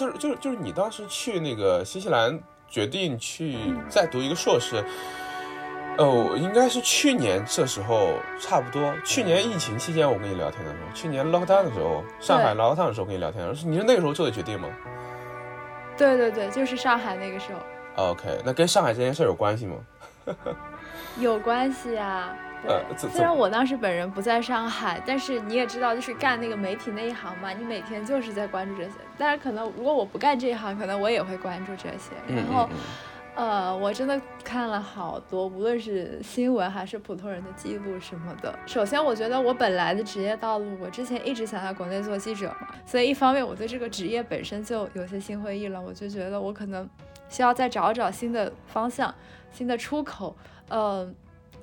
[0.00, 3.58] 就是就是就是你当时去那个新西兰，决定去
[3.88, 4.82] 再读一个硕士。
[5.98, 8.94] 哦，应该是去年这时候差不多。
[9.04, 14.68] 去年疫情期间我跟你聊天的时候，去年 lockdown 的时候，上海 lockdown 的时候跟你聊天，你是那个时候做的决定吗？
[15.98, 18.10] 对对对，就是上海那个时候。
[18.10, 19.74] OK，那跟上海这件事有关系吗？
[21.20, 22.34] 有关系啊。
[22.66, 28.90] 呃，虽然我当时本人不在上海，但是你也知道，就是干那个媒体那一行嘛，你每天就是在关注这些。
[29.16, 32.12] 但是可能如果我不干这一行，可能我也会关注这些。
[32.28, 32.68] 然后。
[33.36, 38.52] 呃，我真的看了好多，无论是新闻还是普通人的记录什么的。
[38.66, 46.86] 首先，我觉得我本来的职业道路，我之前一直想在国内做记者嘛，所以一方面我对这个职业本身就有些心灰意冷，我就觉得我可能
[47.28, 49.14] 需要再找找新的方向、
[49.52, 50.36] 新的出口。
[50.68, 51.14] 嗯，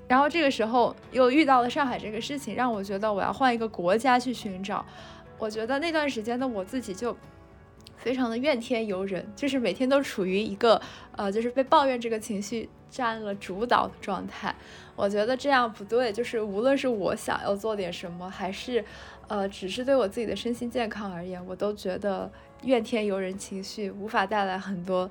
[0.08, 4.86] 然后这个时候又遇到了上海这个事情，让我觉得我要换一个国家去寻找。
[5.38, 7.16] 我觉得那段时间的我自己就。
[7.98, 10.80] 非常的怨天尤人，就是每天都处于一个
[11.14, 14.56] 呃，就是被抱怨这个情绪占了主导的状态。
[14.96, 18.86] 我觉得这样不对，就是无论是我想要做点什么，还是
[19.28, 22.32] 呃，只是对我自己的身心健康而言，我都觉得
[22.64, 25.10] 怨天尤人情绪无法带来很多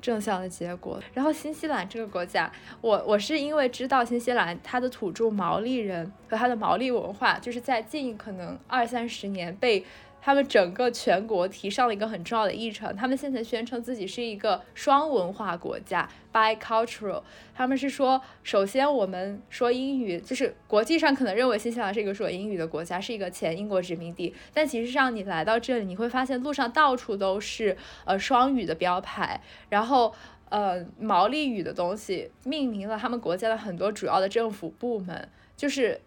[0.00, 1.00] 正向的结果。
[1.14, 2.50] 然后新西兰这个国家，
[2.80, 9.84] 我我是因为知道新西兰它的土著毛利人和它的毛利文化，就是在近可能二三十年被。
[10.22, 17.22] 他们整个全国提上了一个很重要的议程，他们现在宣称自己是一个双文化国家，bicultural。
[17.54, 30.14] 他们是说，首先我们说英语，就是国际上可能认为新西兰是一个说英语的国家，是一个前英国殖民地，但其实上你来到这里，你会发现路上到处都是呃双语的标牌，然后
[30.50, 36.00] 呃毛利语的东西命名了他们国家的很多主要的政府部门，就是。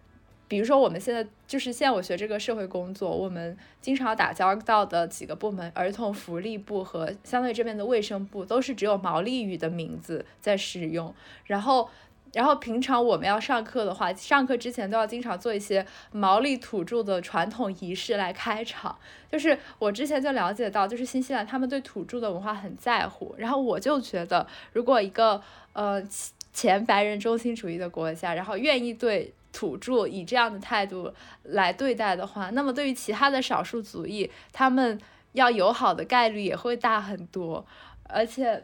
[0.48, 11.14] 比如说，我们现在就是现在我学这个社会工作，我们经常打交道的几个部门，儿童福利部和相对这边的卫生部，都是只有毛利语的名字在使用。
[11.46, 11.90] 然后，
[12.34, 18.96] 然后平常我们要上课的话，上课之前都要经常做一些毛利土著的传统仪式来开场。
[19.32, 23.34] 就是我之前就了解到，就是新西兰他们对土著的文化很在乎。
[23.38, 25.42] 然后我就觉得，如果一个
[25.74, 26.04] 呃
[26.52, 35.00] 前白人中心主义的国家，然后愿意对土著以这样的态度来对待的话，那么对于其他的少数族裔，他们
[35.34, 37.64] 要友好的概率也会大很多。
[38.10, 38.64] 而且，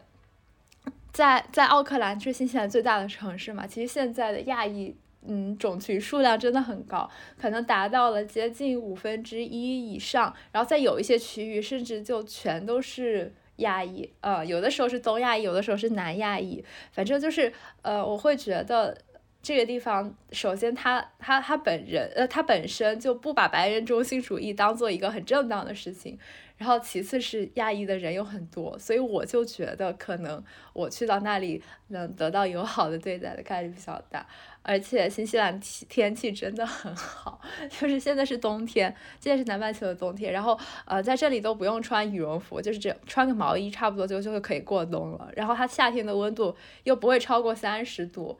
[1.13, 4.95] 在在奥克兰，是新西兰最大的城市嘛，其实现在的亚裔
[5.25, 10.33] 嗯种群数量真的很高，可能达到了接近五分之一以上。
[10.51, 18.97] 然后在有一些区域，甚至就全都是亚裔，呃，有的时候是东亚裔，有的时候是南亚裔，反正就是呃，我会觉得。
[19.41, 26.19] 这个地方，首先他他他本人，呃，他本身就不把白人中心主义当做一个很正当的事情，
[26.57, 34.27] 然后其次是亚裔的人有很多，所以我就觉得可能我去到那里能得到友好的对待的概率比较大，
[34.61, 37.39] 而且新西兰天天气真的很好，
[37.71, 48.37] 就是现在是冬天，现在是南半球的冬天，然后呃在这里都不用穿羽绒服，就是这穿个毛衣差不多就就会可以过冬了，然后它夏天的温度又不会超过三十度。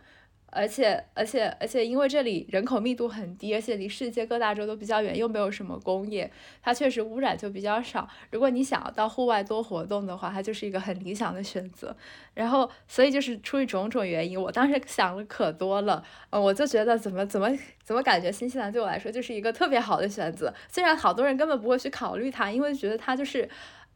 [0.51, 6.29] 而且而且而且，因为这里人口密度很低，而且离世界各大洲都比较远，又没有什么工业，
[6.61, 8.07] 它确实污染就比较少。
[8.31, 11.95] 如果你想要到户外多活动的话，它就是一个很理想的选择。
[12.33, 17.49] 然后，所以就是出于种种原因，我当时想了可多了，嗯，我就觉得怎么怎么
[17.83, 20.53] 怎么感觉新西兰对我来说就是一个特别好的选择。
[20.67, 23.47] 虽然好多人根本不会去考虑它，因为觉得它就是。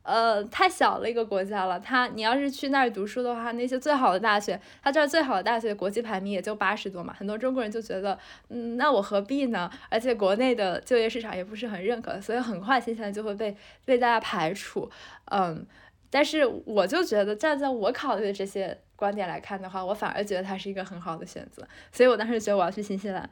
[0.04, 1.80] 呃，太小了一个国家了。
[1.80, 7.14] 他，你要是去那儿读书的话，那些最好的大学，他这儿最好的大学国际排名也就八十多嘛。
[7.18, 8.20] 很多中国人就觉得，
[8.50, 9.72] 嗯，那我何必呢？
[9.90, 13.56] 而且国内的就业市场也不是很认可，所以很快新西兰就会被
[13.86, 14.92] 被大家排除。
[15.32, 15.66] 嗯，
[16.10, 21.66] 但是我就觉得，站在我考虑的这些观点来看的话，我反而觉得它是一个很好的选择。
[21.94, 23.30] 所以我当时觉得我要去新西兰，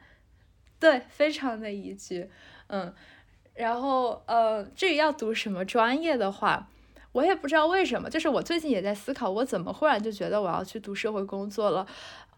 [0.80, 2.30] 对，非常的宜居，
[2.68, 2.94] 嗯。
[3.54, 6.68] 然后，呃，至于要读什么专业的话，
[7.12, 8.08] 我也不知道为什么。
[8.08, 11.86] 就是我最近也在思考，我怎么忽然就觉得我要去读社会工作了。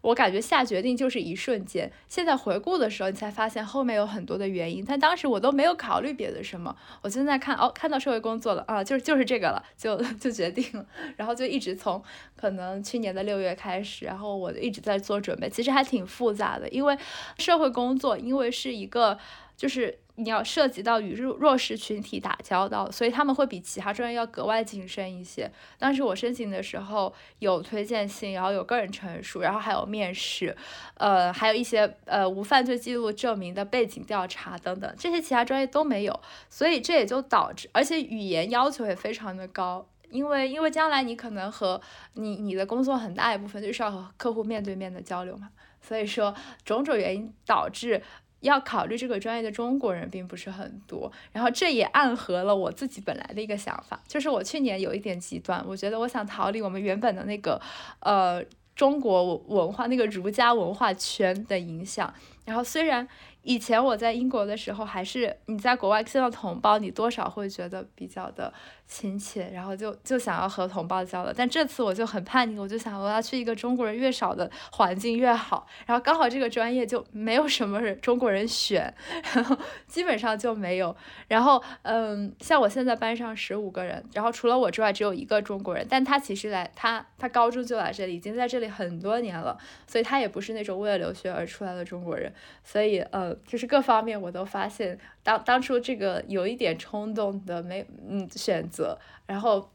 [0.01, 1.91] 我感觉下决定就是一瞬间。
[2.07, 4.85] 现在回顾的时候，你才发现后面有很多的原因。
[4.85, 6.75] 但当时我都没有考虑别的什么。
[7.01, 10.85] 我现在看，哦，看到社会工作了啊，就是就是这个了，就就决定了。
[11.15, 12.03] 然后就一直从
[12.35, 15.49] 可能去年的六月开始，然后我一直在做准备。
[15.49, 16.95] 其实还挺复杂的，因为
[17.39, 19.17] 社会工作，因为是一个
[19.55, 19.97] 就是。
[20.17, 25.51] 你要涉及到与弱弱势群体打交道，所以他们会比其他专业要格外谨慎一些。
[25.77, 30.55] 当时我申请的时候有推荐信，然后有个人陈述，然后还有面试，
[30.95, 36.19] 呃，还有一些呃无犯罪记录证明的背景调查等等，这些其他专业都没有，
[36.49, 41.81] 所以这也就导致，而且语言要求也非常的高，因为因为将来你可能和
[42.13, 45.49] 你你的工作很大一部分就是要和客户面对面的交流嘛，
[45.81, 46.33] 所以说
[46.63, 48.01] 种种原因导致。
[48.45, 57.59] 要考虑这个专业的中国人并不是很多，然后这也暗合了我自己本来的一个想法，就是我去年有一点极端，我觉得我想逃离我们原本的那个
[57.99, 58.43] 呃
[58.75, 62.13] 中国文化那个儒家文化圈的影响，
[62.45, 63.07] 然后虽然。
[63.47, 68.51] 以前我在英国的时候，还是你在国外见到同胞，你多少会觉得比较的
[68.87, 71.33] 亲切，然后就就想要和同胞交流。
[71.35, 75.65] 但这次我就很叛逆，我就想我要去一个中国人越少的环境越好。
[75.85, 78.93] 然后刚好这个专业就没有什么人中国人选，
[79.33, 80.95] 然后基本上就没有。
[81.27, 92.33] 然后嗯，像我现在班上十五个人，然后除了我之外只有一个中国人，但他其实来他他高中就来这里，已经在这里很多年了，所以他也不是那种为了留学而出来的中国人，
[92.63, 93.35] 所以呃。
[93.45, 98.95] 就是各方面我都发现，当当初这个有一点冲动的没嗯选择，
[99.25, 99.67] 然后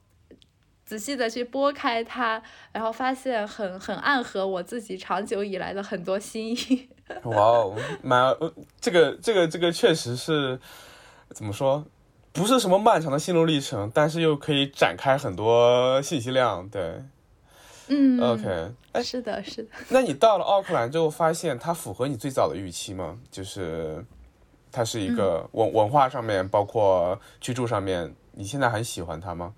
[0.87, 6.88] 仔细的去拨开它，然后发现很很暗合我自己长久以来的很多心意。
[7.25, 8.32] 哇哦，蛮
[8.81, 10.61] 这个这个这个确实是
[11.31, 11.85] 怎么说，
[12.32, 17.02] 不是什么漫长的心路历程，但是又可以展开很多信息量，对。
[17.88, 19.70] 嗯，OK，哎，是的，是的。
[19.88, 23.19] 那你到了奥克兰之后，发现它符合你最早的预期吗？
[23.32, 24.05] 就是
[24.73, 29.53] 它是一个文文化上面，包括居住上面，你现在很喜欢它吗？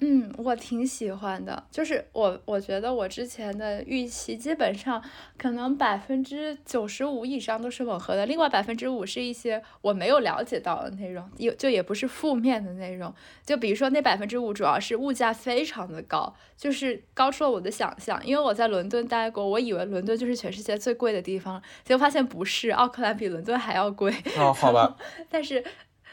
[0.00, 5.02] 嗯，我挺喜欢的，就是我我觉得我之前的预期基本上
[5.38, 13.14] 可能百分之九十五以上都是吻合的，另外百分之五是一些我没有了解到的内容，有就也不是负面的内容，
[13.44, 24.14] 就比如说那百分之五主要是物价非常的高，就是高出了我的想象，因为我在伦敦待过，我以为伦敦就是全世界最贵的地方，结果发现不是，奥克兰比伦敦还要贵。
[24.36, 24.94] 哦，好吧，
[25.30, 25.64] 但是。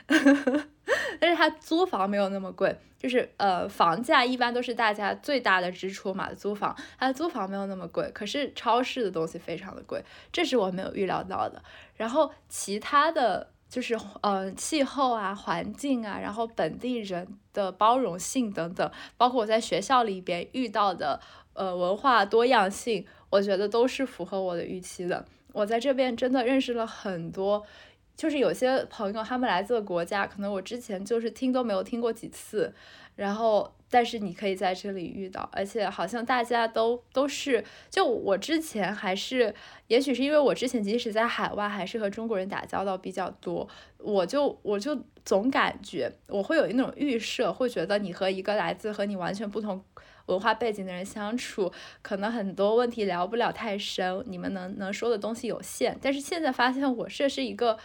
[1.20, 11.64] 但是它租房没有那么贵，就是呃房价一般都是大家最大的支出嘛，租房它租房没有那么贵，可是超市的东西非常的贵，这是我没有预料到的。
[11.96, 21.20] 然后其他的就是呃气候啊、环境啊，然后本地人的包容性等等，包括我在学校里边遇到的
[21.54, 25.26] 呃文化多样性，我觉得都是符合我的预期的。
[25.54, 27.66] 我在这边真的认识了很多。
[28.15, 32.74] 就是有些朋友，他们来自的国家，可能我之前就是听都没有听过几次，
[33.15, 39.54] 然后但是你可以在这里遇到，而且好像大家都都是，就我之前还是，
[39.88, 43.68] 也许是因为我之前即使在海外，还是和中国人打交道比较多，
[43.98, 49.83] 我就我就总感觉我会有一种预设，会觉得你和一个来自和你完全不同
[50.28, 51.71] 文化背景的人相处，
[52.04, 57.78] 可能很多问题聊不了太深，你们能能说的东西有限，但是现在发现我这是一个。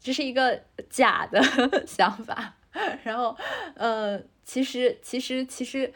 [0.00, 1.40] 这是一个假的
[1.86, 2.54] 想法，
[3.04, 3.36] 然后，
[3.74, 5.92] 呃，其实，其实，其实，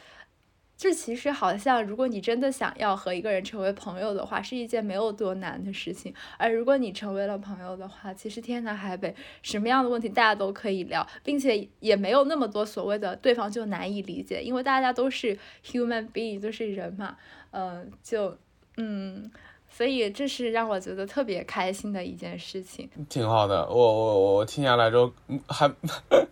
[0.77, 6.15] 这其实好像，如果你真的想要和一个人成为朋友的话，是一件没有多难的事情。
[6.37, 17.17] 而如果你成为了朋友的话，其实天南海北，什么样的问题大家都可以聊，并且也没有那么多所谓的对方就难以理解，因为大家都是 human being，都是人嘛，
[17.53, 18.37] 嗯，就，
[18.77, 19.31] 嗯。
[19.77, 23.69] 所以这是让我觉得特别开心的一件事情，挺好的。
[23.69, 25.13] 我我我听下来之后
[25.49, 25.69] 还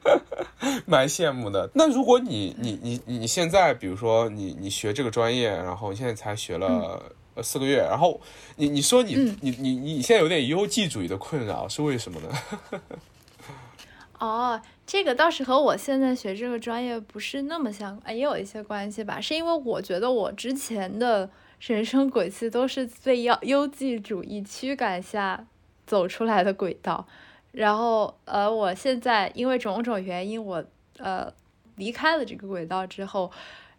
[0.86, 1.68] 蛮羡慕的。
[1.74, 7.02] 那如果你你你你现在，比如说你你学这个专业，然后你现在才学了
[7.42, 8.20] 四个月，然后
[8.54, 12.28] 你你说你你你你现在有点优绩主义的困扰，是为什么呢？
[14.20, 19.20] 哦，这个倒是和我现在学这个专业不是那么相关，也有一些关系吧。
[19.20, 21.28] 是因为我觉得我之前的。
[21.64, 25.46] 人生轨迹都是被要优绩主义驱赶下
[25.86, 27.06] 走出来的轨道，
[27.52, 30.64] 然后呃，我现在因为种种原因，我
[30.98, 31.32] 呃
[31.76, 33.30] 离开了这个轨道之后，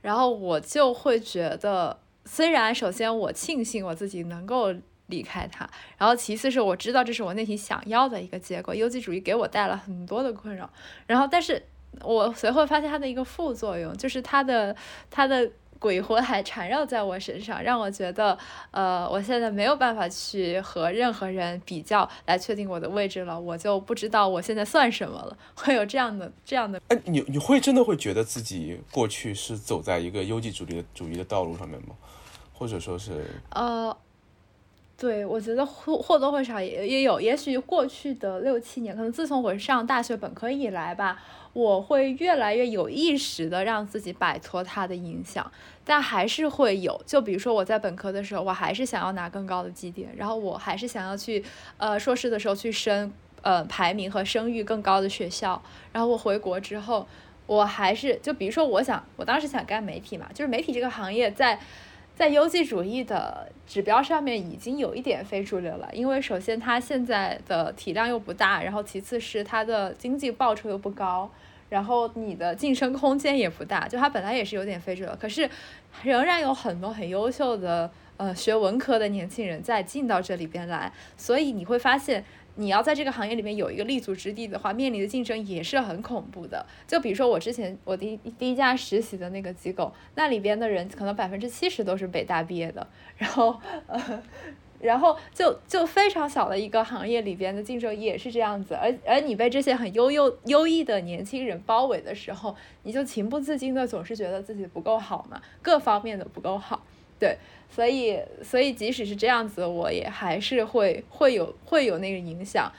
[0.01, 4.73] 然后我就会觉得，虽然首先我庆幸我自己能够
[5.07, 10.69] 离开它，然后其次是我知道这是我内心想要的一个结果，优绩主义给我带来很多的困扰，
[11.05, 11.61] 然后但是
[12.01, 14.73] 我随后发现它的一个副作用就是它的
[15.11, 15.51] 它的。
[15.83, 18.37] 鬼魂还缠绕在我身上，让我觉得，
[18.71, 26.81] 呃，我现在没有办法去和任何人比较来确定我的位置了，我就不知道我现在算什么了， 会有这样的这样的。
[26.87, 31.93] 哎，你你会真的会觉得自己过去是走在一个优绩主义的主义的道路上面吗？
[32.53, 33.25] 或者说是？
[33.49, 33.93] 呃，
[34.95, 41.21] 对，我觉得或或多或少也也有，也许过去的六七年，可能自从我上大学本科以来吧，
[41.53, 45.51] 我会越来越有意识的让自己摆脱它的影响，
[45.86, 47.00] 但还是会有。
[47.05, 51.43] 就比如说我在本科的时候，我还是想要拿更高的绩点，然后我还是想要去，
[51.77, 55.62] 呃，硕士的时候去升，呃，排名和声誉更高的学校。
[55.91, 57.07] 然后我回国之后，
[57.45, 61.60] 我还是就比如说，我想我当时想干媒体嘛，就是媒体这个行业在。
[62.15, 71.29] 在优绩主义的指标上面已经有一点非主流了，因为首先它现在的体量又不大，然后其次是它的经济报酬又不高，
[71.70, 75.50] 然后你的晋升空间也不大，就它本来也是有点非主流，可是
[76.03, 82.24] 仍然有很多很优秀的呃学文科的年轻人在进到这里边来，所以你会发现。
[82.55, 86.65] 你要在这个行业里面有一个立足之地的话，面临的竞争也是很恐怖的。
[86.88, 94.24] 就比如说我之前我第一第一家实习的那个机构，那里边的人可能百分之七十都是北大毕业的，然后呃，
[94.81, 98.75] 然后就就非常小的一个行业里边的竞争也是这样子。
[98.75, 106.83] 而而你被这些很优优优异的年轻人包围的时候，你就情不自禁的总是觉得自己不够好嘛，各方面的不够好，
[107.23, 107.37] 对。
[107.69, 112.71] 所以，所以即使是这样子，我也还是会会有会有那个影响，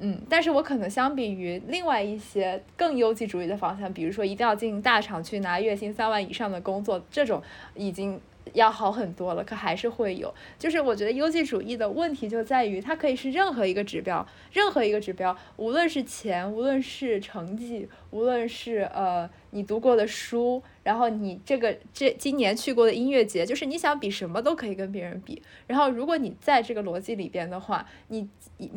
[0.00, 7.40] 嗯，但是我可能相比于另外一些更优绩主义的方向，比如说一定要进大厂去拿月薪三万以上的工作，这种
[7.74, 8.20] 已经。
[8.54, 10.32] 要好很多了，可还是会有。
[10.58, 25.42] 就是我觉得优绩主义的问题就在于，它可以是任何一个指标，任何一个指标，无论是钱，无论是成绩，无论是呃你读过的书，然后你这个这今年去过的音乐节，就是你想比什么都可以跟别人比。
[25.66, 28.28] 然后如果你在这个逻辑里边的话，你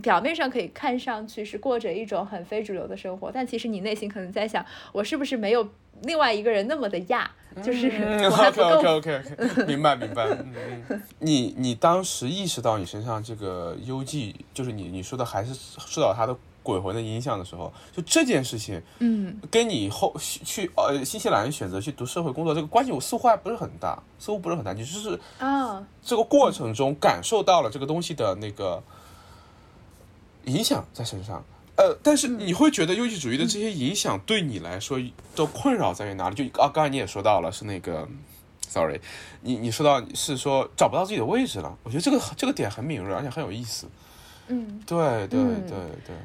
[0.02, 5.70] 表面上可以看上去是过着一种很非主流的生活，但其实你内心可能在想，我是不是没有
[6.04, 7.30] 另外一个人那么的亚？
[7.64, 7.88] 就是
[8.28, 10.28] OK OK OK OK，明白明白。
[11.20, 24.74] 你你当时意识到你身上这个优绩，就是你你说的还是受到他的鬼魂的影响的时候，就这件事情，嗯，跟你后去呃新西兰选择去读社会工作这个关系，我似乎还不是很大，似乎不是很大。
[24.74, 28.84] 你就是啊，这个过程中感受到了这个东西的那个
[30.44, 31.42] 影响在身上。
[31.78, 34.98] 呃，但是你会觉得优绩主义的这些影响对你来说
[35.36, 36.36] 的困扰在于哪里？
[36.36, 38.08] 就啊，刚才你也说到了，是那个
[38.62, 39.00] ，sorry，
[39.42, 41.78] 你你说到是说找不到自己的位置了。
[41.84, 43.88] 我觉得这个这个点很敏锐，而且很有意思。
[44.48, 46.16] 嗯，对对对对，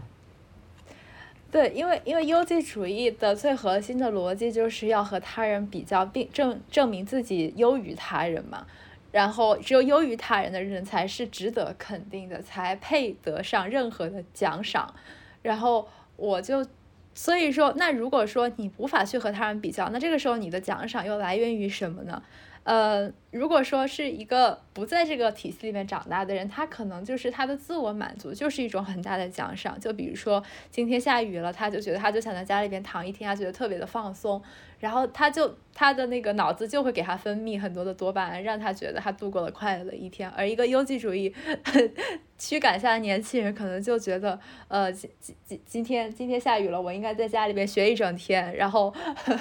[1.51, 8.67] 对，因为因为优绩主义的最核心的逻辑就是要和他人比较，并证证明自己优于他人嘛。
[9.11, 14.95] 然后只有优于他人的人才是值得肯定的，才配得上任何的奖赏。
[15.43, 16.67] 然后我就，
[17.15, 22.23] 所以说，那如果说你无法去和他人比较，那这个时候你的奖赏又来源于什么呢？
[22.63, 29.81] 呃，如果说是一个不在这个体系里面长大的人，他可能就是他的自我满足就是一种很大的奖赏。
[29.81, 34.41] 就比如说今天下雨了，他就觉得他就想在家里边躺一天，他觉得特别的放松，
[34.81, 40.29] 然后他就他的那个脑子就会给他分泌很多的多巴胺，让他觉得他度过了快乐的一天。
[40.31, 41.33] 而一个优绩主义。
[42.41, 45.11] 驱赶下的年轻人可能就觉得，呃，今
[45.45, 48.57] 今今天今天下雨了，我应该在家里边学一整天。
[48.57, 48.91] 然后，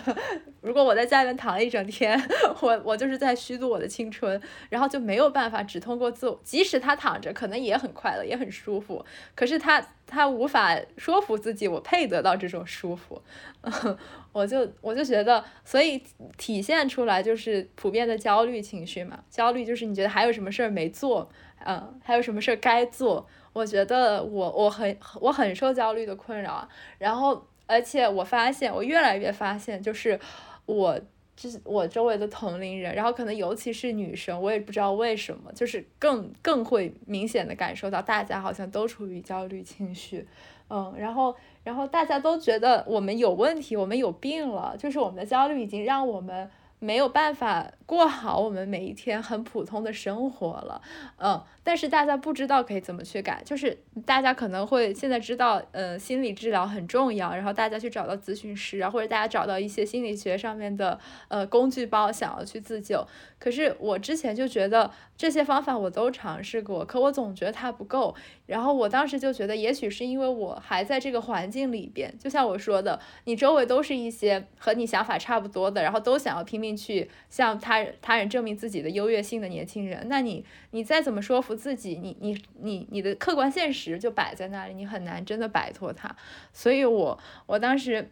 [0.59, 2.21] 如果我在家里面躺了一整天，
[2.59, 4.37] 我我就是在虚度我的青春。
[4.69, 9.05] 然后就没有办法只通过自我，即使他躺着，可能也很快乐，也很舒服。
[9.33, 13.21] 可是他他无法说服自己，我配得到这种舒服。
[14.33, 16.03] 我就我就觉得，所以
[16.37, 19.23] 体现出来就是普遍的焦虑情绪嘛。
[19.29, 21.29] 焦虑就是你觉得还有什么事儿没做。
[21.65, 23.27] 嗯，还有什么事儿该做？
[23.51, 30.17] 我觉得我我很我很受焦虑的困扰，然后而且我发现我越来越发现，就是
[30.65, 30.97] 我
[31.41, 40.27] 就是我周围的同龄人，然后可能尤其是女生，我也不知道为什么，就是更更会明显的感受到大家好像都处于焦虑情绪，
[40.69, 50.81] 嗯，然后然后大家都觉得我们有问题，我们有病了，就是我们的焦虑已经让我们没有办法过好我们每一天很普通的生活了，
[51.17, 51.41] 嗯。
[51.61, 63.05] 但是大家不知道可以怎么去改，就是大家可能会现在知道，嗯，心理治疗很重要，然后大家去找到咨询师啊，或者大家找到一些心理学上面的呃工具包，想要去自救。
[63.39, 68.15] 可是我之前就觉得这些方法我都尝试过，可我总觉得它不够。
[68.45, 81.59] 然后我当时就觉得，也许是因为我还在这个环境里边，就像我说的，你周围都是一些和你想法差不多的，然后都想要拼命去向他他人证明自己的优越性的年轻人，那你你再怎么说服。
[81.59, 86.15] 自己，你你你你的客观现实就摆在那里，你很难真的摆脱它。
[86.53, 88.09] 所以，我我当时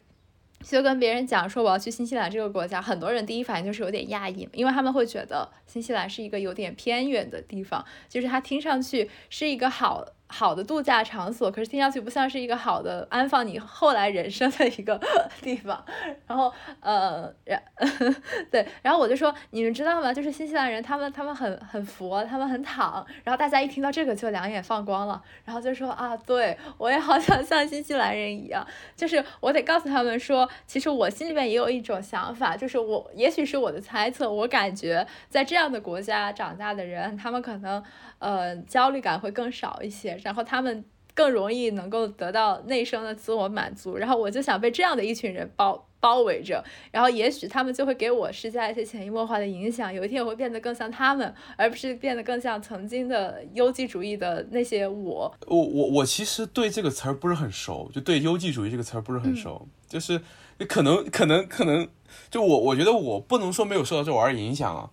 [0.62, 10.06] 就跟别人讲说我要去新西兰这个国家，很多人第一反应就是有点讶异，因为他们会觉得新西兰是一个有点偏远的地方，就是它听上去是一个好。
[10.28, 15.00] 好的度假场所，可是听上去不像是一个好的安放你后来人生的一个
[15.42, 15.84] 地方。
[16.28, 17.62] 然后，呃，然
[18.52, 20.14] 对，然后我就说，你们知道吗？
[20.14, 23.06] 就是新西兰人，他们他们很很佛，他们很躺。
[23.24, 28.66] 然后大家一听到这个就两眼放光了，然后就说啊，对我也好想像新西兰人一样。
[28.96, 37.82] 就是我得告诉他们说，其实我心里面也有一种想法，就是我也许是我的猜测，我感觉在这样的国家长大的人，他们可能。
[38.20, 40.84] 呃，焦虑感会更少一些，然后他们
[41.14, 43.98] 更容易能够得到内生的自我满足。
[43.98, 49.92] 然后我就想被这样的一群人包包围着，然后也许他们就会给我施加一些潜移默化的影响。
[49.92, 55.34] 有一天我会变得更像他们，而不是变得更像曾经的优绩主义的那些我。
[55.48, 60.22] 我我我其实对这个词儿不是很熟，就对优绩主义这个词儿不是很熟，就是
[60.68, 61.88] 可能可能可能，
[62.30, 64.90] 就我我觉得我不能说没有受到这玩意儿影响啊。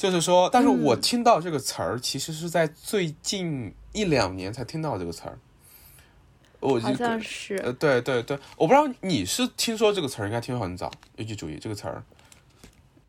[0.00, 5.38] 就是说，但是我听到这个词儿，其实是在最近一两年才听到这个词儿。
[6.58, 12.02] 我好像是，呃，对对对，我不知道你是听说这个词儿，应该听说很早，优绩主义这个词儿。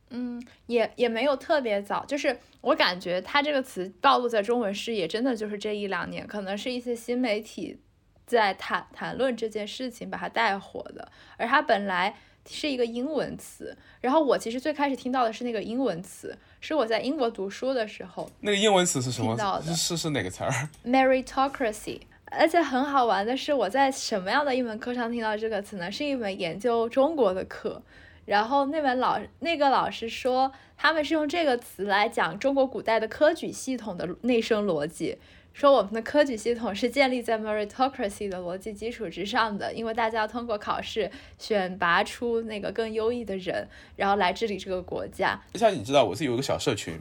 [0.10, 7.80] 嗯，也也没有特别早，就是我感觉它这个词暴露在中文视野，真的就是这一两年，可能是一些新媒体
[8.26, 12.18] 在谈谈论这件事情，把它带火的，而它本来。
[12.50, 18.30] 是一个英文词，然后我其实最开始听到的是那个英文词，是我在英国读书的时候。
[18.40, 19.62] 那个英文词是什么？
[19.64, 20.52] 是是是哪个词儿
[20.86, 22.02] ？Meritocracy。
[22.34, 25.92] 而且很好玩的是，我在什么样的一门课上听到这个词呢？
[25.92, 27.82] 是一门研究中国的课，
[28.24, 35.18] 然后那门老那个老师说，他们是用这个词来讲中国古代的科举系统的内生逻辑。
[35.54, 45.40] 说我们的科举系统是建立在 meritocracy 的逻辑基础之上的，因为大家要通过考试选拔出那个更优异的人，然后来治理这个国家。
[45.56, 47.00] 像你知道，我自己有一个小社群，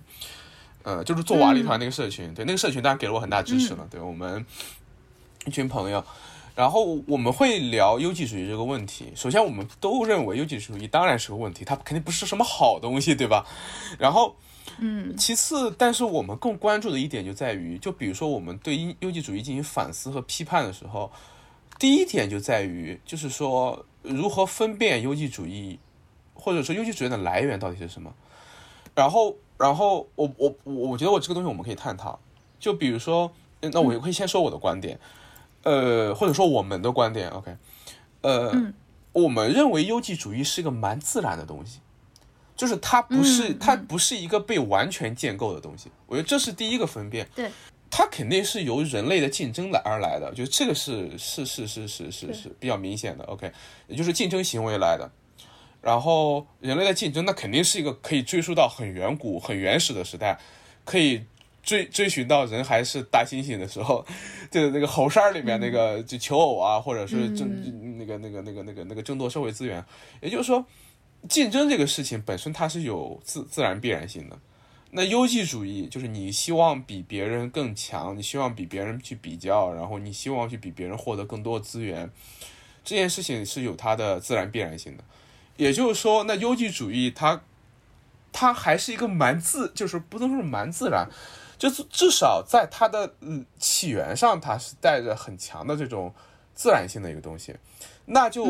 [0.83, 3.87] 呃，就是做瓦力团那个社群，对，那个社群当然给了我很大支持了。
[3.89, 4.45] 对我们
[5.47, 6.05] 一群朋友，
[6.57, 9.13] 然后我们会聊优绩主义这个问题。
[9.15, 13.47] 首先，我们都认为优绩主义当然是个问题，它肯定不是什么好东西，对吧？
[13.99, 14.35] 然后。
[14.79, 21.11] 嗯，其次，但是我们更关注的一点就在于，就比如说我们对优优绩主义进行反思和批判的时候，
[21.79, 25.79] 第一点就在于，就是说如何分辨优绩主义，
[26.35, 28.15] 或者说优绩主义的来源到底是什么。
[28.95, 32.19] 然后，然后我我我我觉得我这个东西我们可以探讨。
[32.59, 34.99] 就比如说，那我可以先说我的观点，
[35.63, 37.57] 呃，或者说我们的观点，OK，
[38.21, 38.53] 呃，
[39.13, 41.81] 我们认为优绩主义是一个蛮自然的东西。
[42.61, 45.91] 就是它不是，它不是一个被完全建构的东西。
[46.07, 47.27] 我觉得这是第一个分辨。
[47.35, 47.51] 对，
[47.91, 53.25] 它肯定是由人类的竞争来而来的，就这个是是是是是是是比较明显的。
[53.25, 53.51] OK，
[53.87, 55.11] 也就是竞争行为来的。
[55.81, 60.39] 然后人类的竞争，那肯定是一个可以追溯到很远古、很原始的时代，
[60.85, 61.25] 可以
[61.63, 64.05] 追追寻到人还是大猩猩的时候，
[64.51, 69.83] 就是那个猴山里面那个就求偶啊，或者是争那个那个那个那个那个争夺社会资源。
[70.21, 70.63] 也就是说。
[71.29, 74.39] 竞争这个事情本身它是有自自然必然性的，
[74.93, 82.11] 那优绩主义就是你希望比别人更强，你希望比别人去比较，然后你希望去比别人获得更多的资源，
[82.83, 85.05] 这件事情是有它的自然必然性的。
[85.57, 87.43] 也就是说，那优绩主义它
[88.33, 91.07] 它还是一个蛮自，就是不能说是蛮自然，
[91.59, 96.15] 就是至少在它的嗯起源上，它是带着很强的这种
[96.55, 97.55] 自然性的一个东西，
[98.07, 98.45] 那就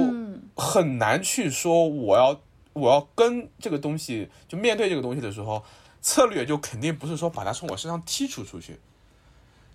[0.55, 2.41] 很难去说我要。
[2.73, 5.65] 我要跟这个东西就面对这个东西的时候，
[6.01, 8.79] 策略就肯定不是说把它从我身上剔除出去。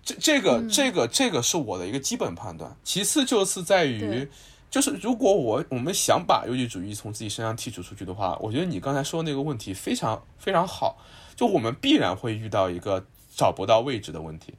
[0.02, 2.76] 这这个这个这个是我的一个基本判断。
[2.84, 4.28] 其次就是在于，
[4.70, 10.96] 就是如果我我们想把优绩主义从自己身上剔除出去的话，我觉得你刚才说那个问题非常非常好。
[11.34, 13.04] 就我们必然会遇到一个
[13.34, 14.54] 找不到位置的问题，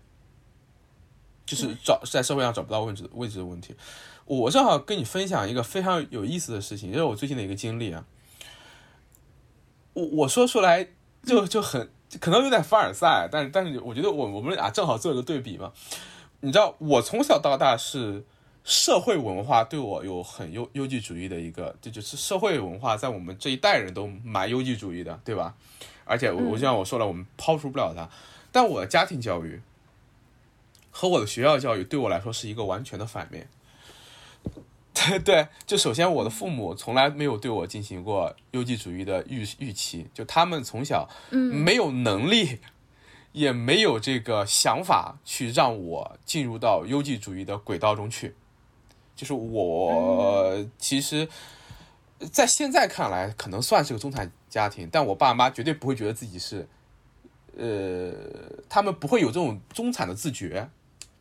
[1.43, 3.73] 就是找在社会上找不到位置位置的问题。
[4.26, 8.06] 我正好跟你分享一个非常有意思的事情，就是我最近的一个经历啊。
[9.98, 10.88] 我我说出来
[11.24, 15.72] 就就很可能有点凡尔赛，但是但是我觉得我我们俩正好做一个对比嘛。
[16.42, 18.24] 你知道我从小到大是
[18.64, 25.56] 社会文化对我有很优优绩主义的一个，这就是社会文化在我们这一代人都蛮优绩主义的，对吧？
[26.06, 28.08] 而且我我就像我说了，我们抛除不了它。
[28.52, 29.60] 但我的家庭教育
[30.92, 33.50] 和我的学校教育对我来说是一个完全的反面。
[35.06, 42.60] 对 对，就首先我的父母从来没有对我进行过优绩主义的预预期，就他们从小没有能力，
[43.32, 48.34] 也没有这个想法去让我进入到优绩主义的轨道中去。
[49.16, 51.28] 就是我其实
[52.32, 56.68] 在现在看来可能算是个中产家庭，但我爸妈绝对不会觉得自己是，
[57.58, 58.14] 呃，
[58.70, 60.70] 他们不会有这种中产的自觉，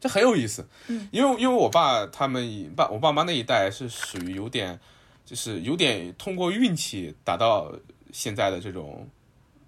[0.07, 0.64] 这很有意思。
[0.87, 4.79] 嗯，因为因为我爸他们爸我爸妈那一代是属于有点，
[5.25, 7.73] 就是有点通过运气达到
[8.12, 9.09] 现在的这种，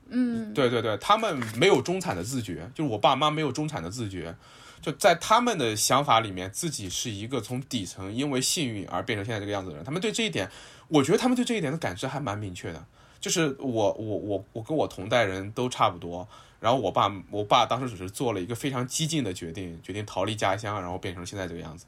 [0.09, 4.35] 嗯，对对对，他们没有中产的自觉，就是我爸妈没有中产的自觉。
[4.81, 9.85] 就在他们的想法里面，自己是一个从底层因为幸运而变成现在这个样子的人。
[9.85, 10.48] 他们对这一点，
[10.87, 12.87] 我觉得他们对这一点的感知还蛮明确的。
[13.18, 16.29] 就是我我我我跟我同代人都差不多。
[16.61, 21.87] 然后我爸我爸当时只是做了一个非常激进的决定，决定逃离家乡，然后变成现在这个样子。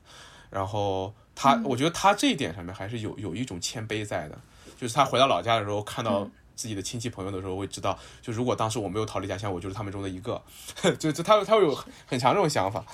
[0.50, 4.38] 然后他，我觉得他这一点上面还是有有一种谦卑在的。
[4.76, 6.28] 就是他回到老家的时候，看到。
[6.56, 10.42] 自己的亲戚朋友的时候会知道，就如果当时我没有逃离家乡，我就是他们中的一个，
[11.00, 12.84] 就就他他会有很强这种想法，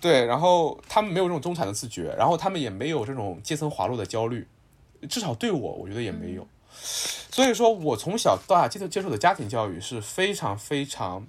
[0.00, 4.44] 对，然后他们没有这种中产的自觉，然后他们也没有这种阶层滑落的焦虑，
[5.08, 6.48] 至少对我，我觉得也没有，
[6.82, 11.26] 所以说我从小到大接受接受的家庭教育是非常非常，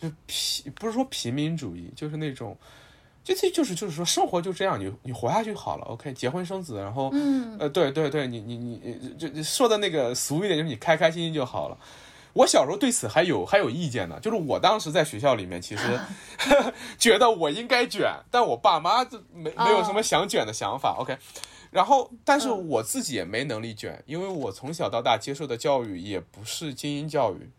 [0.00, 2.56] 就平不是说平民主义，就是那种。
[3.22, 7.12] 就这就是就是说生活就这样，你你活下去好了，OK，结婚生子，然后，
[7.58, 11.76] 呃，对对对，你你你就说的那个俗一点，就是你开开心心就好了。
[12.32, 16.00] 我小时候对此还有还有意见呢，就是我当时在学校里面，其实
[16.98, 21.18] 觉得我应该卷，但我爸妈没没有什么想卷的想法，OK。
[21.70, 27.50] 然后，但是我自己也没能力卷，因为我从小到大接受的教育也不是精英教育。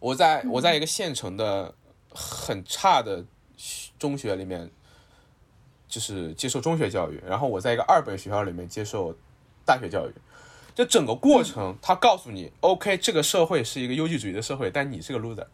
[0.00, 1.74] 我在我在一个县城的
[2.10, 3.24] 很差的。
[3.98, 4.70] 中学里面
[5.88, 9.12] 就是接受中学教育，然后我在一个二本学校里面接受
[9.64, 10.12] 大学教育。
[10.72, 15.44] 这整个过程，他告诉你，OK，这个社会是一个优绩主义的社会，但你是个 loser，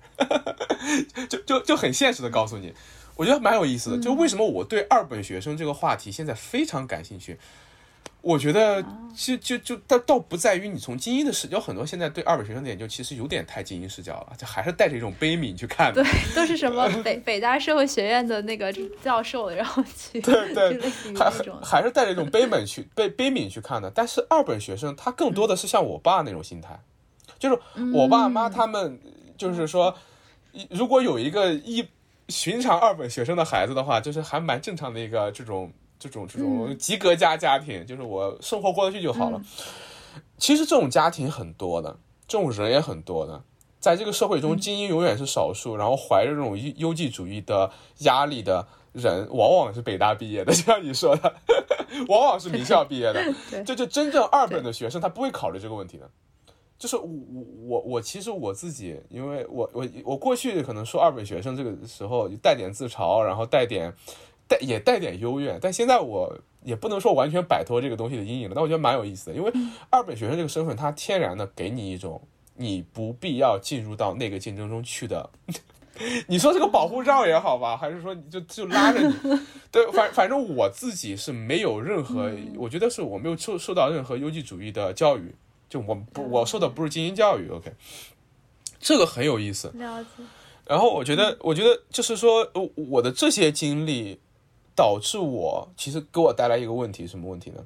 [1.31, 2.75] 就就就很现实的告诉你，
[3.17, 3.99] 我觉得蛮有意思的。
[3.99, 7.39] 就为什么我对二本学生这个话题现在非常感兴趣？
[8.21, 8.83] 我觉得，
[9.15, 16.03] 就就就倒倒不在于你从精英的视角，很多现在对二本学生的研究其实有点太精英视角了，就还是带着一种悲悯去看的。
[16.03, 18.73] 对，都是什么 北北大社会学院的那个
[19.03, 20.81] 教授，然后去对对，
[21.15, 21.31] 还
[21.63, 23.91] 还是带着一种悲悯去 悲悲悯去看的。
[23.95, 26.81] 但是二本学生他更多的是像我爸那种心态，
[27.39, 27.59] 就是
[27.93, 28.99] 我爸妈他们
[29.37, 29.95] 就是说，
[30.71, 31.87] 如果有一个一
[32.29, 35.73] 寻常二本学生的孩子的话，就是还蛮正常的一个这种。
[35.97, 39.41] 这种这种及格家家庭，就是我生活过得去就好了。
[40.37, 43.43] 其实这种家庭很多的，这种人也很多的。
[43.81, 51.35] 在这个社会中，精英永远是少数，然后怀着这种优优绩主义的压力的人，往往是北大毕业的，就像你说的，
[52.09, 53.25] 往往是名校毕业的。
[53.65, 56.11] 就就真正二本的学生，他不会考虑这个问题的。
[56.85, 63.95] 就是我我我我其实我自己，因为我我我过去可能说二本学生这个时候带点自嘲，然后带点。
[64.47, 66.31] 带也带点幽怨，但现在我
[66.63, 68.55] 也不能说完全摆脱这个东西的阴影了。
[68.55, 69.51] 但我觉得蛮有意思的，因为
[69.89, 72.21] 二本学生这个身份，它天然的给你一种
[72.55, 75.31] 你不必要进入到那个竞争中去的。
[76.29, 79.15] 你说这个保护罩也好吧，还是说你就就拉着你？
[79.73, 85.35] 对，反反正我自己是没有任何，我觉得是我没有受受到任何优绩主义的教育，
[85.69, 87.49] 就我不我受的不是精英教育。
[87.51, 87.73] OK，
[88.79, 89.69] 这个很有意思。
[89.75, 90.09] 了解。
[90.67, 94.21] 然后我觉得，我觉得就是说，我的这些经历。
[94.77, 97.65] 导致我其实给我带来一个问题，什么问题呢？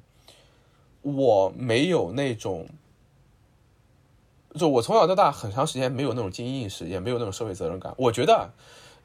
[1.01, 2.69] 我没有那种，
[4.53, 7.95] 就我从小到大很长时间没有那种精英意识，也没有那种社会责任感。
[7.97, 8.53] 我觉得，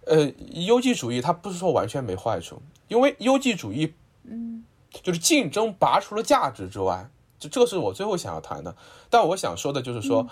[0.05, 7.09] 呃，优绩主义它不是说完全没坏处，因为优绩主义，嗯，就是竞争拔除了价值之外，
[7.45, 8.75] 就这个是我最后想要谈的。
[9.11, 10.27] 但我想说的就是说，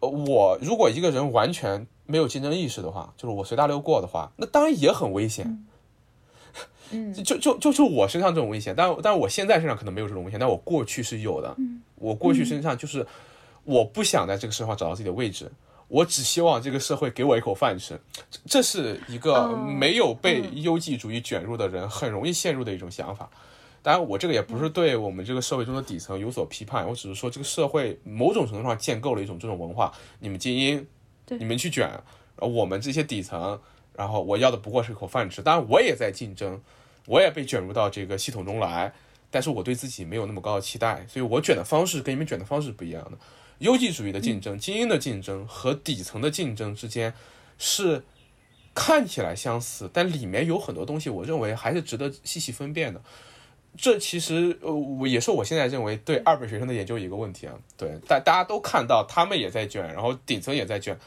[0.00, 5.66] 呃，我如果一个人完全没有竞争意识的话，就是我随大流过的话，那当然也很危险。
[6.90, 11.54] 嗯， 就就就是我身上这种危险，但但我现在身上可能没有这种危险，但我过去是有的。
[11.58, 13.06] 嗯，我过去身上就是
[13.64, 15.50] 我不想在这个社会上找到自己的位置，
[15.88, 18.00] 我只希望这个社会给我一口饭吃。
[18.46, 23.30] 这是一个没有被优绩主义卷入的人很容易陷入的一种想法。
[23.82, 30.86] 当然，我这个也不是对我们这个社会中的底层有所批判，我只是说这个社会某种程度上建构了一种这种文化：你们精英，
[31.26, 32.02] 你们去卷，然
[32.40, 33.60] 后我们这些底层，
[33.94, 35.42] 然后我要的不过是一口饭吃。
[35.42, 36.60] 当然，我也在竞争。
[37.06, 38.92] 我也被卷入到这个系统中来，
[39.28, 43.18] 但是我对自己没有那么高的期待，所以我卷的方式跟你们卷的方式不一样的。
[43.58, 47.12] 优绩主义的竞争、精英的竞争和底层的竞争之间
[47.58, 48.04] 是
[48.72, 53.02] 看起来相似，但里面有很多东西，我认为还是值得细细分辨的。
[53.76, 57.54] 这其实呃，我也是我现在认为对二本学生的研究一个问题啊。
[57.76, 60.98] 对，大大家都看到他们也在卷，然后顶层也在卷，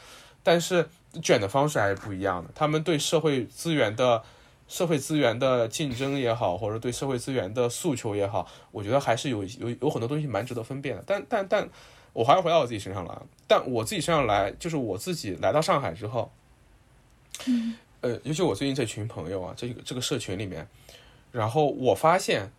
[0.42, 0.88] 但是
[1.22, 2.50] 卷的方式还是不一样的。
[2.54, 4.22] 他们对社会资源的。
[4.68, 11.04] 社会资源的竞争也好，或者对社会资源的诉求也好，我觉得还是有有有很多东西蛮值得分辨的。
[11.06, 11.68] 但但但，
[12.12, 13.16] 我还是回到我自己身上来。
[13.46, 16.32] 但我自己身上来，就是我自己来到上海之后，
[17.46, 20.66] 嗯，呃，尤其我最近这群朋友啊，这个这个社群里面，
[21.36, 22.50] 然后我发现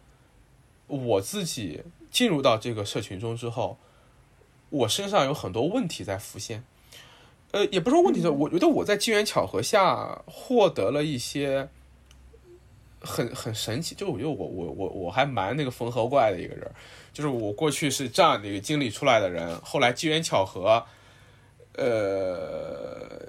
[0.87, 3.77] 我自己进入到这个社群中之后，
[4.69, 6.63] 我身上有很多问题在浮现。
[7.51, 11.69] 呃，也不是说问题的，我觉得我在机缘巧合下获得了一些。
[12.99, 16.69] 很很神奇，就我觉得我我我我还蛮那个缝合怪的一个人，
[17.13, 20.83] 就是我过去是这样的一个经历出来的人，后来机缘巧合，
[21.73, 23.21] 呃，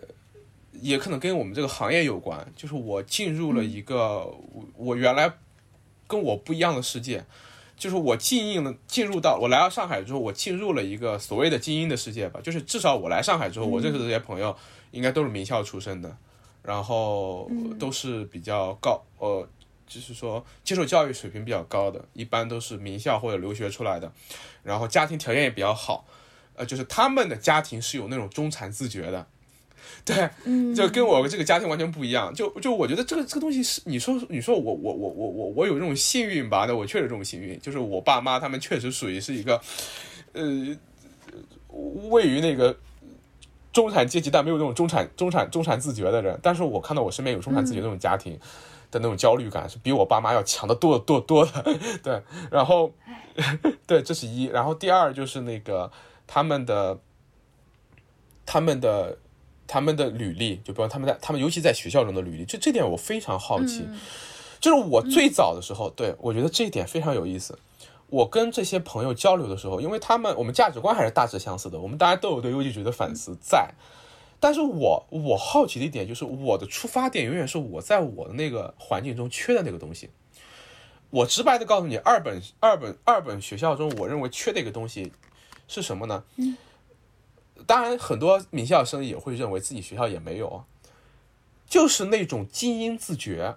[0.80, 4.34] 也可能跟我们这个行业有关，就是我进入了一个
[4.76, 5.32] 我原来
[6.06, 7.24] 跟我不一样的世界，
[7.76, 14.56] 就是我进入了进入到我来到上海之后，我进入了一个所谓的精英的世界吧，就是至少我来上海之后，我认识的这些朋友
[14.90, 16.16] 应该都是名校出身的，
[16.62, 19.48] 然后都是比较高呃。
[19.90, 24.12] 就是说，接受教育水平比较高的，一般都是名校或者留学出来的，
[24.62, 26.04] 然后家庭条件也比较好，
[26.56, 29.26] 呃，就是他们的家庭是有那种中产自觉的，
[30.04, 30.28] 对，
[30.74, 32.32] 就跟我这个家庭完全不一样。
[32.34, 36.64] 就就我觉得这个这个东西是，你说你说我我我我我我有这种幸运吧？
[36.66, 39.60] 那我确实这种幸运，就是我爸妈他们确实属于是一个，
[40.32, 40.42] 呃，
[42.10, 42.76] 位于那个
[43.72, 46.38] 中产阶级，但没有那种中产中产中产自觉的人。
[46.42, 48.38] 但是我看到我身边有中产自觉那种家庭。
[48.90, 52.90] 的那种焦虑感是比我爸妈要强的多多多的， 对，然后，
[53.86, 55.92] 对，这是一，然后第二就是那个
[56.26, 56.98] 他们的，
[58.46, 59.18] 他们的，
[59.68, 63.86] 他们的履历，就比如他们在他们尤其在学校中的履历，这这点我非常好奇，
[64.58, 67.56] 就是我最早的时候，对我觉得这一点非常有意思，
[68.08, 73.70] 我跟这些朋友交流的时候，因为他们我们价值观还是大致相似的，我们大家都有对优绩主义的反思在。
[74.40, 80.10] 但是我我好奇的一点就是，我的出发点永远是我在我的那个环境中缺的那个东西。
[81.10, 85.12] 我直白的告诉你，二本二本二本学校中，我认为缺的一个东西
[85.66, 86.22] 是什么呢？
[87.68, 90.64] 当然，很多名校生也会认为自己学校也没有，
[91.68, 93.56] 就是那种精英自觉。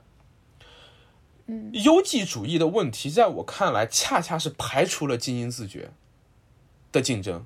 [1.45, 5.91] 嗯优绩主义的问题，在我看来，恰恰是排除了精英自觉
[6.91, 7.45] 的竞争。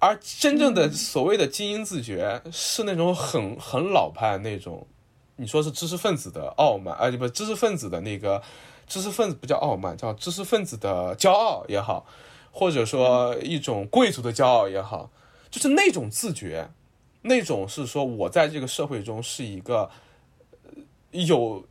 [0.00, 4.88] 而真正的所谓的精英自觉，是那种很很老派那种，
[5.36, 8.42] 你说是知识分子的傲慢，啊，不，知识分子的那个
[8.88, 12.04] 知识分子不叫傲慢，叫知识分子的骄傲也好，
[12.50, 15.10] 或者说一种贵族的骄傲也好，
[15.56, 16.68] 就是那种自觉，
[17.22, 19.90] 那种是说我在这个社会中是一个
[21.12, 21.66] 有。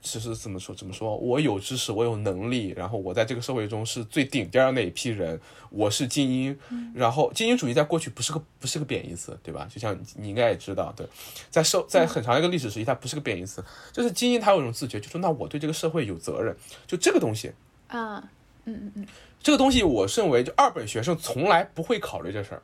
[0.00, 0.72] 其实怎么说？
[0.72, 1.16] 怎么说？
[1.16, 5.38] 我有知识，我有能力，然后我在这个社会中是最顶尖的那一批人，
[5.70, 6.56] 我是精英。
[6.94, 9.68] 然后精英主义在过去不是个不是个贬义词，对吧？
[9.70, 11.04] 就像你应该也知道，对，
[11.50, 17.52] 在社在很长一个历史时期，它不是个贬义词，就是精英他有一种自觉，就说那我对这个社会有责任，就这个东西
[17.88, 18.22] 啊，
[18.64, 19.06] 嗯嗯嗯，
[19.42, 22.62] 这个东西我认为就二本学生从来不会考虑这事儿。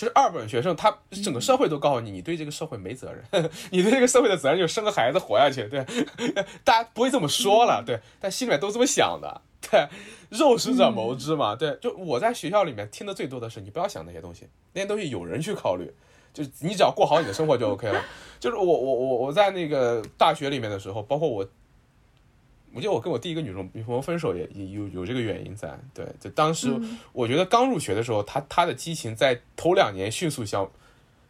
[0.00, 5.68] 就是二本学生，他整个社会都告诉你，你对这个社会没责任， 你对这个社会的责任就是生个孩子活下去。
[5.68, 5.84] 对，
[6.64, 9.42] 大家不会这么说了，对，但心里面都这么想的。
[9.60, 9.86] 对，
[10.30, 11.54] 肉食者谋之嘛。
[11.54, 15.92] 对，就我在学校里面听的最多的是，你不要想那些东西，那些东西有人去考虑，
[16.32, 18.02] 就你只要过好你的生活就 OK 了。
[18.40, 21.46] 就是我我我我在那个大学里面的时候，包括我。
[22.72, 26.70] 我记得我跟我第一个女生女朋友分手也也有有这个原因在，对，就当时
[27.12, 30.70] 我觉得刚入学的时候，她她的激情在头两年迅速消，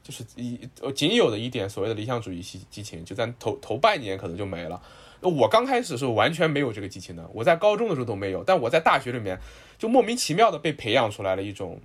[0.03, 0.59] 就是一
[0.95, 4.83] 仅有的一点所谓的理想主义激激情，就在头头半年可能就没了。
[5.23, 9.39] 我刚开始的时候完全没有这个激情的，我在高中的时候都没有，但我在大学里面
[9.79, 11.81] 就莫名其妙的被培养出来了一种，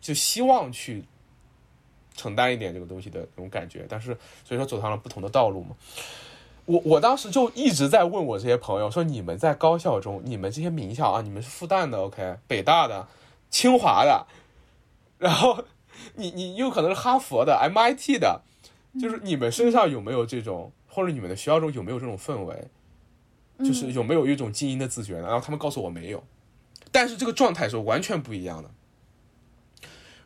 [0.00, 1.04] 就希望去
[2.16, 5.74] 承担一点这个东西的那种感觉，但是所以说走上了不同的道路嘛。
[6.66, 13.06] 我我当时就一直在问我这些朋友说：“你们在高校中，你们这些名校啊，你们是复旦的，OK，北大的，
[13.50, 14.26] 清华的，
[15.18, 15.64] 然后
[16.16, 18.42] 你你有可能是哈佛的、MIT 的，
[19.00, 22.68] 就是你们身上有没有这种，或者你们的学校中有没有这种氛围，
[23.60, 26.24] 就是有没有一种精英的自觉呢？”然后他们告诉我没有，
[26.90, 28.70] 但是这个状态是完全不一样的。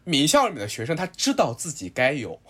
[0.05, 2.41] 名校里面的学生他知道自己该有，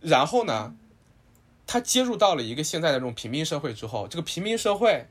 [0.00, 0.74] 然后呢？
[1.68, 5.04] 他接入到了一个现在的这种平民社会之后，这个平民社会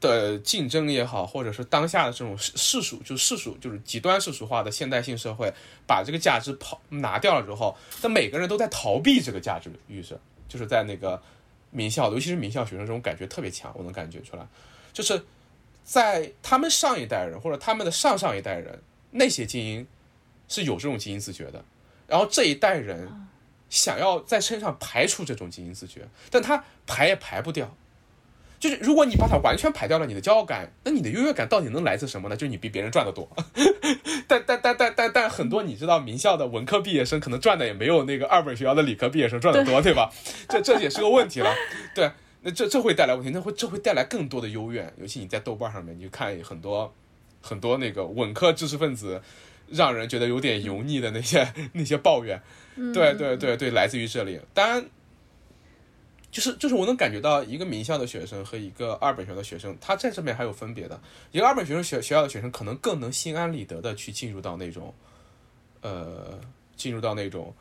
[0.00, 5.54] 的竞争也好，或者是当下的这种世俗，就世俗，就是极端世俗化的现代性社会，
[5.86, 11.22] 把这个价值跑拿掉了之后，那每个人都在逃避这个价值预设，就是在那个
[11.70, 14.44] 名校，尤其是名校学生这种感觉特别强，我能感觉出来，
[14.92, 15.24] 就是
[15.84, 19.86] 在他们上一代人或者他们的上上一代人，那些精英
[20.48, 21.64] 是有这种精英自觉的，
[22.08, 23.08] 然后这一代人。
[23.72, 27.74] 想要在身上排除这种精英自觉，但他排也排不掉。
[28.60, 32.36] 就是如果你把它完全排掉了，你的骄傲感，那你的优越感到底能来自什么呢？
[32.36, 33.26] 就是你比别人赚的多。
[34.28, 40.12] 但但但但但但很多你知道，名校的文科毕业生可能赚的也没有那个二本学校的理科毕业生赚的多，对吧？
[40.50, 41.50] 这这也是个问题了。
[41.94, 42.10] 对，
[42.42, 44.92] 那这这会带来问题，那会这会带来更多的优越。
[44.98, 46.92] 尤其你在豆瓣上面，你看很多
[47.40, 49.22] 很多那个文科知识分子。
[49.68, 52.42] 让人觉得有点油腻的那些 那些抱怨，
[52.76, 54.40] 对对对对，来自于这里。
[54.54, 54.84] 当然，
[56.30, 61.00] 就是就是我能感觉到一个名校的学生和一个二本学校的学生，他在这边还有分别的。
[61.30, 64.94] 一个二本学生学学校的学生，可能更能心安理得的去进入到那种，
[65.82, 66.40] 呃，
[66.76, 67.54] 进入到那种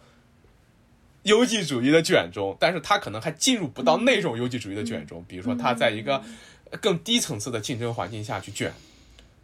[1.24, 5.24] 优绩主义的卷中，但是他可能还进入不到那种优绩主义的卷中。
[5.28, 6.24] 比如说，他在一个
[6.82, 8.74] 更低层次的竞争环境下去卷。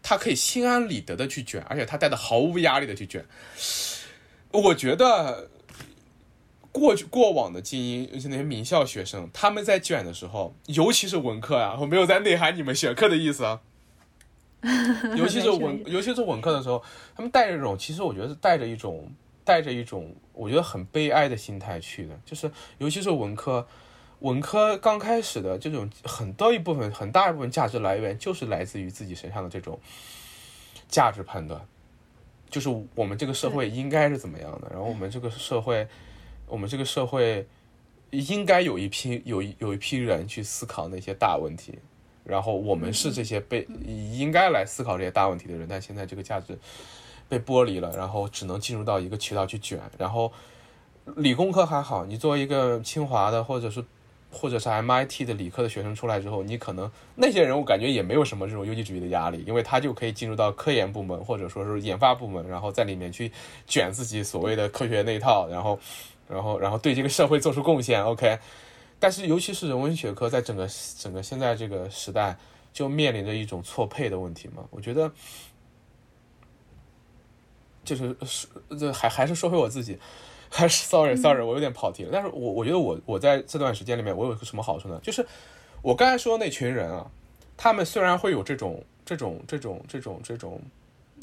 [0.04, 3.26] 他可以心安理得的去卷，而且他带的毫无压力的去卷。
[4.52, 5.50] 我觉得
[6.78, 13.62] 过去过往的精英，尤其那些名校学生，他们在卷的时候，尤其是文科啊，我没有在内涵你们选课的意思啊。
[15.16, 16.84] 尤其是文，尤其是文科的时候，
[17.16, 19.12] 他们带着一种，其实我觉得是带着一种，
[19.44, 23.66] 带着一种，我觉得很悲哀的心态去的，就是尤其是文科。
[24.22, 29.80] 文科刚开始的这种很多一部分很大一部分价值来源就是来自于自己身上的这种
[30.90, 31.62] 价值判断，
[32.50, 35.88] 就是我们这个社会应该是怎么样的，然后我们这个社会，
[36.48, 37.46] 我们这个社会
[38.12, 41.78] 应该有一批有一有一批人去思考那些大问题，
[42.24, 46.58] 然后我们是这些被应该来思考这些大问题的人，但现在这个价值
[47.30, 50.32] 被剥离了，然后只能进入到一个渠道去卷，然后
[51.16, 53.84] 理工科还好，你作为一个清华的或者是。
[54.30, 63.32] 或者是 MIT 的理科的学生出来之后，你可能那些人我感觉也没有什么这种优绩主义的压力，因为他就可以进入到科研部门或者说是研发部门，然后在里面去
[63.66, 65.80] 卷自己所谓的科学那一套，然后，
[66.30, 68.04] 然后，然后对这个社会做出贡献。
[68.04, 68.40] OK，
[69.00, 72.38] 但是尤其是人文学科，在整个整个现在这个时代，
[72.74, 74.66] 就面临着一种错配的问题嘛。
[74.70, 75.12] 我觉得，
[77.84, 78.48] 就是是
[78.80, 79.98] 这还还是说回我自己。
[80.50, 82.10] 还是 sorry sorry，我有点跑题了。
[82.10, 84.98] 但是我我觉得我我在这段时间里面，我有个什么好处呢？
[85.04, 85.28] 就是
[85.82, 87.06] 我刚才说那群人啊，
[87.58, 90.62] 他们虽然会有这种这种这种这种这种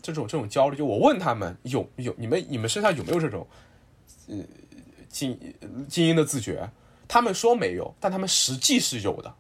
[0.02, 3.46] 这种这种焦虑，就我问他们有有你们你们身上有没有这种
[4.28, 4.36] 呃
[5.14, 5.38] 精
[5.88, 6.68] 精英的自觉？
[7.06, 9.32] 他们说没有，但他们实际是有的，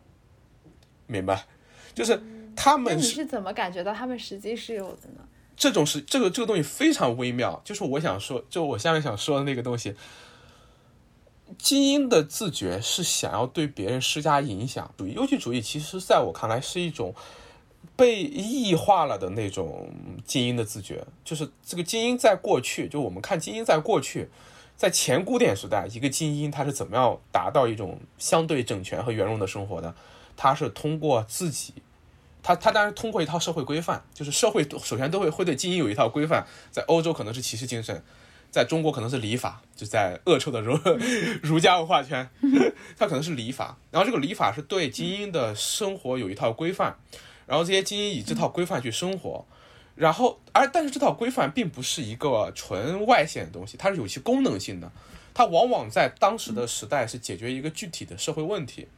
[1.08, 1.44] 明白？
[1.92, 2.22] 就是
[2.54, 5.26] 他们你是怎么感觉到他们实际是有的呢？
[5.56, 9.94] 这种是这个这个东西非常微妙，就是我想说，就我下面想说的那个东西，
[11.58, 14.92] 精英的自觉是想要对别人施加影响。
[14.96, 17.14] 主义优绩主义，其实在我看来是一种
[17.96, 19.90] 被异化了的那种
[20.24, 21.04] 精英的自觉。
[21.24, 24.28] 就是这个精英在过去，就我们看精英在过去，
[24.76, 29.94] 在前古典时代，一个精英他是怎么样达到一种相对整全和圆融的生活的？
[30.36, 31.74] 他是通过自己。
[32.42, 38.02] 他他当然通过一套社会规范，就是社会首先都会会对精英有一套规范，在欧洲可能是骑士精神，
[38.50, 40.78] 在中国可能是礼法，就在恶臭的儒
[41.42, 42.28] 儒家文化圈，
[42.98, 43.78] 它可能是礼法。
[43.90, 46.96] 然后这个礼法是对精英的生活有一套规范，
[47.46, 49.46] 然后这些精英以这套规范去生活，
[49.96, 54.90] 然后而但是这套规范并不是一个纯外显的东西，它是有其功能性的，
[55.32, 58.88] 它往往在当时的时代是解决一个具体的社会问题。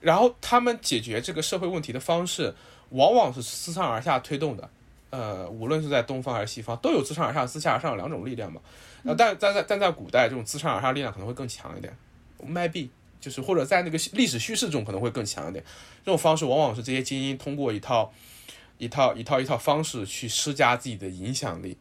[0.00, 2.54] 然后他们解决这个社会问题的方式，
[2.90, 4.70] 往往是自上而下推动的，
[5.10, 8.60] 呃，无论是在东方还是西方，都有自上而下、自下而上的两种力量嘛。
[9.04, 11.96] 呃，但但在但在古代，这种自上而下力量可能会更强一点
[12.44, 12.88] ，maybe
[13.20, 15.64] 就是或者在那个历史叙事中可能会更强一点。
[16.04, 18.12] 这种方式往往是这些精英通过一套
[18.78, 21.76] 一套一套一套方式去施加自己的影响力。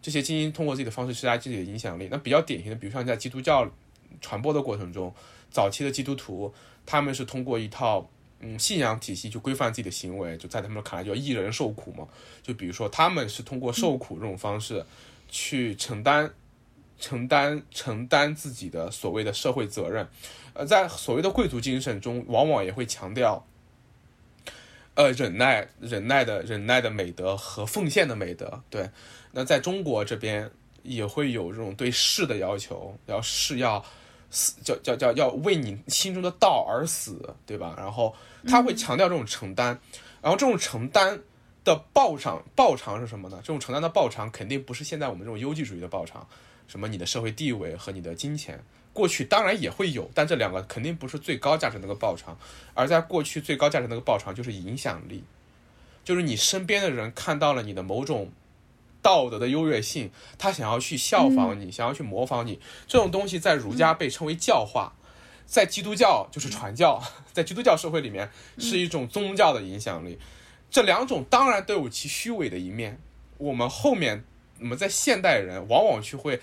[0.00, 2.08] 这些精英通过自己的方式施加自己的影响力。
[2.10, 3.70] 那比较典型的，比如像在基督教
[4.20, 5.12] 传播的过程中，
[5.50, 6.52] 早期的基督徒。
[6.86, 8.06] 他们是通过一套
[8.40, 12.06] 嗯信仰体系去规范自己的行为，就在他们看来叫一人受苦嘛。
[12.42, 14.84] 就比如说，他们是通过受苦这种方式
[15.30, 16.30] 去承担、
[16.98, 20.06] 承担、承担自己的所谓的社会责任。
[20.52, 23.42] 呃，在所谓的贵族精神中，往往也会强调
[24.94, 28.62] 呃忍耐、忍耐的忍耐的美德和奉献的美德。
[28.70, 28.90] 对，
[29.32, 30.50] 那在中国这边
[30.82, 33.84] 也会有这种对士的要求，要士要。
[34.36, 37.72] 死叫叫叫要为你心中的道而死，对吧？
[37.78, 38.12] 然后
[38.48, 39.78] 他会强调这种承担，
[40.20, 41.20] 然后这种承担
[41.62, 43.36] 的报偿报偿是什么呢？
[43.42, 46.26] 这种承担的报偿肯定不是现在我们这种优绩主义的报偿，
[46.66, 48.60] 什么你的社会地位和你的金钱，
[48.94, 52.38] 过去当然也会有，但这两个肯定不是最高价值那个报偿，
[52.72, 55.24] 而在过去最高价值那个报偿就是影响力，
[56.04, 58.30] 就是你身边的人看到了你的某种
[59.02, 64.94] 道德的优越性，他想要去效仿你，想要去模仿你，这种东西在儒家被称为教化，
[65.44, 70.18] 在基督教就是传教， 在基督教社会里面是一种宗教的影响力。
[70.70, 72.98] 这两种当然都有其虚伪的一面，
[73.38, 74.24] 我们后面
[74.60, 76.40] 我们在现代人往往去会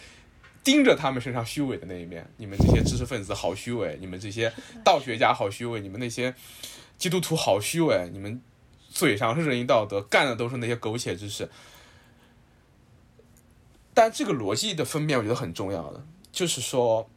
[0.64, 4.52] 盯着他们身上虚伪的那一面，你们这些知识分子好虚伪，你们这些
[4.84, 6.34] 道学家好虚伪，你们那些
[6.98, 8.42] 基督徒好虚伪，你们。
[8.94, 11.50] 嘴上是仁义道德，干的都是那些苟且之事。
[13.94, 17.10] 但这个逻辑的分辨，我觉得很重要的，就是说，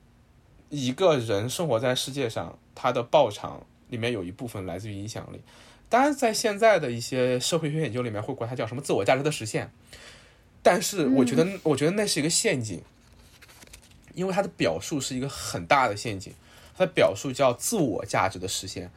[0.68, 5.40] 一个人生活在世界上，他的报偿里面有一部分来自于影响力。
[5.88, 9.72] 当然，在现在的一些社会学研究里面，会管它叫什么自我价值的实现。
[10.62, 12.80] 但是，我觉得，我觉得那是一个陷阱，
[14.14, 16.32] 因为它的表述是一个很大的陷阱。
[16.76, 18.90] 它的表述叫自我价值的实现。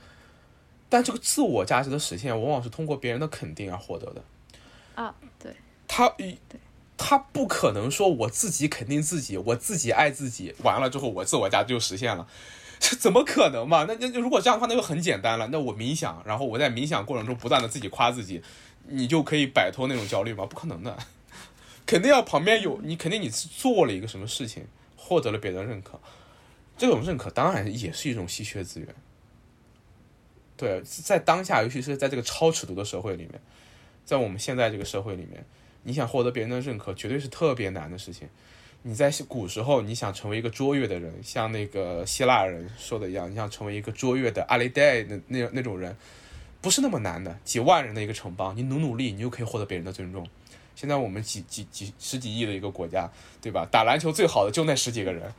[0.89, 4.24] 但这个自我价值的实现，往往是通过别人的肯定而获得的。
[4.95, 5.53] 啊，对，
[5.88, 6.38] 他，对，
[6.95, 12.26] 他不可能说我自己肯定自己，我自己爱自己，完了之后我自我价值就实现了，
[12.80, 13.84] 这怎么可能嘛？
[13.84, 15.47] 那那如果这样的话，那就很简单了。
[15.51, 18.41] 那我冥想，然后我在冥想过程中不断的自己夸自己，
[18.88, 20.45] 你就可以摆脱那种焦虑吗？
[20.45, 20.97] 不可能的，
[21.86, 24.65] 肯定要旁边有你，肯定你做了一个什么事情，
[25.08, 25.97] 获得了别人的认可，
[26.78, 28.88] 这种认可当然也是一种稀缺资源。
[30.58, 33.39] 对，在当下，尤其是在这个超尺度的社会里面，
[34.03, 35.45] 在我们现在这个社会里面，
[35.84, 38.28] 你想获得别人的认可，绝对是特别难的事情。
[38.84, 45.95] 你在古时候，你想成为一个卓越的人，像那个希腊人说的一样，你想成为一个卓越的阿雷戴那那那种人，
[46.62, 47.38] 不是那么难的。
[47.43, 50.28] 几万人的一个城邦，你努努力，你就可以获得别人的尊重。
[50.78, 53.10] 现在我们几几几十几亿的一个国家，
[53.42, 53.68] 对吧？
[53.72, 55.34] 打篮球最好的就那十几个人。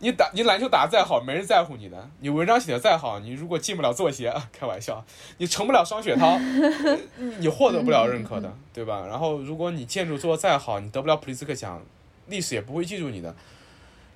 [0.00, 2.10] 你打你篮球打的再好，没人在乎你的。
[2.20, 5.02] 你文章写的再好，你如果进不了作协，开玩笑，
[5.38, 6.38] 你成不了双雪涛，
[7.38, 9.06] 你获得不了认可的，对吧？
[9.08, 11.80] 然后，如果你建筑做的再好，你得不了普利兹克奖，
[12.26, 13.34] 历史也不会记住你的。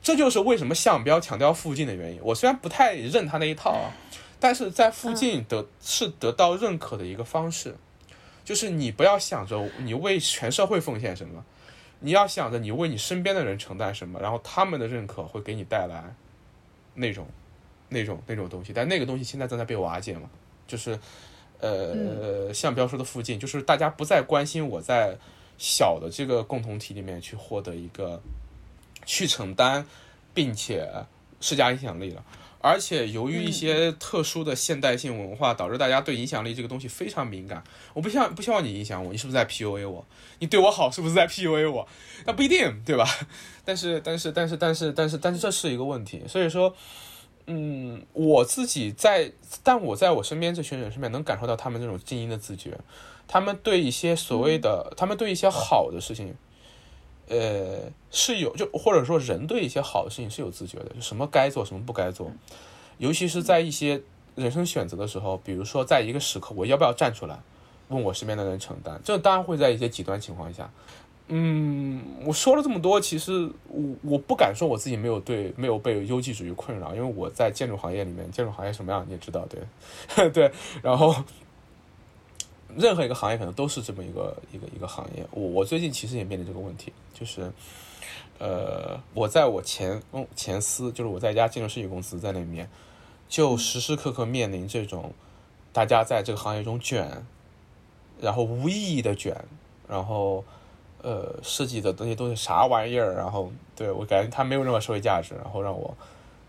[0.03, 2.21] 这就是为什么项标强调附近的原因。
[2.23, 3.95] 我虽然不太认他那一套啊，
[4.39, 7.77] 但是在附近得是得到认可的一个方式，
[8.47, 11.45] 就是你不要想着你为全社会奉献什么。
[11.99, 16.15] 你要想着你为你身边的人承担什么，然后他们的认可会给你带来
[16.95, 17.27] 那种、
[17.89, 20.29] 那种、那种东西，但那个东西现在正在被瓦解嘛？
[20.67, 20.99] 就是，
[21.59, 25.17] 呃，像标说的附近，就是大家不再关心我在
[25.57, 28.23] 小的这个共同体里面去获得一个
[29.07, 29.87] 去承担，
[30.35, 30.87] 并且
[31.41, 32.23] 施加影响力了。
[32.67, 37.63] 而且由于一些特殊的现代性文化，导致大家对影响力这个东西非常敏感。
[37.95, 40.05] 我不希望不希望你影响我，你是不是在 PUA 我？
[40.41, 41.87] 你对我好是不是在 PUA 我？
[42.25, 43.09] 那不一定，对吧？
[43.65, 46.25] 但是但是但是但是但是但是这是一个问题。
[46.27, 46.75] 所以说，
[47.47, 49.31] 嗯，我自己在，
[49.63, 52.77] 但我在我身边这群人身边能感受到他们这种精英的自觉，
[53.29, 56.35] 他们对一些所谓的，他们对一些好的事情。
[57.29, 62.31] 呃，是有就或者说人对一些好的事情是有自觉的，就什么该做什么不该做，
[62.99, 64.01] 尤其是在一些
[64.37, 67.39] 人生选择的时候，比如说在一个时刻我要不要站出来，
[67.89, 70.71] 问我身边的人承担，这当然会在一些极端情况下。
[71.29, 79.45] 嗯，我说了这么多，其实我我不敢说我自己没有对没有被优绩主义困扰，因为我在建筑行业里面，建筑行业什么样你也知道，
[80.15, 80.53] 对 对，
[80.83, 81.15] 然后。
[82.77, 85.27] 任何一个行业可能都是这么一个一个一个行业。
[85.31, 87.51] 我我最近其实也面临这个问题，就是，
[88.39, 90.03] 呃，我在我前
[90.35, 92.69] 前司，就是我在一家建筑设计公司，在那里面，
[93.29, 95.13] 就时时刻刻面临这种
[95.73, 97.25] 大家在这个行业中卷，
[98.21, 99.37] 然后无意义的卷，
[99.89, 100.45] 然后
[101.03, 105.97] 呃设计的东西都是啥玩意儿，然后对我感觉它没有任何社会价值，然后让我。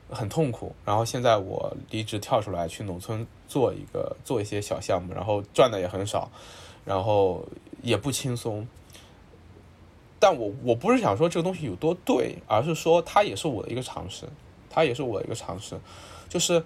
[0.10, 6.32] 很痛苦，然后现在我离职跳出来去农村做一个做一些小项目，然后赚的也很少，
[6.86, 7.46] 然后
[7.82, 8.66] 也不轻松。
[10.20, 14.26] 但我我不是想说这个东西有多对，而是说它也是我的一个尝试，
[14.70, 15.78] 它也是我的一个尝试。
[16.30, 16.64] 就是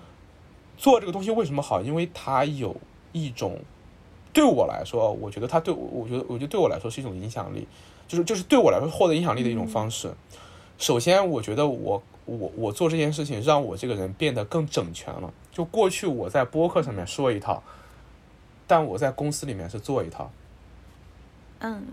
[0.78, 1.82] 做这个东西为什么好？
[1.82, 2.76] 因为它有
[3.12, 3.60] 一种
[4.32, 7.68] 对我来说，我觉得它对我，我觉得我觉得对我来说是一种影响力，
[8.08, 10.14] 就是就是对我来说获得影响力的一种方式。
[10.78, 12.04] 首先，我觉得我。
[12.26, 15.34] 我我做这件事情，让我这个人变得更整全了。
[15.52, 17.62] 就过去我在播客上面说一套，
[18.68, 20.32] 但我在公司里面是做一套。
[21.60, 21.84] 嗯，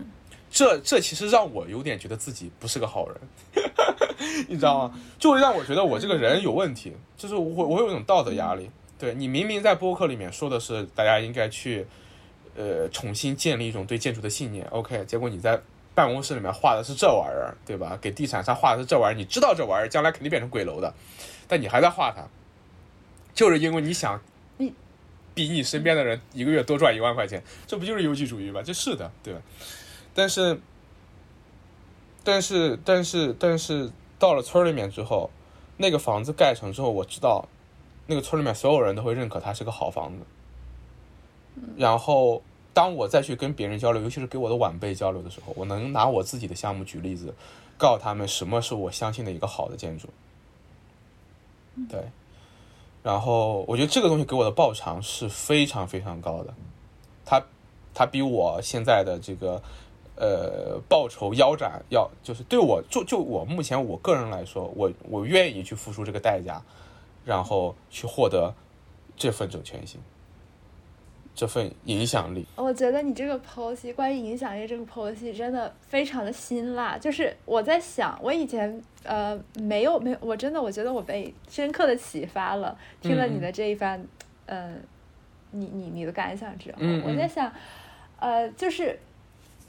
[0.49, 3.17] 这这其实让我有点觉得自己不是个好人，
[4.47, 4.99] 你知道吗？
[5.17, 8.69] 就会让我觉得我这个人有问题，就是我我有一种道德压力。
[8.97, 11.85] 对你明明在播客里面说的是大家应该去，
[12.55, 14.65] 呃，重新建立一种对建筑的信念。
[14.67, 15.59] OK，结果你在。
[15.99, 17.99] 办公室里面画的是这玩意儿，对吧？
[17.99, 20.93] 给地产商画的是这玩意儿，你知道这玩意儿将来肯定变成鬼楼的，
[21.45, 22.25] 但你还在画它，
[23.33, 24.21] 就是因为你想，
[24.55, 24.73] 你
[25.33, 28.61] 比你身边的人一个月多赚一万块钱，这不就是优绩主义吗？
[28.63, 29.41] 这是的，对吧？
[30.13, 30.61] 但是，
[32.23, 35.29] 但是但是但是到了村里面之后，
[35.75, 37.45] 那个房子盖成之后，我知道
[38.07, 40.25] 那个村里面所有人都会认可它是个好房子。
[41.75, 42.41] 然后
[42.79, 47.33] 当我再去跟别人交流，尤其是给我的晚辈交流的时候，我能拿我自己的项目举例子，
[47.77, 50.07] 告诉他们什么是我相信的一个好的建筑。
[51.89, 52.05] 对。
[53.03, 56.53] 然后我觉得这个东西给我的报偿是非常非常高的，
[57.25, 57.43] 它
[57.93, 59.61] 它比我现在的这个
[60.15, 66.61] 呃报酬腰斩要就是对我就就我目前我个人来说，我我愿意去付出这个代价，
[67.25, 68.53] 然后去获得
[69.17, 69.99] 这份整全性。
[71.39, 76.97] 这份影响力，我觉得你这个剖析关于影响力这个剖析真的非常的辛辣。
[76.97, 82.77] 就是我在想，我以前呃没有没有，我真的我觉得我被深刻的启发了。
[82.99, 84.05] 听了你的这一番，
[84.47, 84.83] 嗯，
[85.51, 87.49] 你你你的感想之后，我在想，
[88.19, 88.99] 呃，就是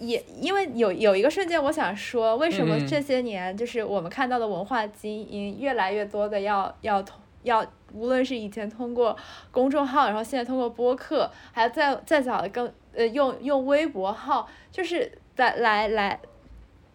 [0.01, 7.01] 也因为有有一个瞬间，我想说，为什么这些年就是我们看到的文化精英越来越多的要要
[7.43, 7.65] 要。
[7.93, 9.17] 无论是以前通过
[9.51, 16.21] 公众号，然后现在通过播客，还有再再早的更呃用用微博号，就是来来来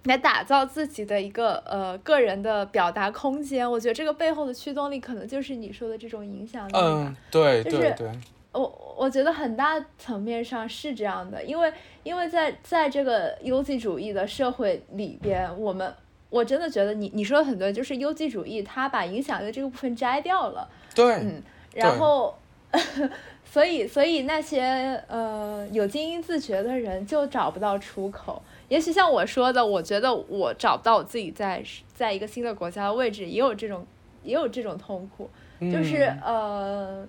[0.05, 3.69] 来打造自己的一个呃个人的表达空间。
[3.69, 6.71] 我觉得这个背后的驱动力，可能就是你说的这种影响力。
[6.73, 8.09] 嗯，对对对。
[8.53, 11.73] 我我觉得很大层面上是这样的，因为
[12.03, 15.93] 因为在在这个优绩主义的社会里边，我们
[16.29, 20.67] 我真的觉得你你说的很对，就是优绩主义它把影响力这个部分摘掉了。
[20.93, 21.41] 对，嗯，
[21.73, 22.35] 然后，
[23.45, 28.41] 所以，所以那些呃有精英自觉的人就找不到出口。
[28.67, 31.63] 也许像我说的，我觉得我找不到我自己在
[31.93, 33.85] 在一个新的国家的位置，也有这种
[34.23, 35.29] 也有这种痛苦。
[35.71, 37.07] 就是呃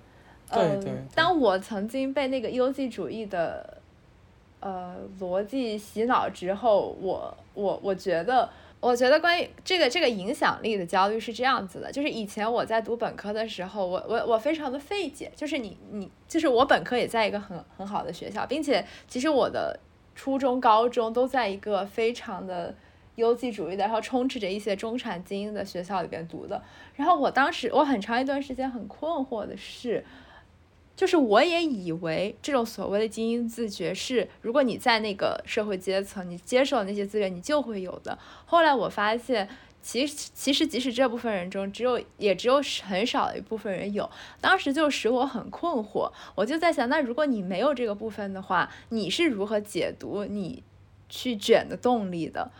[0.50, 0.80] 呃，
[1.14, 3.78] 当我曾经被那个优绩主义的
[4.60, 8.48] 呃逻辑洗脑之后，我我我觉得。
[8.78, 19.78] 我觉得关于这个这个影响力的焦虑是这样子的，就是以前我在读本科的时候，我我我非常的费解，就是你你就是我本科也在一个很很好的学校，并且其实我的
[20.14, 22.74] 初中高中都在一个非常的
[23.16, 26.62] 优绩主义的，然后充斥着一些中产精英的学校里边读的，
[26.94, 30.04] 然后我当时我很长一段时间很困惑的是。
[30.96, 38.18] 就是我也以为这种所谓的精英自觉是，如果你在那个社会阶层，你接受那些资源，你就会有的。
[38.46, 39.46] 后来我发现，
[39.82, 44.10] 其实其实即使这部分人中，只有也只有很少一部分人有。
[44.40, 50.62] 当时就使我很困惑，我就在想，那如果你没有这个部分的话，你是如何解读你
[51.10, 52.50] 去卷的动力的？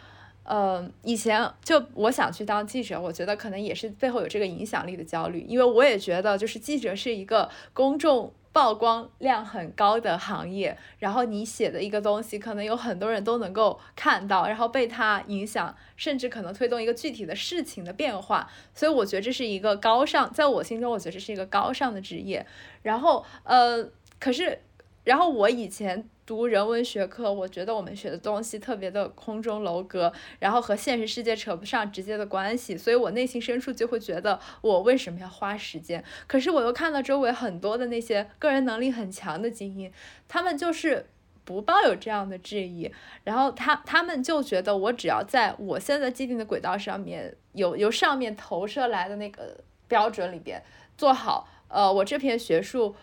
[0.47, 22.47] 呃，以前就我想去当记者，我觉得可能也是背后有这个影响力的焦虑，因为我也觉得就是记者是一个公众曝光量很高的行业，然后你写的一个东西可能有很多人都能够看到，然后被它影响，甚至可能推动一个具体的事情的变化，所以我觉得这是一个高尚，在我心中我觉得这是一个高尚的职业。
[22.83, 24.61] 然后呃，可是，
[25.07, 26.07] 然后我以前。
[26.27, 36.03] 读人文学科，我觉得我们学的东西特别的空中楼阁，然后和现实世界扯不上直接的关系，所以我内心深处就会觉得我为什么要花时间？
[36.27, 39.93] 可是我又看到周围很多的那些个人能力很强的精英，
[40.27, 41.07] 他们就是
[41.45, 42.91] 不抱有这样的质疑，
[43.23, 50.61] 然后他他们就觉得我只要在我现在既定的轨道上面，有由上面投射来的那个标准里边
[50.99, 52.97] 做好，呃，我这篇学术。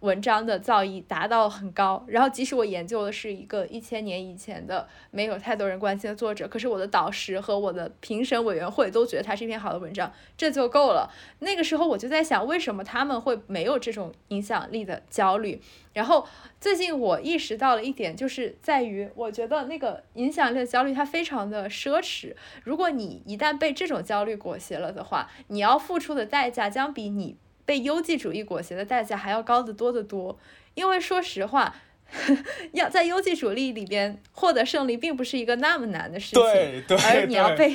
[0.00, 11.10] 文章的造诣达到很高，然后即使我研究的是一个一千年以前的没有太多人关心的作者，可是我的导师和我的评审委员会都觉得它是一篇好的文章，这就够了。
[11.40, 15.60] 那个时候我就在想，为什么他们会没有这种影响力的焦虑？
[15.92, 16.26] 然后
[16.60, 22.34] 最近我意识到了一点，就是在于我觉得那个影响力的焦虑它非常的奢侈。
[22.64, 27.36] 如果你一旦被这种焦虑裹挟了的话，你要付出的代价将比你。
[27.70, 30.36] 被优绩主义裹挟的代价还要高得多得多，
[30.74, 31.72] 因为说实话，
[32.74, 36.42] 要在优绩主义里边获得胜利，并不是一个那么难的事情。
[36.42, 36.98] 对对。
[36.98, 37.72] 而你要被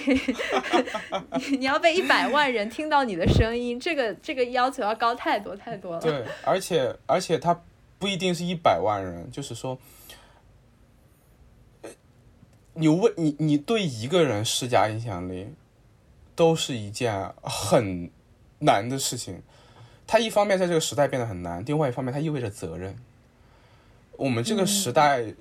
[1.58, 6.02] 你要被一百万人听到你的声音，这个这个要求要高太多太多了。
[6.02, 7.64] 对，而且而且他
[7.98, 9.80] 不一定是一百万人，就是说，
[12.74, 15.48] 你为你你对一个人施加影响力，
[16.36, 18.12] 都是一件很
[18.60, 19.42] 难的事情。
[20.08, 22.96] 它一方面在这个时代变得很难，另外一方面它意味着责任。
[24.18, 25.34] 我们这个时代，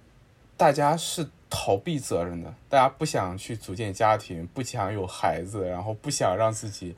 [0.56, 6.96] 大家是逃避责任的，大家不想去组建家庭，不想有孩子，然后不想让自己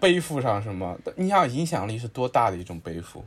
[0.00, 0.98] 背负上什么。
[1.16, 3.24] 你想影响力是多大的一种背负？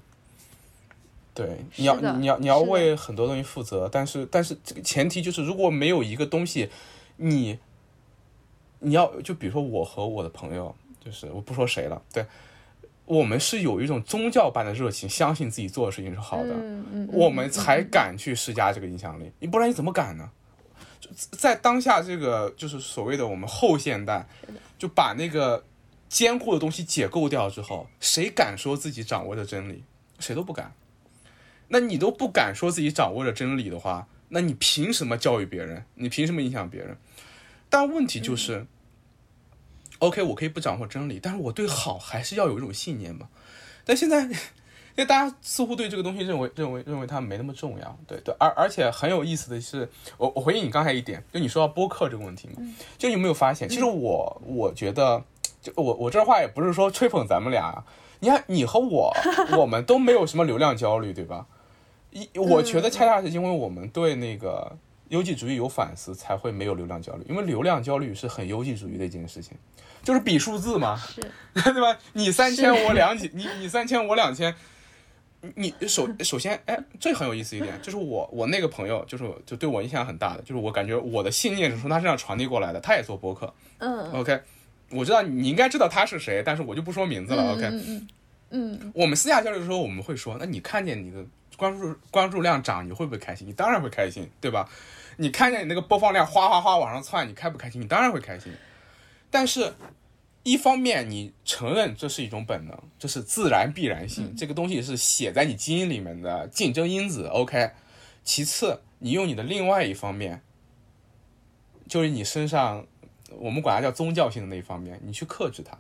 [1.34, 6.70] 对，你要你要你要为很多东西负责，但是但是这个前提就是如果没有一个东西，
[7.16, 7.58] 你
[8.80, 12.26] 你要就比如说我和我的朋友，就是我不说谁了，对，
[13.12, 16.56] 我们是有一种宗教般的热情，相信自己做的事情是好的，
[17.12, 19.30] 我们才敢去施加这个影响力。
[19.40, 20.32] 你不然你怎么敢呢？
[21.32, 24.26] 在当下这个就是所谓的我们后现代，
[24.80, 25.66] 就把那个
[26.08, 29.84] 坚固的东西解构掉之后，谁敢说自己掌握着真理？
[30.20, 30.72] 谁都不敢。
[31.68, 35.84] 那你都不敢说自己掌握着真理的话，那你凭什么教育别人？
[35.96, 36.96] 你凭什么影响别人？
[37.70, 38.66] 但问题就是
[40.02, 43.30] ，OK，我可以不掌握真理，但是我对好还是要有一种信念嘛。
[43.86, 48.36] 但现在，因为大家似乎对这个东西认为认为认为它没那么重要，对对。
[48.40, 52.56] 而而且很有意思的是，我我回应你刚才一点，就你说到播客这个问题嘛，
[52.98, 55.24] 就你有没有发现，其实我我觉得，
[55.62, 57.84] 就我我这话也不是说吹捧咱们俩，
[58.20, 59.14] 你看你和我，
[59.58, 61.48] 我们都没有什么流量焦虑，对吧？
[62.12, 64.78] 一我觉得恰恰是因为我们对那个。
[65.12, 69.58] 优绩主义有反思才会没有流量焦虑，因为流量焦虑是很优绩主义的一件事情，
[70.04, 71.22] 就是比数字嘛，是，
[71.74, 71.98] 对吧？
[72.14, 74.54] 你三千我两千，你你三千我两千，
[75.56, 84.40] 你首首先，哎，这很有意思一点，就是我我那个朋友，就是就对我影响很大的，就是我感觉我的信念是从他身上传递过来的，他也做播客，嗯，OK，
[84.90, 88.08] 我知道你应该知道他是谁，但是我就不说名字了，OK，嗯
[88.52, 91.24] 嗯，我们私下交流的时候，我们会说，那你看见你的
[91.58, 93.48] 关注关注量涨，你会不会开心？
[93.48, 94.68] 你当然会开心，对吧？
[95.18, 97.80] 你看见你那个播放量哗哗哗往上窜，你开不开心？
[97.80, 98.52] 你当然会开心。
[99.32, 99.74] 但是，
[100.44, 107.26] 一方面你承认这是一种本能，这是自然必然性，这个东西是写在你基因里面的竞争因子。
[107.28, 107.72] OK。
[108.24, 110.42] 其次，你用你的另外一方面，
[111.88, 112.86] 就是你身上
[113.40, 115.76] 我们管它叫宗教性的那一方面，你去克制它，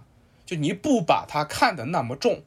[0.45, 2.41] 就你不把它看得那么重。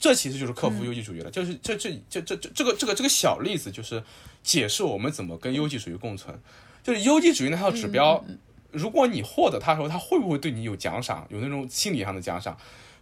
[0.00, 1.30] 这其实就是克服优绩主义了。
[1.30, 4.02] 就是这这这这这这个这个这个小例子就是。
[4.44, 6.36] 解释我们怎么跟优绩主义共存，
[6.82, 8.24] 就是优绩主义那套指标，
[8.72, 12.56] 如果你获得它的时候，它会不会对你有奖赏，有那种心理上的奖赏？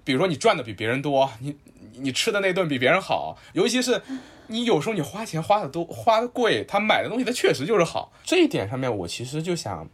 [0.04, 1.56] 比如说你赚的比别人多，你
[1.94, 4.02] 你吃的那顿比别人好，尤其是
[4.48, 8.12] 你有时候你花钱花的多，花的贵，他买的东西它确实就是好。
[8.24, 9.88] 这一点上面，我其实就想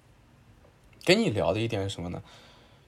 [1.05, 2.23] 跟你聊的一点是什么呢？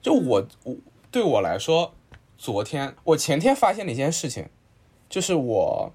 [0.01, 0.75] 就我我
[1.11, 1.93] 对我来说，
[2.37, 4.49] 昨天我前天发现了一件事情，
[5.09, 5.93] 就是我。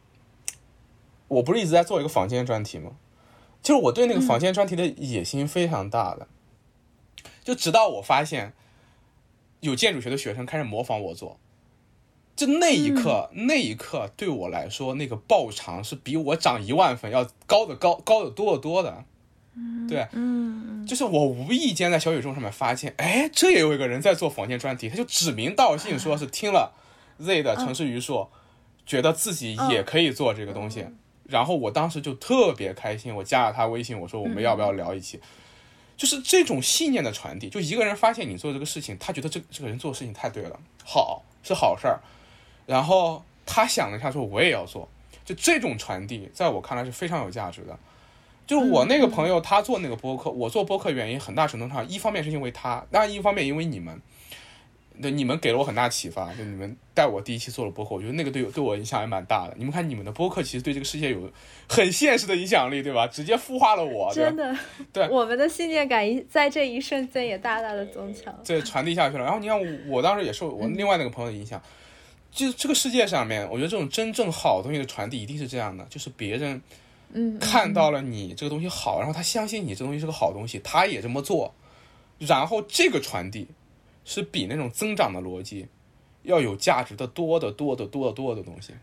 [1.26, 2.92] 我不是一直在做一个房间专题吗？
[3.62, 6.28] 就是我对那个房间专题的野心非常大的，
[7.45, 8.55] 就直到我发现
[9.61, 11.38] 有建筑学的学生开始模仿我做，
[12.34, 19.05] 就那一刻，那一刻对我来说，那个报偿是比我涨一万分要高的高高的多得多的。
[19.88, 26.74] 对，嗯，就是我无意间在小宇宙上面发现，哎，这也有一个人在做房间专题，他就指名道姓说是听了
[27.18, 28.26] Z 的城市榆树，
[28.84, 30.86] 觉得自己也可以做这个东西。
[31.28, 35.20] 然后我当时就特别开心，我加了他微信，我说我们要不要聊一起？
[35.97, 42.01] 就是这种信念的传递，就一个人发现你做这个事情，他觉得这这个人做的事情太对了，好是好事儿，
[42.66, 44.88] 然后他想了一下说我也要做，
[45.24, 47.78] 就这种传递，在我看来是非常有价值的。
[48.47, 54.01] 就我那个朋友他做那个播客，我做播客原因很大程度上，一方面是因为他，当然一方面因为你们。
[55.03, 59.55] 对你们给了我很大启发，就你们带我第一期做了播客，我觉得那个对我对我影响也蛮大的。
[59.59, 61.28] 你们看，你们的播客其实对这个世界有
[61.68, 63.07] 很现实的影响力，对吧？
[63.09, 64.57] 直接孵化了我，真的。
[64.92, 69.24] 对， 我们的信念感一在这一瞬间也大大的增强，这传递下去了。
[69.24, 71.61] 然后你看，我当时也受我另外那个朋友的影响，
[72.30, 76.62] 就这个世界上面，我觉得这种真正好东西的传递一定是这样的，就是别人
[77.12, 81.53] 嗯看到了你这个东西好，然后他相信你这东西是个好东西，他也这么做，
[82.18, 83.49] 然后这个传递。
[84.05, 85.66] 是比那种增长的逻辑
[86.22, 88.74] 要有价值的多的多的多的多的东西，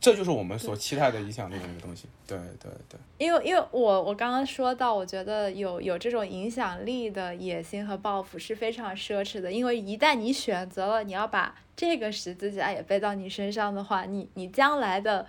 [0.00, 2.06] 这就是我们所期待的影响力的那个东西。
[2.26, 2.98] 对对对。
[3.18, 15.26] 因为因为我我刚刚说到，我觉得有有这种影响力的野心和抱负是非常奢侈的，因为一旦你选择了你要把这个十字架也背到你身上的话，你你将来的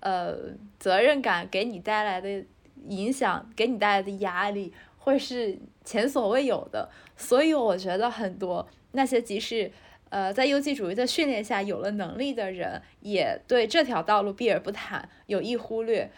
[0.00, 0.36] 呃
[0.78, 2.44] 责任感给你带来的
[2.88, 4.72] 影响，给你带来的压力。
[5.02, 5.58] 会是
[5.90, 9.72] 前所未有的，所以我觉得很多那些即使
[10.08, 16.08] 呃在优绩主义的训练下有了能力的人，也对这条道路避而不谈，有意忽略，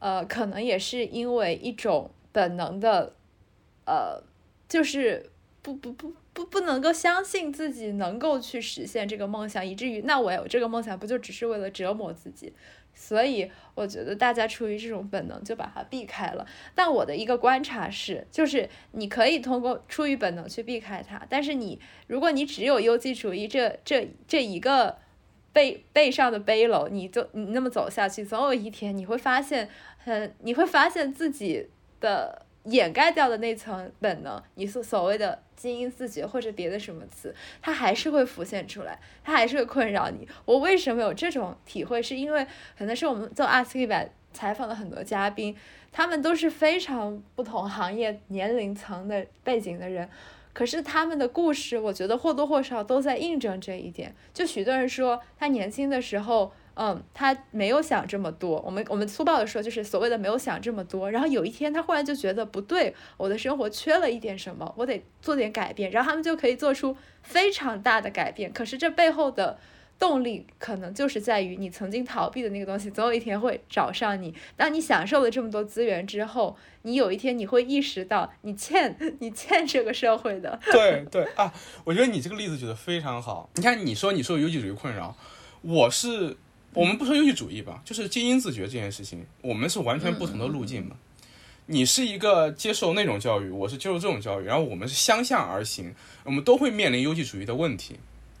[0.00, 3.14] 呃，可能也是因为一种本能的，
[3.86, 4.22] 呃，
[4.68, 5.30] 就是
[5.62, 12.52] 不不不不不能够相信自己能够去实现这个梦想，以至于那我有这个梦想，不就只是为了折磨自己？
[13.04, 16.46] 所以我觉得大家出于这种本能就把它避开了。
[16.72, 24.98] 但我的一个观察是，就是你可以通过出于本能去避开它，但是你如果你只有优绩主义这这这一个
[25.52, 29.68] 背背上的背篓，你就你那么走下去，总有一天你会发现，
[30.04, 31.68] 嗯你会发现自己
[32.00, 40.28] 的掩盖掉的那层本能，你所所谓的基因自觉或者别的什么词，它还是会浮现出来，它还是会困扰你。
[40.44, 42.02] 我为什么有这种体会？
[42.02, 42.46] 是因为
[42.78, 45.56] 可能是我们做阿斯一百采访了很多嘉宾，
[45.90, 50.08] 他们都是非常不同行业、年龄层的背景的人，
[50.52, 54.14] 可是他们的故事，我觉得或多或少都在印证这一点。
[54.32, 56.52] 就许多人说，他年轻的时候。
[56.74, 58.60] 嗯，他没有想这么多。
[58.64, 61.10] 我们我们粗暴的说，就是所谓的没有想这么多。
[61.10, 65.90] 然后有一天，他忽然就觉得不对，我的生活缺了一点什么，我得做点改变。
[65.90, 68.50] 然后他们就可以做出非常大的改变。
[68.52, 69.58] 可是这背后的
[69.98, 74.34] 动力，可能就是在于你曾经逃避的那个东西，总有一天会找上你。
[74.56, 80.58] 当你享受了这么多资源之后，你有一天你会意识到，你欠你欠这个社会的。
[80.72, 81.52] 对对啊，
[81.84, 83.50] 我觉得你这个例子举得非常好。
[83.56, 85.14] 你看，你说你受有几主义困扰，
[85.60, 86.38] 我是。
[86.74, 90.96] 我们不说优绩主义吧，就是精英自觉这件事情，我们是完全不同的路径嘛。
[91.66, 95.94] 你是一个接受那种教育，我是接受这种教育，然后我们是相向而行，
[96.24, 97.96] 我们都会面临优绩主义的问题，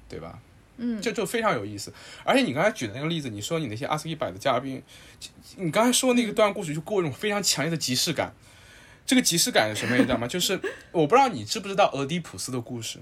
[0.08, 0.38] 对吧？
[0.78, 1.92] 嗯，这就非常有意思。
[2.24, 4.82] 而且你刚才举的那个例子，你说你那些阿斯一百的嘉宾，
[5.56, 8.32] 你刚才说那个段故事就给我一种非常强烈的即视感。
[9.04, 10.26] 这个即视感是什么，你知道吗？
[10.26, 10.58] 就是
[10.90, 12.98] 我不知道你知不知道俄狄浦斯的故事。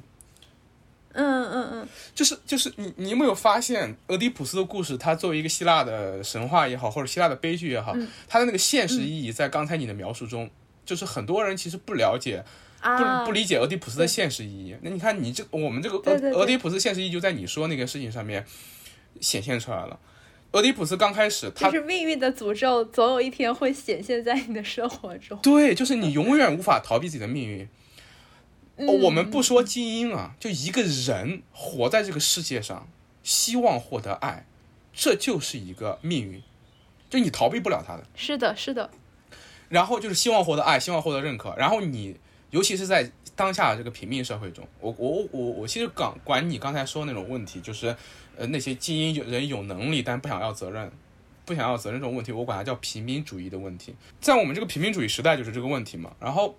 [1.13, 4.97] 嗯嗯嗯，就是就是你你有没有发现俄狄浦斯的故事？
[4.97, 7.97] 它作为一个希腊的神话也好，或者希腊的悲剧也好，
[8.29, 10.49] 它的那个现实意义，在刚才你的描述中，
[10.85, 12.45] 就是很多人其实不了解，
[12.81, 14.77] 不不理解俄狄浦斯的现实意义。
[14.83, 18.45] 那你看你这我们这个俄俄狄浦斯现实意义就在你说那个事情上面
[19.21, 19.99] 显现出来了。
[20.53, 25.39] 俄狄浦斯刚开始，他是命运的诅咒，总有一天会显现在你的生活中。
[25.41, 27.69] 对，就是你永远无法逃避自己的命运。
[28.87, 32.89] 我们不说精英啊，就一个人活在这个世界上，
[33.23, 34.47] 希望获得爱，
[34.93, 36.43] 这就是一个命运，
[37.11, 38.05] 就你逃避不了他的。
[38.15, 38.91] 是的，是的。
[39.69, 41.55] 然后就是希望获得爱，希望获得认可。
[41.57, 42.17] 然后你，
[42.51, 47.95] 尤其是在当下这个平民社会中，我我我我其实刚管你刚才说那种问题，就是
[48.37, 50.91] 呃那些精英人有能力，但不想要责任，
[51.45, 53.95] 不想要责任这种问题，我管它叫平民主义的问题。
[54.21, 56.15] 在我们这个平民主义时代，就是这个问题嘛。
[56.19, 56.57] 然后。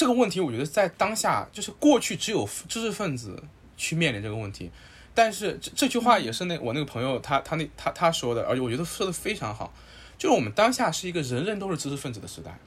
[0.00, 3.44] 这个问题，我觉得在当下，就是过去只有知识分子
[3.76, 4.70] 去面临这个问题，
[5.14, 9.74] 但是这这句话也是那我那个朋友他他那他他说的，而且我觉得说的非常好，
[10.16, 12.58] 就是我们当下是一个人人都是知识分子的时代，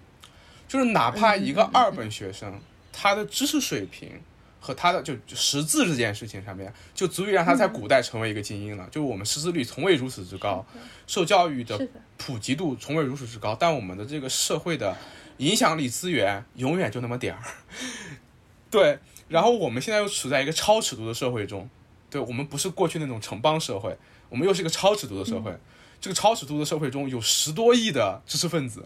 [0.67, 2.53] 就是哪怕一个二本学生，
[2.91, 4.21] 他的知识水平
[4.59, 8.88] 和他的就识字这件事情上面，就足以让他在古代成为一个精英了。
[8.91, 10.63] 就是我们识字率从未如此之高，
[11.07, 11.88] 受教育的。
[12.15, 14.95] 普及度从未如此之高，但我们的这个社会的。
[15.43, 17.41] 影响力资源永远就那么点儿，
[18.71, 18.99] 对。
[19.29, 21.67] 然后我们现在又处在一个超尺度的社会中，
[22.09, 23.97] 对我们不是过去那种城邦社会，
[24.29, 25.57] 我们又是一个超尺度的社会。
[25.99, 28.85] 这个超尺度的社会中有十多亿的知识分子，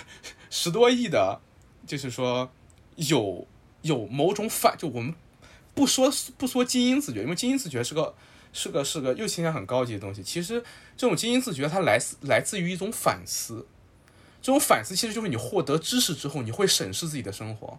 [0.50, 1.40] 十多亿的，
[1.86, 2.50] 就是说
[2.96, 3.46] 有
[3.82, 5.14] 有某种反，就我们
[5.74, 8.14] 不说不说精英自觉，因为精英自觉是个
[8.52, 10.22] 是个是个又听起来很高级的东西。
[10.22, 10.62] 其实
[10.96, 13.66] 这种精英自觉它来自来自于一种反思。
[14.46, 17.76] 这种反思其实就是你获得知识之后，你会审视自己的生活，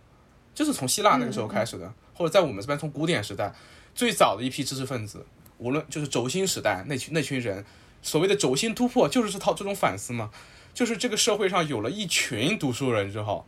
[0.53, 3.55] 就是从希腊那个时候开始的，或者在我们这边从古典时代
[3.95, 5.26] 最早的一批知识分子，
[5.59, 7.63] 无论就是轴心时代那群那群人，
[8.01, 10.30] 所谓的轴心突破就是这套这种反思嘛，
[10.74, 13.45] 就是这个社会上有了一群读书人之后，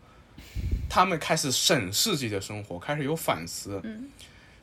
[0.90, 3.84] 他们开始审视自己的生活，开始有反思。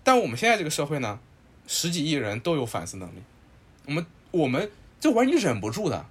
[0.02, 1.20] 但我们现在这个社会呢，
[1.66, 3.22] 十几亿人都有反思能力，
[3.84, 6.06] 我们我们这玩意你忍不住的。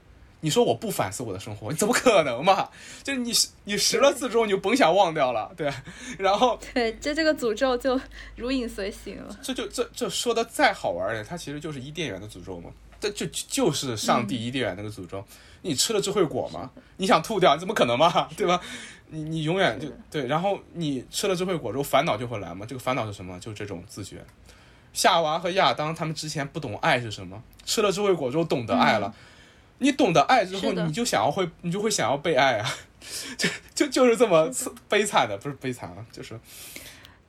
[0.46, 2.70] 你说我不反思我的生活，你怎么可能嘛？
[3.02, 3.34] 就是你
[3.64, 5.74] 你识了字之后，你就甭想忘掉了，对。
[6.20, 8.00] 然后对，就这个诅咒就
[8.36, 9.36] 如影随形了。
[9.41, 12.70] 这就这这说的再好玩点，它其实就是伊甸园的诅咒嘛。
[13.00, 15.26] 这就就是上帝伊甸园那个诅咒。
[15.64, 16.70] 你吃了智慧果嘛？
[16.98, 18.30] 你想吐掉，你怎么可能嘛？
[18.38, 18.62] 对吧？
[19.08, 20.28] 你你永远就对。
[20.28, 22.68] 然后你吃了智慧果之后，烦恼就会来嘛。
[22.68, 23.39] 这个烦恼是什么？
[23.39, 24.24] 就是这种自觉。
[24.93, 29.12] 夏娃和亚当他们之前不懂爱是什么，吃了智慧果之后懂得爱了。
[29.80, 32.66] 你懂得爱之后，你就想要会，你就会想要被爱啊，
[33.38, 34.50] 就就就是这么
[34.88, 36.40] 悲惨的，不是悲惨啊，就是。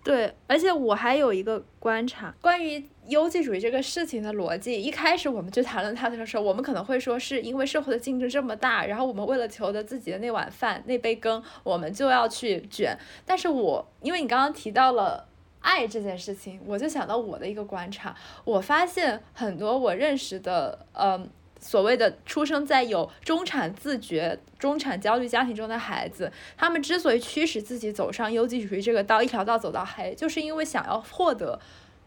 [0.05, 4.81] 对，而且我还有一个观察，关于优绩主义这个事情的逻辑。
[4.81, 12.97] 一开始我们去谈论它的时候，我们可能会说，是因为社会的竞争这么大，然后我们为了求得自己的那碗饭、那杯羹，我们就要去卷。
[13.25, 15.27] 但是我因为你刚刚提到了
[15.59, 21.29] 爱这件事情，我就想到我的一个观察，我发现很多我认识的，嗯。
[21.61, 31.59] 所谓的出生在有中产自觉、中产焦虑家庭中的孩子，他们之所以驱使自己走上优绩主义这个道，一条道走到黑，就是因为想要获得，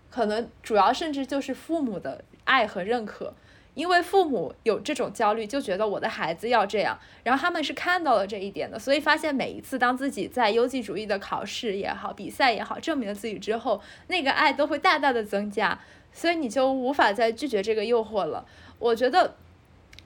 [0.09, 3.33] 可能主要甚至就是父母的爱和认可。
[3.75, 15.79] 因为父母有这种焦虑，就觉得我的孩子要这样，然后他们是看到了这一点的，所以发现每一次当自己在优绩主义的考试也好、比赛也好证明了自己之后，那个爱都会大大的增加，
[16.11, 18.45] 所以你就无法再拒绝这个诱惑了。
[18.79, 19.35] 我觉得，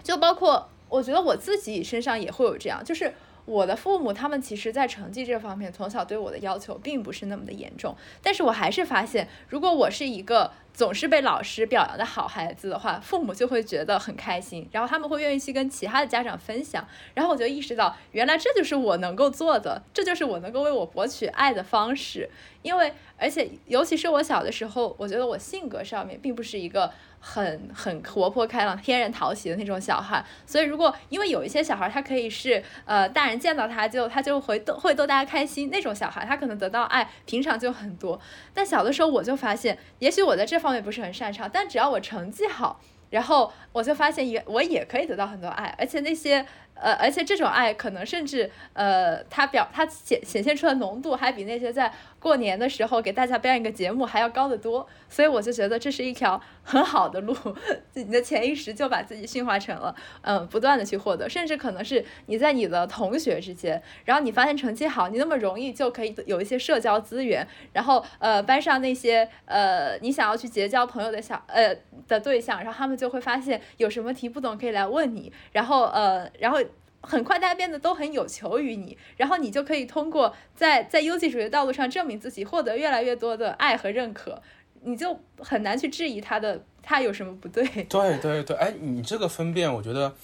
[0.03, 3.13] 就包括我觉得我自己身上也会有这样，就是。
[3.45, 22.29] 我的父母他们其实，在成绩这方面，从小对我的要求并不是那么的严重，但是我还是发现，如果我是一个总是被老师表扬的好孩子的话，父母就会觉得很开心，然后他们会愿意去跟其他的家长分享，然后我就意识到，原来这就是我能够做的，这就是我能够为我博取爱的方式，
[22.61, 26.89] 因为而且尤其是我小的时候，我觉得我性格上面并不是一个。
[27.25, 38.19] 很很活泼开朗、天然讨喜的那种小孩，所以如果因为有一些小孩，他可以是呃大人见到他就他就会逗会逗大家开心那种小孩，他可能得到爱平常就很多。
[38.53, 46.45] 但小的时候我就发现，也许我在这方面不是很擅长，但只要我成绩好，然后我就发现也我也可以得到很多爱，而且那些。
[46.75, 51.93] 呃，而且这种爱可能甚至，呃，它表它显显现出的浓度还比那些在
[52.23, 57.35] 过年的时候给大家表演个节目还要高得多，所以我就觉得这是一条很好的路，
[57.95, 71.75] 你的潜意识就把自己驯化成了，嗯，不断的去获得，甚至可能是你在你的同学之间，然后你发现成绩好，你那么容易就可以有一些社交资源，然后呃，班上那些呃你想要去结交朋友的小呃
[72.07, 76.59] 的对象，然后他们就会发现有什么题不懂可以来问你，然后呃，然后。
[77.05, 84.41] 很快，大家变得都很有求于你，然后你就可以通过在在优绩主义的道路上证明自己，获得越来越多的爱和认可，
[84.83, 87.67] 你就很难去质疑他的他有什么不对。
[87.85, 90.15] 对对对，哎，你这个分辨，我觉得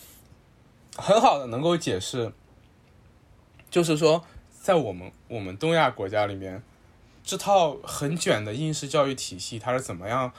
[0.95, 2.31] 很好的能够解释，
[3.69, 6.63] 就是说，在我们我们东亚国家里面，
[7.25, 10.31] 这套很卷的应试教育体系，它是怎么样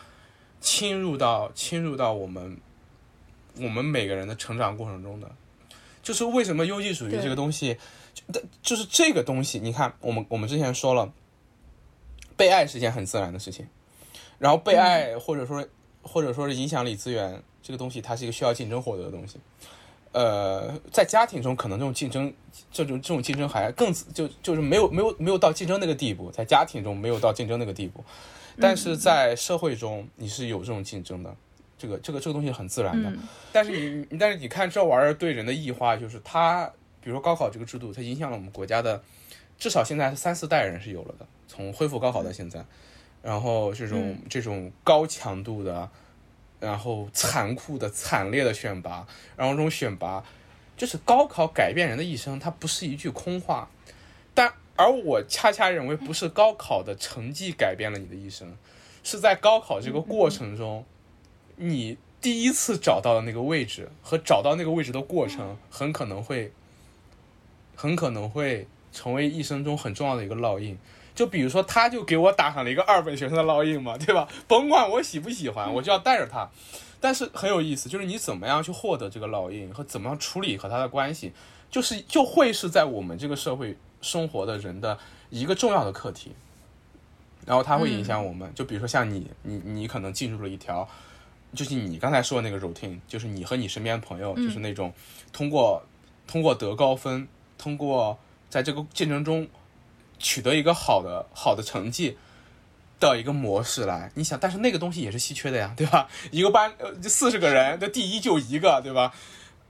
[0.59, 2.59] 侵入到侵入到我们
[3.59, 5.30] 我们每个人的成长过程中的。
[6.11, 7.76] 就是为什么优绩主义这个东西，
[8.32, 9.61] 就就是这个东西。
[9.61, 11.12] 你看，我们我们之前说了，
[12.36, 13.68] 被爱是件很自然的事情，
[14.40, 15.64] 然后被爱或者说
[16.02, 19.38] 或者说是影响力资源这个东西，它是一个需要竞争获得的东西。
[20.11, 22.34] 呃，在家庭中可能这种竞争，
[22.72, 28.04] 这种这种竞争还更就就是没有没有没有到竞争那个地步，在家庭中没有到竞争那个地步，
[28.58, 31.36] 但是在社会中你是有这种竞争的。
[31.81, 33.11] 这个这个这个东西很自然的，
[33.51, 36.70] 但是你但是你看这玩意儿对人的异化，就是它，
[37.01, 39.03] 比如说高考这个制度，它影响了我们国家的，
[39.59, 41.26] 至少现在三四代人是有了的。
[41.49, 42.62] 从恢复高考到现在，
[43.22, 45.89] 然后这种这种高强度的，
[46.61, 50.22] 然后残酷的惨烈的选拔，然后这种选拔，
[50.76, 53.70] 就是高考改变人的一生，它不是一句空话。
[54.35, 58.55] 但而我恰恰认为，不是高考的成绩改变了你的一生，
[59.03, 60.85] 是在高考这个过程中。
[61.62, 66.52] 你第一次找到的那个位置和找到那个位置的过程，很可能会，
[67.76, 70.78] 很可能会成为一生中很重要的一个烙印。
[71.14, 74.26] 就比如说，他就给我打上了一个二本学生的烙印嘛，对吧？
[74.48, 76.48] 甭管我喜不喜欢，我就要带着他。
[76.98, 81.32] 但是很有意思，就是你怎么样去获得这个烙印和怎么样处理和他的关系，
[81.70, 84.98] 就是就会是在我们这个社会生活的人的
[85.28, 86.32] 一个重要的课题。
[87.44, 90.88] 然后它会影响我们，就比如说像你，你你可能进入了一条。
[91.55, 94.92] 就是你刚才说的那个 routine，就是你和你身边的朋友，就是那种
[95.32, 95.82] 通过
[96.26, 97.26] 通过得高分，
[97.59, 99.48] 通过在这个竞争中
[100.18, 102.16] 取得一个好的好的成绩
[102.98, 104.11] 的一个模式来。
[104.14, 106.09] 你想，但是那个东西也是稀缺的呀，对吧？
[106.30, 109.12] 一个班呃四十个人，的第一就一个，对吧？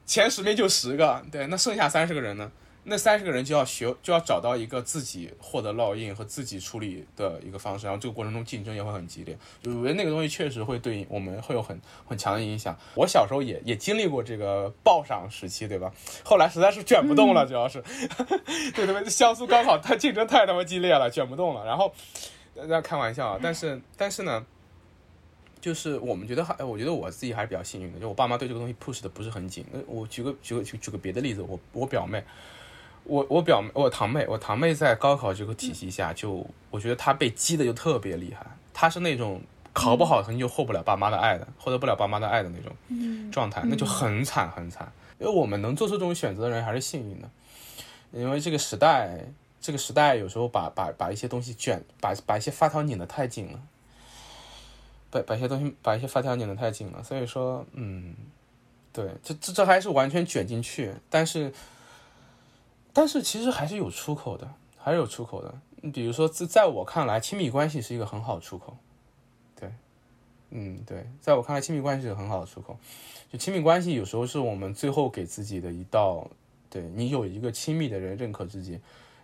[0.06, 2.50] 前十名就十个，对，那剩下三十个人呢？
[2.90, 9.38] 那三十个人就要学，就要找到一个自己获得烙印和自己处理的一个方式，然后这个过程中竞争也会很激烈。
[9.62, 12.76] 我觉得那个东西确实会对我们会有很很强的影响。
[12.96, 15.92] 我小时候也也经历过这个报赏时期，对吧？
[16.24, 17.80] 后来实在是卷不动了，主要是，
[18.74, 21.64] 对 对对，江苏高考它竞争太他妈激烈了，卷不动了。
[21.64, 21.92] 然后
[22.68, 24.44] 在开玩笑啊，但是但是呢，
[25.60, 29.64] 就是我们觉得还，我觉得我自己还是比较幸运的，就我爸妈对这个东西 push 的不是很紧。
[29.86, 32.24] 我举个举个举举个别的例子，我我表妹。
[33.10, 38.46] 我我表妹，我堂妹，我堂妹在高考这个体系下，就我觉得她被激的就特别厉害。
[38.72, 39.42] 她是那种
[39.72, 44.92] 考不好，肯定就获不了爸妈的爱的，获得不了爸妈的爱的那种状态，那就很惨很惨。
[45.18, 47.28] 因为我们能做出这种选择的人还是幸运的，
[48.12, 49.18] 因为这个时代，
[49.60, 53.60] 这个时代有时候把把把一些东西卷，把把一些发条拧得太紧了，
[55.10, 57.02] 把把一些东西把一些发条拧得太紧了。
[57.02, 58.14] 所以说，嗯，
[58.92, 61.52] 对，这这这还是完全卷进去，但是。
[62.92, 65.54] 但是其实还是有出口的，还是有出口的。
[65.82, 68.76] 你比如说，在在我看来，亲密关系是一个很好的出口。
[69.58, 69.72] 对，
[70.50, 72.78] 嗯，对，在我看来，亲密关系是很好的出口。
[73.32, 76.28] 就亲密关系有时候是我们最后给自己的一道，
[76.68, 78.80] 对你有一个亲密的人认可自己，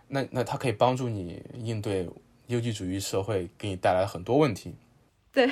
[0.07, 2.09] 那那他可以帮助你应对
[2.47, 4.73] 优绩主义社会给你带来很多问题。
[5.31, 5.51] 对。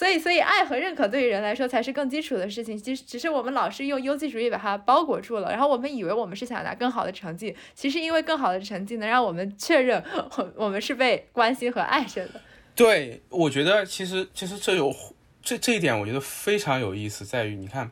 [0.00, 2.74] 所以，所以爱和认可对于人来说才是更基础的事情。
[2.78, 5.50] 其实，只是我们老是用优绩主义把它包裹住了。
[5.50, 10.02] 然后我们以为我们是想拿更好的成绩，其实因为更好的成绩能让我们确认
[10.38, 12.40] 我我们是被关心和爱着的。
[12.74, 14.90] 对，我觉得其实其实这有
[15.42, 17.90] 这这一点，我觉得非常有意思，在于你看，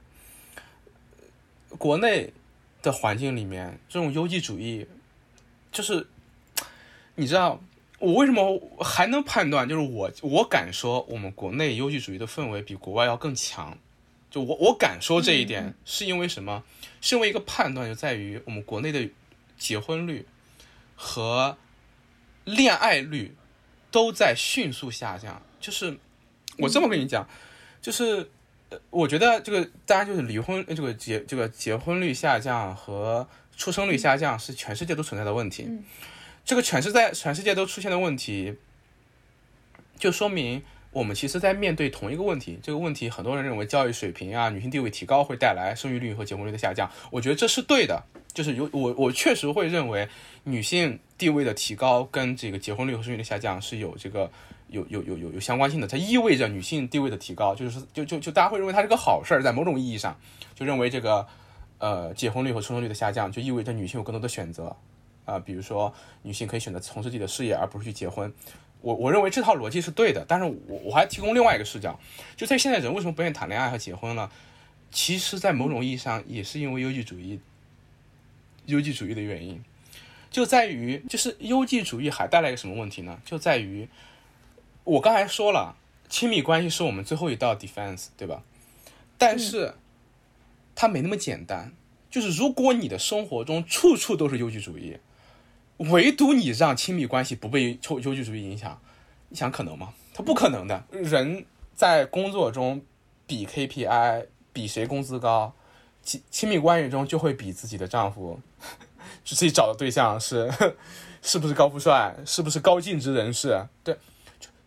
[1.76, 2.32] 国内
[2.80, 4.86] 的环境里面，这种优绩主义，
[5.70, 6.06] 就是
[7.16, 7.60] 你知道。
[7.98, 9.68] 我为什么还能判断？
[9.68, 13.76] 就是我我敢说，我们国内优绩主义的氛围比国外要更强。
[14.30, 16.62] 就我我敢说这一点，是因为什么？
[17.00, 19.08] 是因为一个判断，就在于我们国内的
[19.56, 20.26] 结婚率
[20.94, 21.56] 和
[22.44, 23.34] 恋爱率
[23.90, 25.40] 都在迅速下降。
[25.58, 25.96] 就是
[26.58, 27.26] 我这么跟你讲，
[27.80, 28.30] 就是
[28.90, 33.26] 我觉得这个大家就是离婚这个结这个结婚率下降和
[33.56, 35.66] 出生率下降是全世界都存在的问题。
[36.48, 38.54] 这个全是在全世界都出现的问题，
[39.98, 42.58] 就说明我们其实在面对同一个问题。
[42.62, 46.90] 这个问题，很多人认为教育水平啊、女性地位提高会带来生育率和结婚率的下降。
[47.10, 50.08] 我觉得这是对的，就是有我我确实会认为
[50.44, 54.30] 女性地位的提高跟这个结婚率和生育率下降是有这个
[54.68, 55.86] 有有有有有相关性的。
[55.86, 60.18] 它意味着女性地位的提高，就是就就就大家会认为它是个好事儿，在某种意义上，
[60.54, 61.26] 就认为这个
[61.76, 64.74] 呃结婚率和出生率的下降就意味着女性有更多的选择。
[65.28, 68.32] 啊，比如说女性可以选择从事自己的事业，而不是去结婚。
[68.80, 71.98] 我我认为这套逻辑是对的，但是我我还提供另外一个视角，
[72.36, 74.30] 就在现在人为什么不愿意谈恋爱和结婚呢？
[74.90, 77.40] 其实，在某种意义上也是因为优绩主义，
[78.66, 79.62] 优绩主义的原因，
[80.30, 83.20] 就在于就是优绩主义还带来一个什么问题呢？
[83.24, 83.88] 就在于
[84.84, 85.76] 我刚才说了，
[86.08, 88.42] 亲密关系是我们最后一道 defense，对吧？
[89.18, 89.74] 但是
[90.74, 91.72] 它没那么简单，
[92.08, 94.96] 就是如果你的生活中处处都是优绩主义。
[95.78, 98.80] 唯独你让亲密关系不被优优绩主义影响，
[99.28, 99.94] 你想可能吗？
[100.12, 100.84] 他不可能的。
[100.90, 102.82] 人在工作中
[103.28, 105.54] 比 KPI，比谁工资高，
[106.02, 108.40] 亲亲密关系中就会比自己的丈夫，
[109.24, 110.50] 自己找的对象是
[111.22, 113.68] 是不是高富帅，是不是高净值人士？
[113.84, 113.96] 对，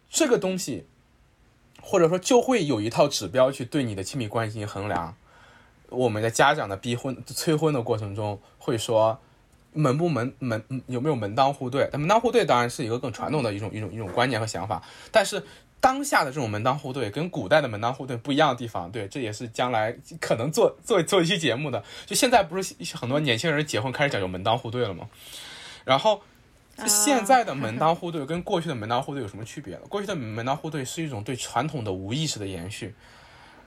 [0.09, 0.85] 这个东西，
[1.81, 5.13] 或者说就会有一套指标去对你的亲密关系进行衡量。
[5.89, 9.19] 我们的家长的逼婚催婚的过程中会说。
[9.73, 11.89] 门不门门有没有门当户对？
[11.91, 14.83] 那门当户对当然是一个更传统的一种一种一种观念和想法。
[15.11, 15.43] 但是
[15.79, 21.83] 当下的这种门当户对跟古代的门当户对不一样的地方，对，这也是将来可能做做做一期节目的。
[22.05, 25.09] 就现在不是很多年轻人结婚开始讲究门当户对了吗？
[25.83, 26.21] 然后
[26.85, 29.75] 现在的门当户对跟过去的门当户对有什么区别？
[29.89, 32.93] 过去的门当户对是一种对传统的无意识的延续。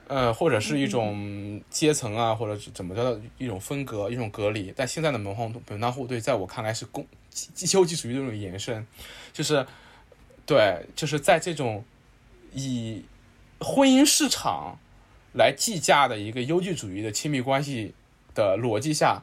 [0.07, 4.73] 呃，或者是一种阶层啊，或者是怎么着的一种分隔、一种隔离。
[4.77, 7.07] 但现在的门当门当户对，在我看来是公
[7.73, 8.87] 优绩主义的一种延伸，
[9.33, 9.67] 就是
[10.45, 11.85] 对，就是在这种
[12.53, 13.05] 以
[13.61, 14.79] 婚姻市场
[15.33, 17.95] 来计价的一个优绩主义的亲密关系
[18.35, 19.23] 的逻辑下，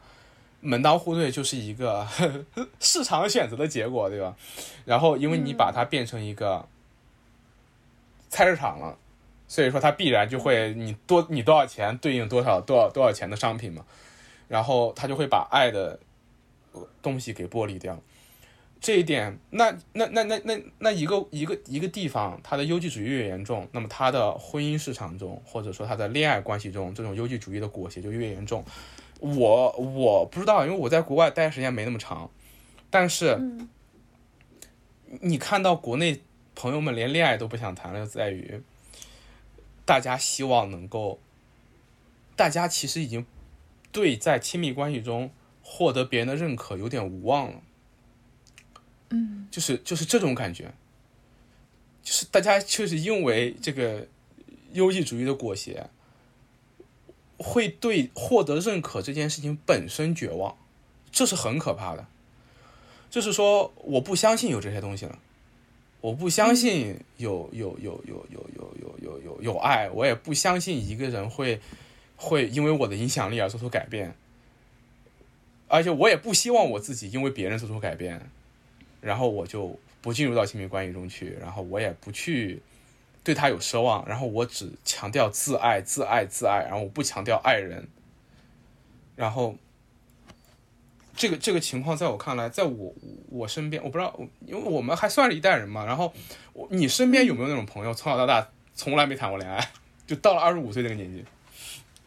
[0.61, 2.07] 门当户对就是一个
[2.79, 4.35] 市场选择的结果，对吧？
[4.85, 6.67] 然后，因为你把它变成一个
[8.29, 8.97] 菜市场了。
[9.51, 13.85] 所以说，它必然就会你多你多少钱对应多少多少多少钱的商品嘛，
[14.47, 15.99] 然后它就会把爱的
[17.01, 18.01] 东西给剥离掉。
[18.79, 28.63] 这一点，那那那那那那一个一个一个地方，它的优绩主义越严重，那么它的婚姻市场中，或者说它的恋爱关系中，这种优绩主义的裹挟就越严重。
[29.19, 32.31] 我我不知道，因为我在国外待时间没那么长，
[32.89, 33.37] 但是
[35.19, 36.21] 你看到国内
[36.55, 38.63] 朋友们连恋爱都不想谈了，在于。
[39.91, 41.19] 大家希望能够，
[42.37, 43.25] 大家其实已经
[43.91, 45.29] 对在亲密关系中
[45.61, 47.61] 获得别人的认可有点无望了。
[49.09, 50.73] 嗯，就是就是这种感觉，
[52.01, 54.07] 就是大家就是因为这个
[54.71, 55.89] 优绩主义的裹挟，
[57.37, 60.55] 会对获得认可这件事情本身绝望，
[61.11, 62.07] 这是很可怕的。
[63.09, 65.19] 就是说，我不相信有这些东西了。
[66.01, 71.61] 我不相信有有有有有有有有有有爱，我也不相信一个人会
[72.15, 74.13] 会因为我的影响力而做出改变，
[75.67, 78.19] 而且我也不希望我自己因为别人做出改变，
[78.99, 82.61] 然后我就不进入到亲密关系中去，然后我也不去
[83.23, 87.87] 对他有奢望，然后我只强调自爱自爱自爱，然后我不强调爱人，
[89.15, 89.55] 然后。
[91.15, 92.93] 这个这个情况，在我看来，在我
[93.29, 95.85] 我身边，我不知道，因为我们还算是一代人嘛。
[95.85, 96.13] 然后，
[96.53, 99.71] 我你身边有没有那种朋友，从小到大从来没谈过恋爱，
[100.07, 101.25] 就到了二十五岁这个年纪。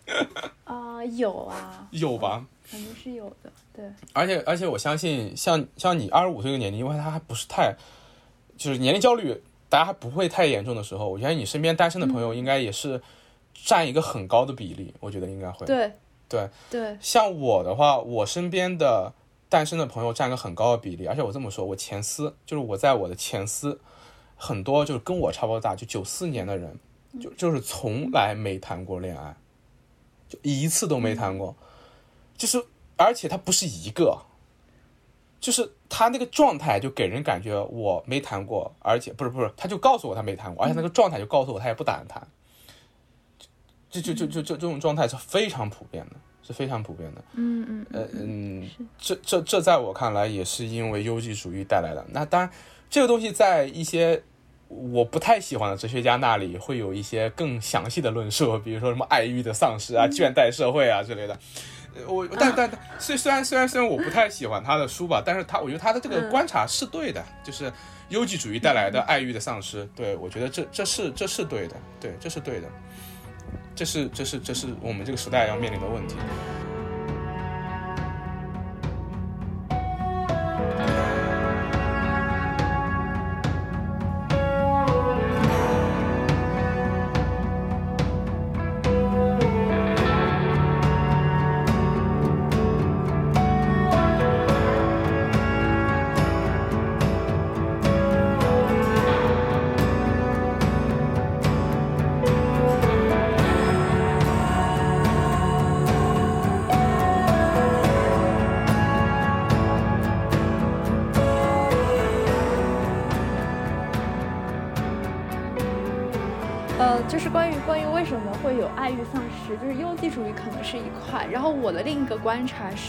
[0.65, 2.45] 啊，有啊，有吧？
[2.71, 3.85] 肯定是有的，对。
[4.13, 7.75] 而且而且，我相信像像你二十五岁的年纪，因为他还不是太，
[8.57, 13.01] 就是年龄焦虑，大家还不会太严重的时候，我觉得你身边单身的朋友应该也是
[13.55, 15.67] 占一个很高的比例，我觉得应该会。
[15.67, 15.91] 对
[16.35, 16.99] 对对。
[17.01, 19.13] 像我的话，我身边的
[19.49, 23.81] 单身的朋友占个很高的比例，而且我这么说，我前司就是我在我的前司，
[24.37, 26.79] 很多就是跟我差不多大，就九四年的人，
[27.21, 29.37] 就就是从来没谈过恋爱。
[30.27, 31.55] 就一次都没谈过，
[32.37, 32.65] 就是，
[32.97, 34.23] 而且他不是一个，
[35.39, 42.27] 就是他那个状态就给人感觉我没谈过，而且不是不是，他就告诉我他没谈过，而且那个状态就告诉我他也不打算谈，
[44.01, 47.25] 就就就就就这种状态是非常普遍的，是非常普遍的。
[47.35, 48.69] 嗯嗯呃嗯，
[48.99, 52.05] 这这这在我看来也是因为优绩主义带来的。
[52.11, 52.51] 那当然，
[52.89, 54.23] 这个东西在一些。
[54.67, 61.39] 我不太喜欢的哲学家那里会有一些更详细的论述，比如说什么爱欲的丧失啊、倦怠社会啊之类的。
[62.09, 62.69] 我但但
[62.99, 67.73] 虽虽然虽然虽然我不太喜欢他的书吧，但是他我觉得他的这个观察是对的，就是
[68.09, 69.89] 优绩主义带来的爱欲的丧失。
[69.95, 72.67] 对我觉得这这是这是对的，对这是对的，
[73.75, 76.17] 这是这是这是我们这个时代要面临的问题。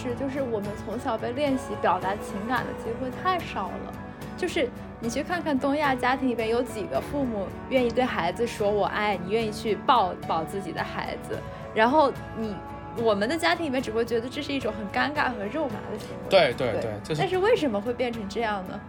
[0.06, 3.94] 是，就是我们从小被练习表达情感的机会太少了。
[4.38, 11.40] 就是你去看看东亚家庭里边有几个父母愿意对孩子说我爱你，愿意去抱抱自己的孩子，
[11.74, 12.54] 然后你
[13.02, 16.30] 我们的家庭里面只会觉得这是一种很尴尬和肉麻的行为。
[16.30, 18.80] 对对对，但是为什么会变成这样呢？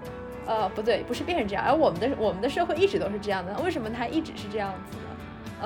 [0.47, 4.97] 呃，不对，不是变成这样，而我们的我们的社会一直都是这样的，为什么它一直是这样子？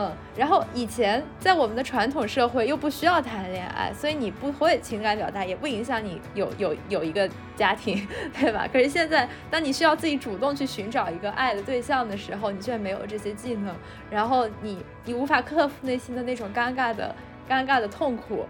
[0.00, 8.66] 嗯，然后以前在我们的传统社会又不需要谈恋爱，所以你不会情感表达，也不影响你有有有一个家庭， 对吧？
[8.72, 13.74] 可是现在，当你需要自己主动去寻找一个爱的对象的时候，你却没有这些技能，
[14.10, 17.14] 然后你你无法克服内心的那种尴尬的
[17.46, 18.46] 尴尬的痛苦。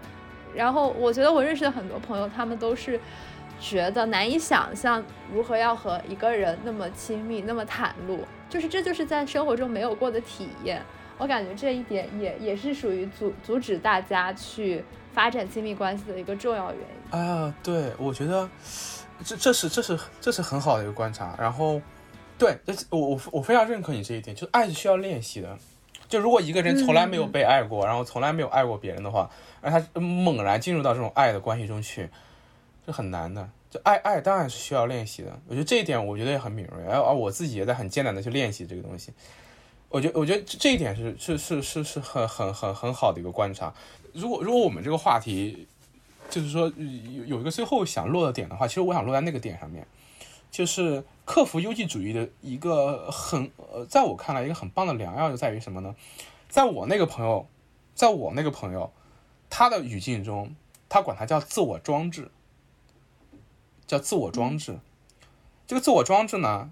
[0.55, 2.97] 然后我觉得我认识的很多朋友，他们都是
[3.59, 10.81] 觉得难以想象如何要和一个人那么亲密、那么袒露，就是这就是在生活中没有过的体验。
[11.17, 14.83] 我感觉这一点也也是属于阻阻止大家去
[15.13, 17.53] 发展亲密关系的一个重要原因啊。
[17.61, 18.49] 对，我觉得
[19.23, 21.35] 这这是这是这是很好的一个观察。
[21.39, 21.79] 然后，
[22.37, 25.57] 对，这我我我非常认可你这一点，就是爱是需要练习的。
[26.07, 29.29] 就如果一个人从来没有被爱过，然后从来没有爱过别人的话，
[29.61, 32.09] 而他猛然进入到这种爱的关系中去，
[32.85, 33.49] 是很难的。
[33.69, 35.39] 就爱爱当然是需要练习的。
[35.47, 39.13] 我觉得这一点我觉得也很敏锐，而而我自己也在很艰难的去练习这个东西。
[39.91, 43.73] 我觉我觉得这一点是是是是是很很很很好的一个观察。
[44.13, 45.67] 如果如果我们这个话题，
[46.29, 49.85] 就是说有有一个最后想落的点的话，其实我想落在那个点上面，
[50.49, 55.93] 就是克服优绩主义的一个很呃，在我看来一个很棒的良药就在于什么呢？
[56.47, 57.45] 在我那个朋友，
[57.93, 58.93] 在我那个朋友
[59.49, 60.55] 他的语境中，
[60.87, 62.31] 他管它叫自我装置，
[63.85, 64.79] 叫自我装置。
[65.67, 66.71] 这个自我装置呢？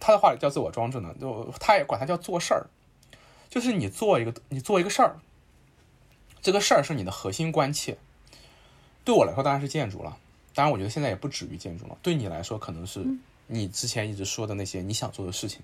[0.00, 2.66] 他的话里叫自我装置呢，就他也管他叫做事儿，
[3.48, 5.18] 就是你做一个你做一个事儿，
[6.40, 7.98] 这个事儿是你的核心关切。
[9.04, 10.16] 对我来说当然是建筑了，
[10.54, 11.98] 当然我觉得现在也不止于建筑了。
[12.00, 13.04] 对你来说可能是
[13.48, 15.62] 你之前一直说的那些你想做的事情。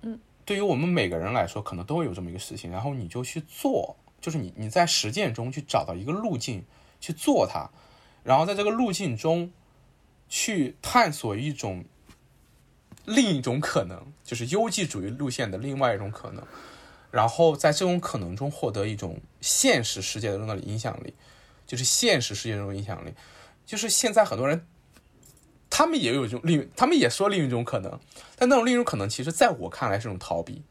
[0.00, 6.64] 嗯，对于我们每个人来说，可能都会有这么一个事情，然后你就去做，就是你你在实践中去找到一个路径
[7.00, 7.68] 去做它，
[8.24, 9.52] 然后在这个路径中
[10.28, 11.84] 去探索一种。
[13.06, 16.44] 另一种可能就是优绩主义路线的另外一种可能，
[17.10, 21.14] 然后在这种可能中获得一种现实世界中的影响力，
[21.66, 23.14] 就是现实世界中的影响力，
[23.64, 24.66] 就是现在很多人，
[25.70, 27.98] 他们也有一种另，他们也说另一种可能，
[28.36, 30.62] 但那种另一种可能，其实在我看来是种逃避，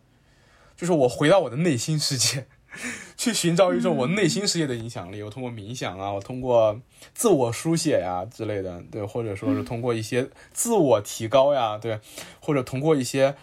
[0.75, 2.47] 就是我回到我的内心世界。
[3.17, 6.79] 去寻找一种我内心世界的影响力，我通过冥想啊，我通过
[7.13, 11.99] 自我书写呀之类的，对，或者说是通过一些自我提高呀，对，
[12.39, 13.35] 或者通过一些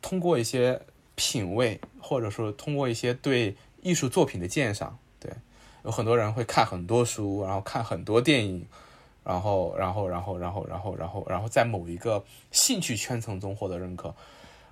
[0.00, 0.80] 通过一些
[1.14, 5.30] 品味，或者说通过一些对艺术作品的鉴赏，对，
[5.84, 8.66] 有很多人会看很多书，然后看很多电影，
[9.24, 14.14] 然后，然后，然后，然后，然后，然后，然后在某一个兴趣圈层中获得认可。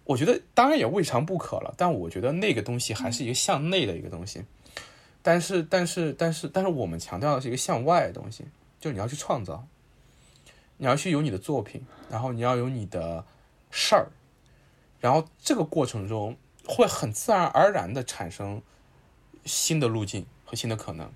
[0.05, 4.45] 我觉得当然也未尝不可了，但我觉得那个东西还是一个向内的一个东西。
[5.23, 8.45] 但是，但是，但是，但是，我们强调的是一个向外的东西，
[8.79, 9.67] 就你要去创造，
[10.77, 13.25] 你要去有你的作品，然后你要有你的
[13.71, 14.09] 事儿，
[15.01, 16.37] 然后这个过程中
[16.67, 18.61] 会很自然而然的产生
[19.47, 21.11] 新的路径和新的可能。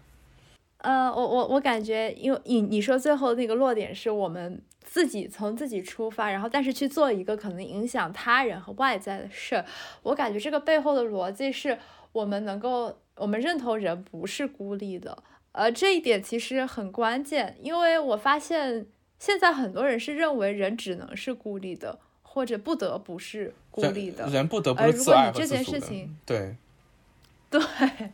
[0.79, 9.65] 呃，我我我感觉，因为你你说最后那个落点是我们自己从自己出发，然后但是去做一个可能影响他人和外在的事儿，
[10.03, 11.79] 我感觉这个背后的逻辑是
[12.13, 12.99] 我们能够。
[13.19, 18.87] 我们认同人不是孤立的，呃，这一点其实很关键，因为我发现
[19.19, 26.55] 现在很多人是认为人只能是孤立的，或者不得不是孤立的，人不得不自爱这件事情，对，
[27.51, 27.61] 对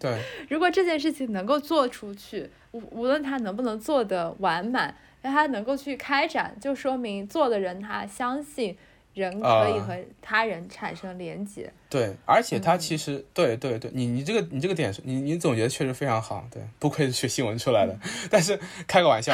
[0.01, 8.76] 对，如果这件事情能够做出去，无无论他能不能做得完满，让他能够去开展，就说明做的人他相信。
[9.14, 17.96] 人可以和他人产生连接，对，而且他其实，对对对，你你这个你这个点，你你总结的确实非常好，对，不愧是学新闻出来的，
[18.28, 19.32] 但是开个玩笑，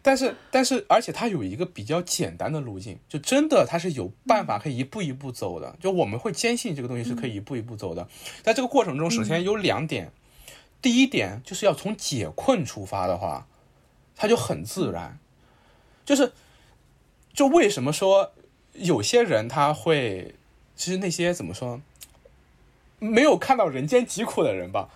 [0.00, 8.08] 但是但是，而且它有一个比较简单的路径，就真的它是有办法可以一步一步走的，就我们会坚信这个东西是可以一步一步走的，
[8.42, 10.10] 在这个过程中，首先有两点，
[10.80, 13.46] 第一点就是要从解困出发的话，
[14.16, 15.18] 它就很自然，
[16.10, 16.32] 就是
[17.32, 18.32] 就为什么说。
[18.72, 20.34] 有些人他会，
[20.74, 21.80] 其实那些怎么说，
[22.98, 24.88] 没有看到人间疾苦的人吧，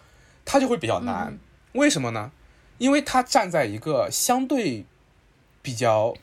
[0.45, 1.39] 他就会比较难。
[1.73, 2.32] 为什么呢？
[2.78, 4.85] 因为他站在一个相对
[5.62, 6.15] 比较，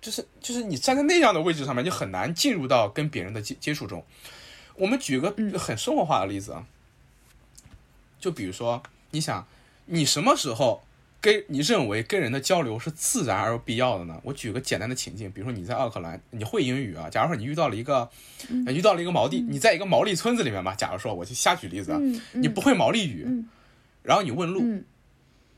[0.00, 4.04] 就是就是你站在那样的位置上面，就很难进入到跟别人的接接触中。
[4.76, 6.66] 我们举个很生活化的例子啊，
[8.18, 9.46] 就比如说，你想，
[9.86, 10.82] 你什么时候？
[11.24, 14.20] 跟你认为跟人的交流是自然而又必要的呢？
[14.22, 17.08] 我举个简单的情境，比如说你在奥克兰，你会英语啊。
[17.08, 18.10] 假如说你遇到了一个，
[18.66, 20.74] 遇到了一个毛利，你在一个毛利村子里面吧。
[20.74, 22.00] 假如说我就瞎举例子啊，
[22.32, 23.26] 你不会毛利语，
[24.02, 24.60] 然后你问路，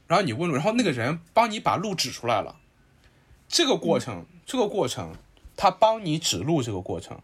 [0.06, 2.60] 然后你问路，然后那个人帮你把路指出来了。
[3.48, 5.16] 这个过程，这个过程，
[5.56, 7.18] 他帮你指路，这个过程，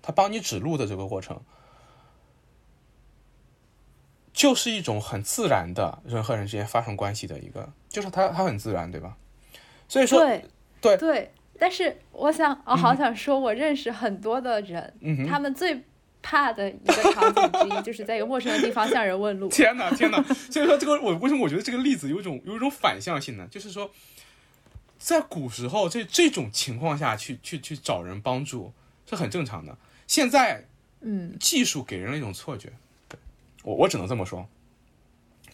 [0.00, 1.42] 他帮你指路的这个过程。
[4.32, 9.16] 就是一种很自然的人和人之间发生关系的一个，就是它它很自然，对吧？
[9.88, 10.44] 所以说，对
[10.80, 11.32] 对对。
[11.58, 14.92] 但是我想，我好想说，我认识很多的人，
[15.28, 15.80] 他们最
[16.20, 19.48] 怕的一个场景之一， 就是在一个陌生的地方向人问路。
[19.48, 20.20] 天哪，天哪！
[20.50, 23.46] 所以说，这个我为什么我觉得这个例子有一种有一种反向性呢？
[23.48, 23.92] 就是说，
[24.98, 28.72] 在古时候这这种情况下去去去找人帮助
[29.08, 29.76] 是很正常的。
[30.08, 30.64] 现在，
[31.00, 32.72] 嗯，技术给人了一种错觉。
[33.62, 34.48] 我我只能这么说，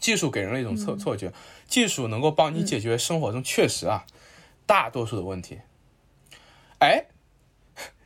[0.01, 1.32] 技术给人了一种错错觉，
[1.66, 4.06] 技术能够帮你解决生活中确实啊
[4.64, 5.59] 大多数的问题。
[6.78, 7.06] 哎，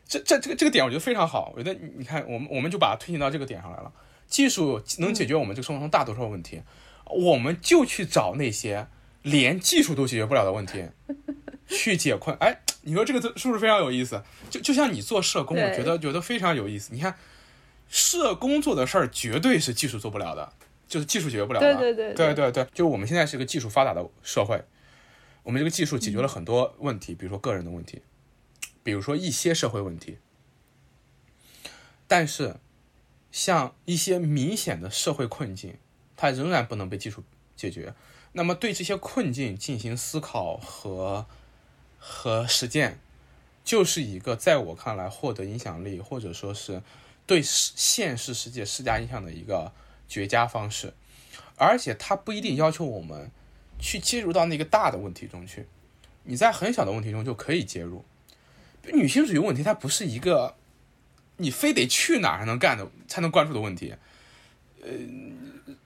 [0.08, 3.92] 这这这个这个点我觉得非常好，我觉得你看我们我们就把它推进到这个点上来了。
[4.26, 6.62] 技术能解决我们这个生活中大多数问题，
[7.06, 8.88] 我们就去找那些
[9.22, 10.88] 连技术都解决不了的问题
[11.68, 12.34] 去解困。
[12.40, 14.22] 哎，你说这个是不是非常有意思？
[14.48, 16.92] 就就像你做社工，我觉得觉得非常有意思。
[16.92, 17.14] 你看。
[17.92, 20.54] 社工做的事儿绝对是技术做不了的，
[20.88, 21.76] 就是技术解决不了的。
[21.76, 24.64] 对对对对对，就我们现在是一个技术发达的社会，
[25.42, 28.00] 我们这个技术解决了很多问题，比如说个人的问题，
[28.82, 30.16] 比如说一些社会问题。
[32.08, 32.56] 但是，
[33.30, 35.76] 像一些明显的社会困境，
[36.16, 37.22] 它仍然不能被技术
[37.54, 37.92] 解决。
[38.32, 41.26] 那么，对这些困境进行思考和
[41.98, 42.98] 和实践，
[43.62, 46.80] 就是一个在我看来获得影响力，或者说是。
[47.26, 49.72] 对现实世界施加影响的一个
[50.08, 50.92] 绝佳方式，
[51.56, 53.30] 而且它不一定要求我们
[53.78, 55.66] 去介入到那个大的问题中去，
[56.24, 58.04] 你在很小的问题中就可以介入。
[58.92, 60.56] 女性主义问题它不是一个
[61.36, 63.94] 你非得去哪儿才能干的才能关注的问题，
[64.82, 64.90] 呃。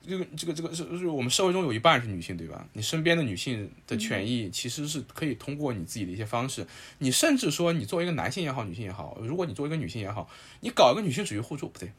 [0.07, 2.67] 这个这个这个是是我们社会中有一半是女性，对吧？
[2.73, 6.67] 你身边的女性的权益其实是可以通过你自己的一些方式，
[6.99, 10.29] 你甚至说你作为一个男性也好，女性也好，如果你作为一个女性也好，
[10.61, 11.93] 你搞一个女性主义互助不对，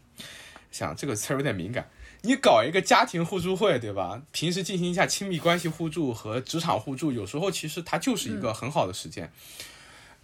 [0.72, 1.88] 想这个词儿有点敏感，
[2.24, 4.22] 你搞一个家庭互助会，对吧？
[4.32, 9.32] 平时进行一下亲密关系互助和职场互助，有时候其实它就是一个很好的实践。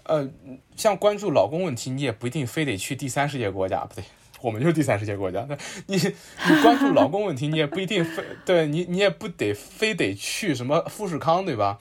[0.04, 0.30] 呃，
[0.76, 4.04] 像关注老公问题，你也不一定非得去第三世界国家，不对。
[4.44, 11.80] 我们就是第三世界国家，那你你关注劳工问题，你也不一定非对你，你也不得非得去什么富士康，对吧？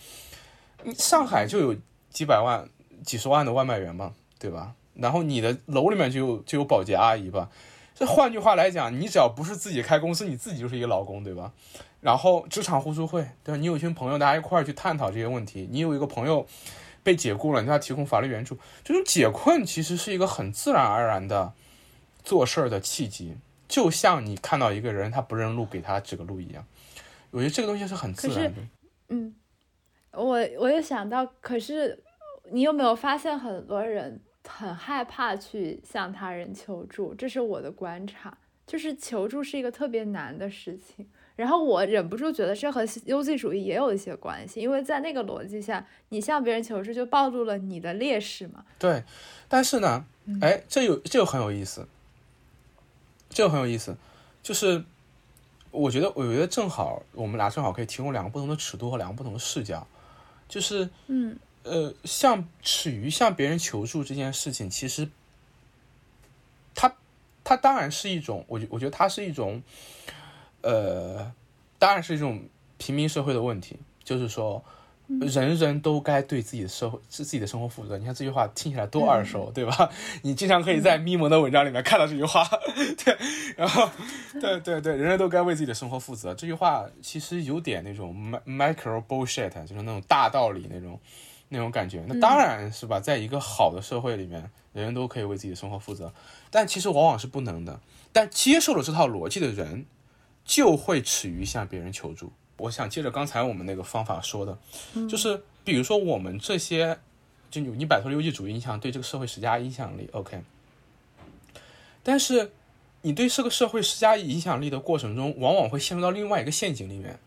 [0.85, 1.77] 你上海就有
[2.09, 2.69] 几百万、
[3.05, 4.75] 几十万的外卖员嘛，对吧？
[4.95, 7.51] 然后你的楼里面就有就有保洁阿姨吧。
[7.97, 11.53] 这换句话来讲，你只要不是自己开公司，你自己就是一个劳工，对吧？
[12.01, 13.57] 然后职场互助会，对吧？
[13.57, 15.69] 你有一群朋友，大家一块儿去探讨这些问题。
[15.69, 16.47] 你有一个朋友
[17.03, 18.57] 被解雇了，你给他提供法律援助。
[18.85, 21.53] 这种解困其实是一个很自然而然的
[22.23, 23.37] 做事儿的契机，
[23.69, 26.65] 就像你看到一个人他不认路，给他指个路一样。
[27.31, 28.61] 我觉得这个东西是很自然的。
[29.09, 29.35] 嗯，
[30.13, 32.03] 我我又想到，可是
[32.51, 34.21] 你有没有发现很多人？
[34.45, 38.37] 很害怕去向他人求助，这是我的观察。
[38.67, 41.07] 就是求助是一个特别难的事情。
[41.37, 48.65] 然后我忍不住觉得这和优绩主义也有一些关系，因为在那个逻辑下，你向别人求助就暴露了你的劣势嘛。
[48.81, 49.05] 对，
[49.47, 50.05] 但是呢，
[50.41, 51.87] 哎，这有这又很有意思，
[53.33, 53.97] 这个很有意思。
[54.43, 54.85] 就是
[55.71, 59.87] 我觉得，我觉得正好我们俩正好可以提供两个不同的尺度和两个不同的视角。
[60.49, 61.39] 就是嗯。
[61.65, 65.09] 呃，向耻于向别人求助这件事情，其实，
[66.75, 66.93] 它
[67.45, 69.63] 它当然是一种，我我觉得它是一种，
[70.63, 71.33] 呃，
[71.79, 72.43] 当然是一种
[72.79, 74.65] 平民社会的问题，就是说，
[75.21, 77.99] 人人都该对自己的社会、自己的生活负责。
[77.99, 79.91] 你看这句话听起来多耳熟，对吧？
[80.23, 82.49] 你经常可以在咪蒙的文章里面看到这句话，
[83.05, 83.17] 对，
[83.57, 83.89] 然后，
[84.41, 86.35] 对对对，人人都该为自己的生活负责。
[86.35, 90.99] 这句话其实有点那种 micro bullshit，就是那种大道理那种。
[91.55, 94.41] 那种感觉，那当然是吧，在一个好的社会里面，
[94.73, 96.11] 人人都可以为自己的生活负责，
[96.51, 97.79] 但其实往往是不能的。
[98.11, 99.85] 但接受了这套逻辑的人，
[100.47, 102.33] 就会耻于向别人求助。
[102.57, 104.59] 我想接着刚才我们那个方法说的，
[105.09, 106.99] 就是比如说我们这些，
[107.51, 110.43] 就你摆脱了优绩主义，影响对这个社会施加影响力，OK。
[112.03, 112.53] 但是
[113.03, 117.19] 你对这个社会施加影响力的过程中，往往会陷入到另外一个陷阱里面。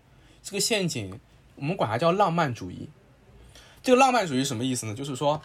[0.41, 1.19] 这个陷阱，
[1.56, 2.89] 我们管它叫浪漫主义。
[3.81, 4.93] 这个浪漫主义什么意思呢？
[4.93, 5.41] 就是说，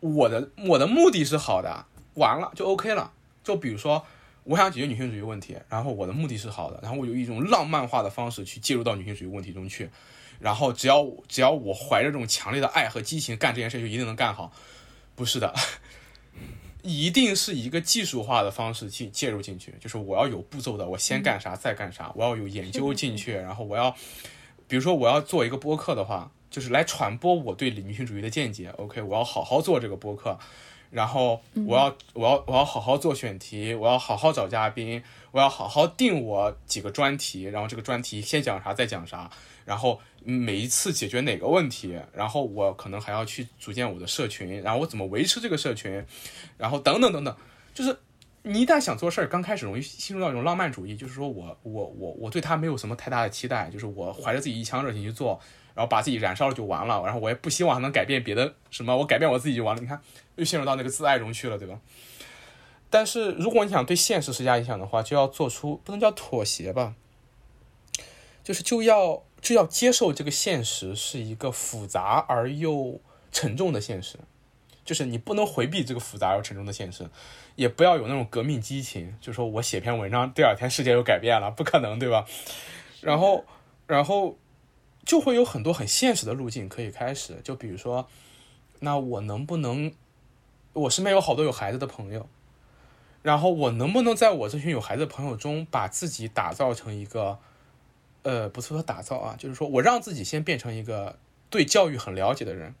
[0.00, 3.12] 我的我的目的是好的，完了就 OK 了。
[3.42, 4.06] 就比如说，
[4.44, 9.90] 我想解决女性主义问题，然后我的目的是好的，然后我有一种浪漫化的方式去介入到女性主义问题中去，
[10.38, 14.52] 然后只要只要我怀着这种强烈的爱和激情干这件事，就一定能干好。
[15.14, 15.54] 不是的，
[16.82, 23.96] 一定是一个技术化的方式去介入进去，就是我要有步骤的，我先干啥再干啥，我要有研究进去，然后我要，
[24.68, 26.30] 比如说我要做一个播客的话。
[26.50, 28.68] 就是来传播我对女性主义的见解。
[28.76, 30.38] OK，我要好好做这个播客，
[30.90, 35.02] 然后我要我要我要好好做选题，我要好好找嘉宾，
[35.32, 39.30] 我要好好定我几个专题，然后这个专题先讲啥再讲啥，
[39.64, 46.04] 然后每一次解决哪个问题，然后我可能还要去组建我的社群，然后我怎么维持这个社群，
[46.56, 47.36] 然后等等等等，
[47.74, 47.98] 就是
[48.42, 55.40] 你一旦想做事儿，刚开始容易陷入到一种浪漫主义，就是说我我我我对他没有什么太大的期待，就是我怀着自己一腔热情去做。
[55.74, 59.82] 然后把自己燃烧了就完了，然后我也不希望能改变别的什么，我改变我自己就完了。
[59.82, 60.00] 你看，
[60.36, 61.80] 又陷入到那个自爱中去了，对吧？
[62.90, 66.94] 但是如果你想对现实施加影响的话，就要做出不能叫妥协吧，
[68.42, 73.00] 就是就要就要接受这个现实是一个复杂而又
[73.32, 74.18] 沉重的现实，
[74.84, 77.08] 就是你不能回避这个复杂而沉重的现实，
[77.56, 82.26] 也不要有那种革命激情，就说我写篇文章，第二天世界又改变了，不可能，对吧？
[83.00, 83.44] 然后，
[83.86, 84.36] 然后。
[85.06, 88.08] 就会有很多很现实的路径可以开始，就比如说，
[88.80, 89.92] 那我能不能，
[90.74, 92.28] 我身边有好多有孩子的朋友，
[93.22, 97.38] 然后我能不能在我这群有孩子的朋友中，把自己打造成一个，
[98.22, 101.18] 呃，不是说打造啊，就是说我让自己先变成一个
[101.48, 102.74] 对教育很了解的人，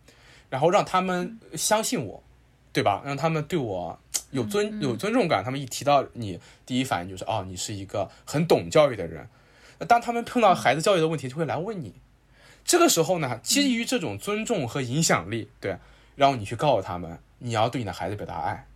[0.50, 2.22] 然后让他们相信我，
[2.72, 3.02] 对吧？
[3.04, 3.98] 让他们对我
[4.32, 9.28] 有尊有尊重感，他们一提到你，第一反应就是哦，你是一个很懂教育的人。
[9.78, 11.94] 那当他们碰到孩子教育的问题，就会来问你。
[12.64, 15.76] 这个时候呢，基于这种尊重和影响力，对，
[16.16, 18.66] 然后你去告诉他们，你要对你的孩子表达爱。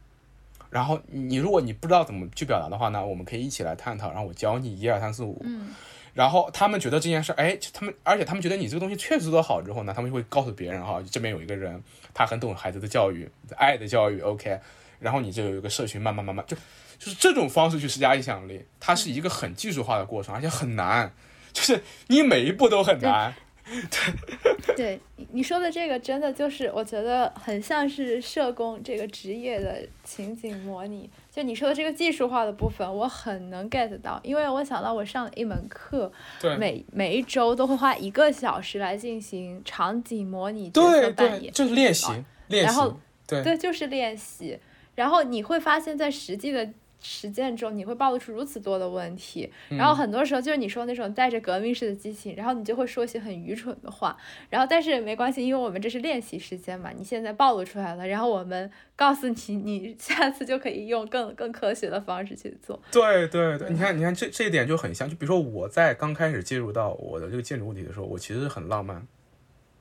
[0.69, 5.41] 然后你如果你不知道怎么去表达的话呢，我们可以一起来探讨，然后我教你一二三四五。
[5.43, 5.75] 嗯。
[6.13, 11.83] 然后他们觉得这件事，哎，他们而且他们觉得你这个东西确实做得好之后呢，他们就会告诉别人哈，这边有一个人，
[12.13, 13.27] 他很懂孩子的教育，
[13.57, 14.61] 爱的教育，OK。
[14.99, 16.57] 然后你就有一个社群，慢慢慢慢就
[16.99, 21.11] 就是这种方式去施加影响力，它是一个很技术化的过程，而且很难，
[21.53, 23.33] 就是你每一步都很难。
[24.75, 25.01] 对， 对
[25.33, 31.09] 你说的这个真的就是，我觉得很像是社工这个职业的情景模拟。
[31.31, 36.11] 就你说的这个技术化的部分，我很能 get 到，因为我想到我上了一门课，
[36.59, 42.07] 每每一周都会花一个小时来进行场景模拟角色扮演，就是练习，
[42.49, 44.59] 练习，然后对对，就是练习。
[44.97, 46.69] 然后你会发现在实际的
[47.01, 54.17] 实践中，你会暴露出如此多的问题，然后很多时候就是你说那种带着革命式的激情，然后你就会说一些很愚蠢的话，
[54.51, 62.81] 然后但是没关系，因为我们这是练习时间嘛，你现在暴露出来了，然后我们告诉你，你下次就可以用更更科学的方式去做。
[62.91, 69.07] 对对对，你看你看这这一点就很像，就比如说我在刚开始介入到我的这个建筑问题的时候，我其实是很浪漫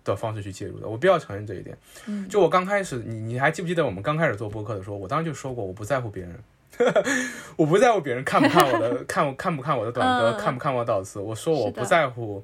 [0.04, 1.76] 的方式去介入的，我必要承认这一点。
[2.06, 6.40] 嗯，就我刚开始，你你还记不记得我们刚开始做播客的时候，我当时就说过，我不在乎别人。
[7.56, 11.20] 我不在乎别人看不看我的， 看看不看我的短歌，看不看我的导词。
[11.20, 12.44] 我说我不在乎，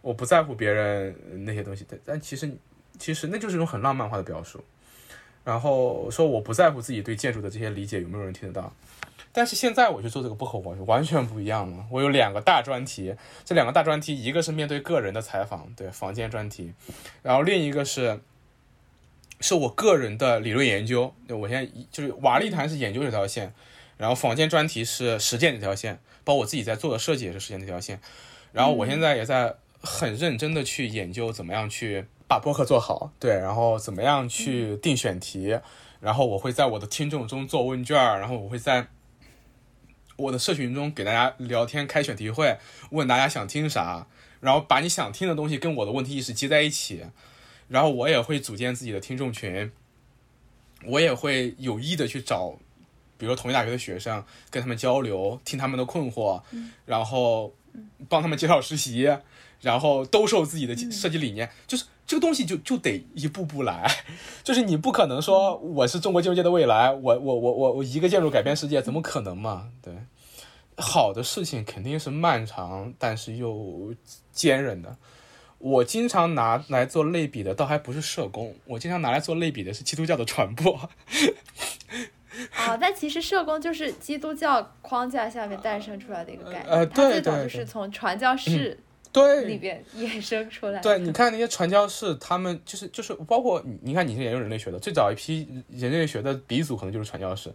[0.00, 1.84] 我不在乎别人那些东西。
[1.88, 2.50] 但但其实
[2.98, 4.64] 其实那就是一种很浪漫化的表述。
[5.44, 8.72] 然后说我不在乎自己对建筑的这些理解有没有人听得到。
[9.32, 11.84] 但是现在我去做这个播客，完完全不一样了。
[11.90, 13.14] 我有两个大专题，
[13.44, 16.72] 这两个大专题，一个是面对个人的采访，对房间专题，
[17.22, 18.20] 然后另一个是。
[19.40, 23.54] 是我个人的理论研究，我现在就是瓦砾谈是研究这条线，
[23.96, 28.00] 然后坊间专题是实践这条线，包括我自己在做的设计也是实践这条线，
[28.52, 35.58] 然后我现在也在很认真的去研究怎么样去把播客做好，对，然后怎么样去定选题，
[36.00, 38.88] 然后我会在我的听众中做问卷，然后我会在
[40.16, 42.58] 我的社群中给大家聊天开选题会，
[42.90, 44.08] 问大家想听啥，
[44.40, 47.04] 然后把你想听的东西跟我的问题意识接在一起。
[47.68, 49.70] 然后我也会组建自己的听众群，
[50.86, 52.56] 我也会有意的去找，
[53.16, 56.40] 比如说同一大学的学生，跟他们交流，听他们的困惑，
[56.86, 57.52] 然后
[58.08, 59.08] 帮他们介绍实习，
[59.60, 63.90] 然后兜售自己的设计理念，就是这个东西就就得一步步来，
[64.42, 69.70] 就是你不可能说我是中国建筑界的未来，我我我我我一个建筑改变世界，怎么可能嘛？
[69.82, 69.92] 对，
[70.76, 73.94] 好的事情肯定是漫长，但是又
[74.32, 74.96] 坚韧的。
[75.58, 80.88] 我经常拿来做类比的，倒还不是社工，我经常拿来做类比的是基督教的传播。
[82.54, 88.78] 啊，但其实社工就是基督教框架下面诞生出来的一个概念，呃，它最早就是从传教士
[89.10, 90.80] 对里边衍生出来。
[90.80, 97.52] 对，你看那些传教士，他们就是就是包括你，你看你是研究人类学的，最早一批人类学的鼻祖可能就是传教士。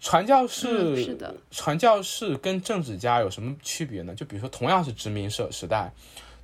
[0.00, 4.14] 传教士是的，传教士跟政治家有什么区别呢？
[4.14, 5.92] 就比如说，同样是殖民社时代。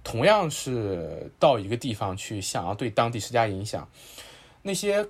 [0.04, 3.88] 同样是到一个地方去，想要对当地施加影响，
[4.62, 5.06] 那些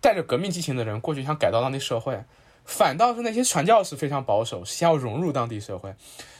[0.00, 2.24] 带着革命激情的人过去想改造当地社会，
[2.64, 5.94] 反倒是那些传教士非常保守，想要融入当地社会。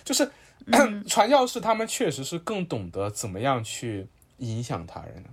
[0.05, 0.31] 就是
[1.07, 4.09] 传教士他们确实是更懂得怎么样去
[4.39, 5.25] 影响他人，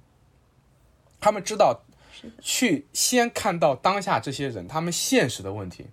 [1.20, 1.82] 他们知道
[2.42, 5.88] 去先看到当下这些人他们现实的问题，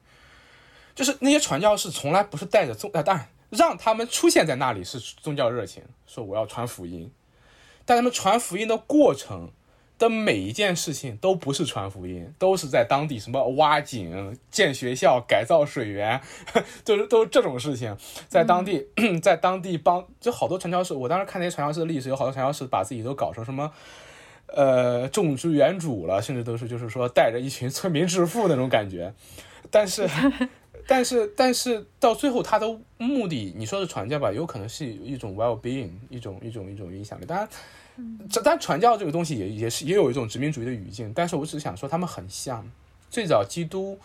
[0.94, 3.28] 就是那些传教士从来不是带着宗啊，当然。
[3.50, 7.10] 让他们出现在那里是宗教热情，说我要传福音，
[7.84, 9.50] 但他们传福音的过程
[9.98, 16.20] 的每一件事情都不是传福音，都是在当地什么挖井、建学校、改造水源，
[16.84, 17.96] 都是都是这种事情，
[18.28, 18.86] 在当地，
[19.22, 20.92] 在当地帮就好多传教士。
[20.92, 23.72] 我当时看那些传教士的历史，有好多传教士把自己都搞成什么，
[24.48, 29.14] 呃，种植园主了，甚至都是就是说带着一群村民致富那种感觉，
[29.70, 30.08] 但是。
[30.86, 37.24] 但是，但是到最后，他的目的，你说是传教吧，有可能是一种 well being，一种一种一种影响力。
[37.24, 37.48] 当然，
[38.30, 41.12] 这但传教这个东西也也是也有一种殖民主义的语境。
[41.12, 42.70] 但是我只是想说，他们很像。
[43.08, 43.98] 最早基督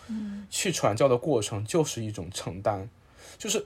[0.49, 2.87] 去传教的过程就是一种承担，
[3.37, 3.65] 就是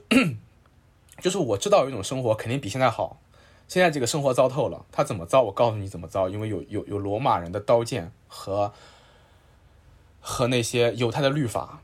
[1.20, 3.20] 就是我知道有一种生活肯定比现在好，
[3.68, 5.42] 现在这个生活糟透了，他怎么糟？
[5.42, 8.72] 我告诉你怎么糟，因为有有有罗马人的刀剑和
[10.20, 11.80] 和那些犹太的律法。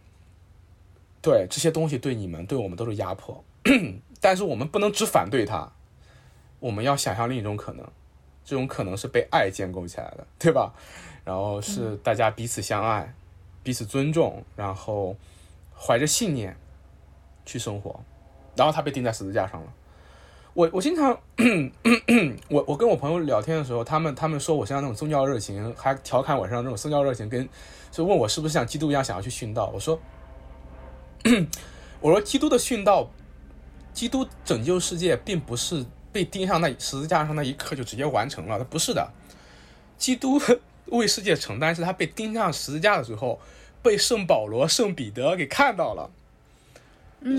[1.23, 3.43] 对这些东西对你们对我们都是压迫，
[4.21, 5.71] 但是我们不能只反对它，
[6.59, 7.87] 我们要想象另一种可能，
[8.45, 10.75] 这种可能是被爱建构起来的，对吧？
[11.25, 13.15] 然后是大家彼此相爱，
[13.63, 15.17] 彼此尊重，然后
[15.79, 16.57] 怀着信念
[17.47, 18.01] 去生活，
[18.57, 19.73] 然后他被钉在十字架上了。
[20.55, 21.17] 我我经常，
[22.51, 27.49] 我我跟我朋友聊天的时候，他们他们说我身上那种宗教热情，还调侃我身上那种宗教热情，跟
[27.93, 29.97] 就问我是不是像基督一样想要去殉道，我说。
[32.01, 33.11] 我说，基督的殉道，
[33.93, 39.13] 基督拯救世界，并不是被钉上那十字架上那一刻就直接完成了，他不是的。
[39.97, 40.41] 基督
[40.87, 43.41] 为世界承担，是他被钉上十字架的时候，
[43.83, 46.11] 被圣保罗、圣彼得给看到了，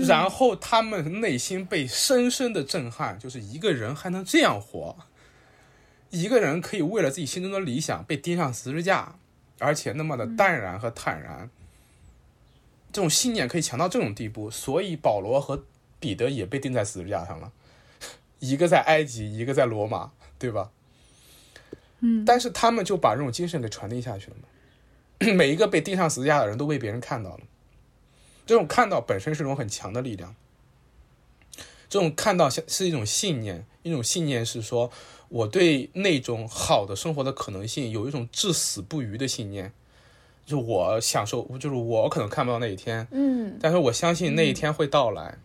[0.06, 4.96] 然后他们内心被深深的震撼，就是一个人还能这样活，
[6.08, 9.16] 一个人可以为了自己心中的理想被钉上十字架，
[9.58, 11.50] 而且那么的淡然和坦然。
[12.94, 15.64] 这种信念可以强到这种地步，所以保罗和
[15.98, 17.50] 彼得也被钉在十字架上了，
[18.38, 20.70] 一个在埃及，一个在罗马，对吧？
[21.98, 24.46] 嗯，但是他们就把这种精神给传递下去了嘛。
[25.34, 27.40] 每一个被钉上十字架的人都被别人看到了，
[28.46, 30.36] 这种看到本身是一种很强的力量。
[31.88, 34.92] 这种看到是是一种信念，一种信念是说
[35.30, 39.72] 我对那种好的生活的可能性有一种至死不渝的信念。
[40.46, 45.38] 就我享受，就是我可能看不到那一天，嗯，但是我相信那一天会到来。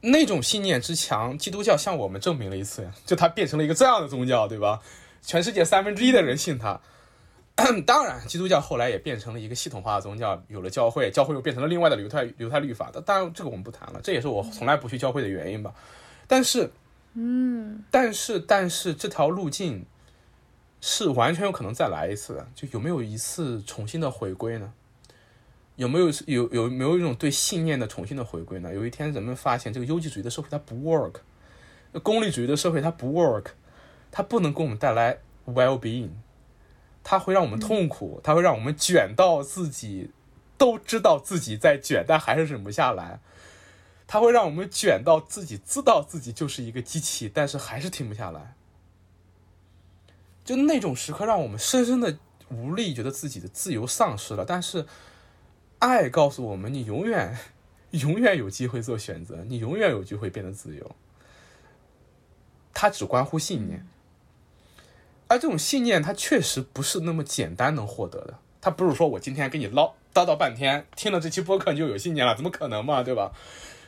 [0.00, 4.80] 那种信念之强，基督教向我们证明了一次，就它变成了一个这样的宗教，对吧？
[5.20, 6.80] 全世界三分之一的人信它。
[7.84, 12.90] 当然，基督教后来也变成了一个系统化的宗教，有了教会，教会又变成了另外的犹太犹太律法。
[13.04, 15.74] 当然，这个我们不谈了，这也是我从来不去教会的原因吧。
[16.26, 16.70] 但是，
[17.14, 19.84] 嗯，但是，但是这条路径。
[20.80, 24.72] 是完全有可能再来一次的，就有没有一次重新的回归呢？
[25.76, 28.74] 有没有有有没有一种对信念的重新的回归呢？
[28.74, 31.20] 有一天人们发现这个优绩主义的社会它不 work，
[32.02, 33.46] 功利主义的社会它不 work，
[34.10, 36.10] 它不能给我们带来 well being，
[37.02, 40.10] 它会让我们痛苦，它会让我们卷到自己
[40.58, 43.20] 都知道自己在卷，但还是忍不下来，
[44.06, 48.54] 它会让我们卷到自己知道自己就是一个机器，但是还是停不下来。
[50.50, 52.18] 就那种时刻，让我们深深的
[52.48, 54.44] 无力，觉得自己的自由丧失了。
[54.44, 54.84] 但是，
[55.78, 57.38] 爱告诉我们，你永远、
[57.92, 60.90] 永远有机会做选择，你永远有机会变得自由。
[62.74, 63.86] 它只关乎信念，
[65.28, 68.38] 而这种信念，它确实不是那么简单能获得的。
[68.60, 73.30] 它不是说我今天跟你唠叨叨半天，听了这期播客你就有信念了，怎么可能嘛，对吧？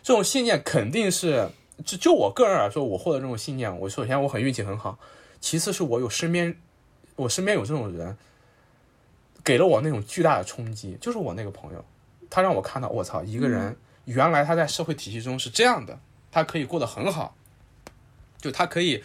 [0.01, 1.51] 这种信念肯定是，
[1.85, 5.01] 就就我个人来说，我获得这种信念，我首先我很运气很好。
[5.43, 6.57] 其次是我有身边，
[7.17, 8.17] 我身边有这种人，
[9.45, 10.97] 给了我那种巨大的冲击。
[11.01, 11.85] 就是我那个朋友，
[12.31, 15.99] 他让我看到，我操，一个人原来他在社会体系中是这样的，
[16.31, 17.37] 他可以过得很好，
[18.39, 19.03] 就他可以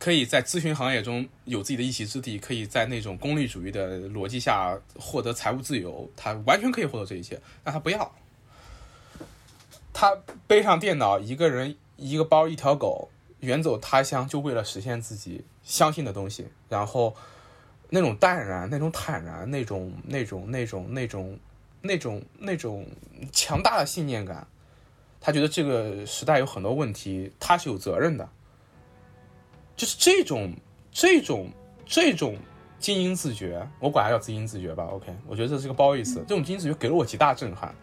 [0.00, 8.12] 可以在咨询行业中有自己的一席之地，可以在那种功利主义的逻辑下获得财务自由，他完全可以获得这一切，但他不要，
[9.92, 10.16] 他
[10.48, 13.10] 背上电脑，一个人，一个包，一条狗。
[13.40, 17.14] 远走他乡，就为了实现自己相信的东西，然后
[17.90, 21.38] 那种淡然、那种坦然、那种、那种、那种、那种、
[21.82, 22.86] 那种、那种
[23.30, 24.46] 强大的信念感，
[25.20, 28.26] 他觉得这个时代有很多问题，他是有责任的。
[29.76, 30.54] 就是这种、
[30.90, 31.50] 这种、
[31.84, 32.38] 这种
[32.78, 34.84] 精英自觉，我管它叫精英自觉吧。
[34.84, 36.24] OK，我觉得这是个褒义词。
[36.26, 37.74] 这种精英自觉给了我极大震撼。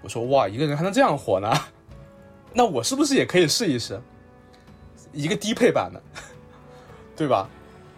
[0.00, 1.52] 我说哇，一个人还能这样火呢？
[2.54, 4.00] 那我是不是也可以试一试？
[5.12, 6.02] 一个低配版的，
[7.16, 7.48] 对吧？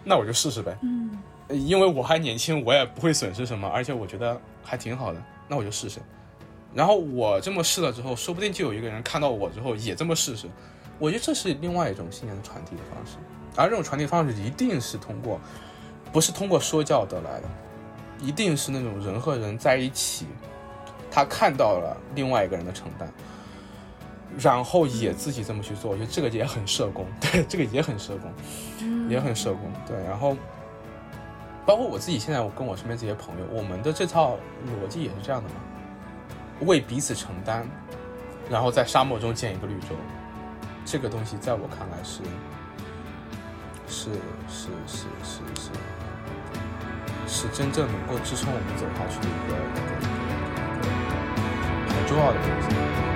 [0.05, 0.79] 那我就试试呗。
[0.83, 1.19] 嗯，
[1.49, 6.01] 因为我还年轻，我也不会损失什么，而且我觉得还挺好的，那我就试试。
[6.75, 10.47] 然后我这么试了之后，说不定就有一个人看到我之后也这么试试。
[10.99, 13.17] 我觉得这是另外一种信念的传递的方式，
[13.57, 15.41] 而这种传递方式一定是通过，
[16.13, 17.49] 不是通过说教得来的，
[18.21, 20.27] 一定是那种人和人在一起，
[21.11, 23.13] 他看到了另外一个人的承担。
[24.41, 28.33] 然后也自己这么去做，我觉得这个也很社工，对，这个也很社工，
[29.09, 29.97] 也很社工，对。
[30.05, 30.37] 然后，
[31.67, 35.57] 包括我自己现在，我跟我身边这些朋友，我们的这套逻辑也是这样的嘛，
[36.61, 37.67] 为彼此承担，
[38.49, 39.89] 然后在沙漠中建一个绿洲，
[40.85, 42.23] 这个东西在我看来是，
[43.89, 44.11] 是
[44.49, 45.71] 是是是是，
[47.27, 49.91] 是真正能够支撑我们走下去的一个一个
[50.87, 53.08] 一个很重要的东西。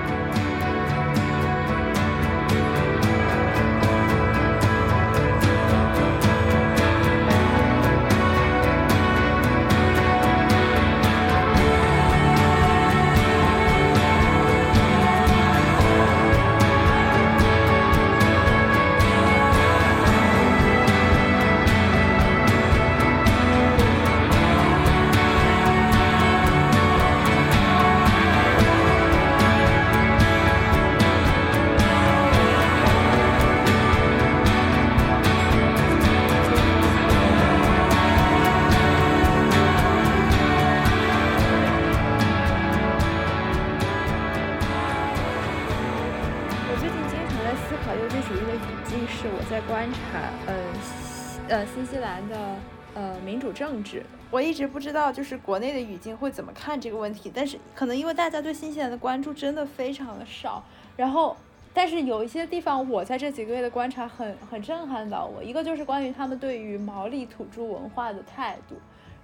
[54.33, 57.31] 我一直不知道，就是国内的语境会怎么看这个问题。
[57.31, 60.63] 但是可能因为大家对新西兰的关注真的非常的少，
[60.97, 61.37] 然后，
[61.71, 65.43] 但是有一些地方，我在这几个月的观察很很震撼到我。
[65.43, 68.75] 一个就是关于他们对于毛利土著文化的态度，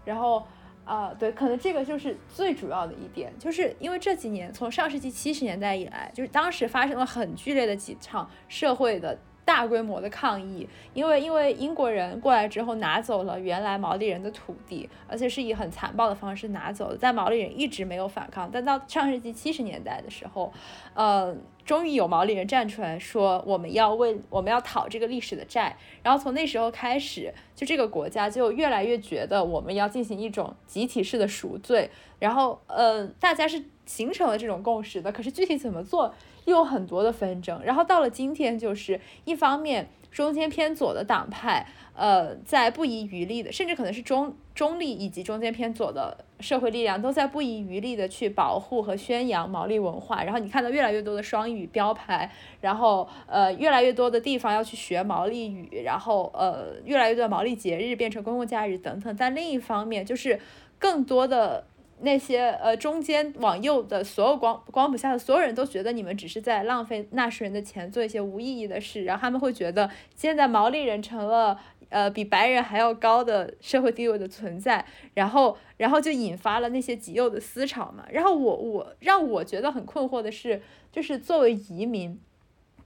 [0.06, 0.46] 然后
[0.86, 9.18] 啊，对，可能这个就是最主要的一点，就是因为这几年从上世纪七十年代以来，就是当时发生了很剧烈的几场社会的。
[9.50, 16.98] 大规模的抗议，因为因为英国人过来之后拿走了原来毛利人的土地，而且是以很残暴的方式拿走的。
[16.98, 20.54] 在毛利人一直没有反抗，但到上世纪七十年代的时候，
[20.94, 21.36] 呃，
[21.66, 25.76] 终于有毛利人站出来说我们要为我们要讨这个历史的债。
[26.04, 31.90] 然后从那时候开始，就这个国家就越来越觉得我们要进行一种集体式的赎罪。
[32.20, 36.14] 然后呃，大家是形成了这种共识的，可是具体怎么做？
[36.46, 50.24] 又有很多的纷争，然后到了今天，就是一方面中间偏左的党派，呃，在不遗余力的，甚至可能是中中立以及中间偏左的社会力量，都在不遗余力的去保护和宣扬毛利文化。
[50.24, 59.16] 然后你看到越来越多的双语标牌，然后呃，越来越多的地方要去学毛利语，然后呃，越来越多的毛利节日变成公共假日等等。
[59.18, 60.40] 但另一方面，就是
[60.80, 61.66] 更多的。
[62.02, 71.60] 那些呃中间往右的所有光光谱下的所有人都觉得你们只是在浪费纳税人的钱，做一些无意义的事，然后他们会觉得现在毛利人成了
[71.90, 78.06] 呃比白人还要高的社会地位的存在，然后然后就引发了那些极右的思潮嘛。
[78.10, 80.62] 然后我我让我觉得很困惑的是，
[80.92, 82.18] 就是作为移民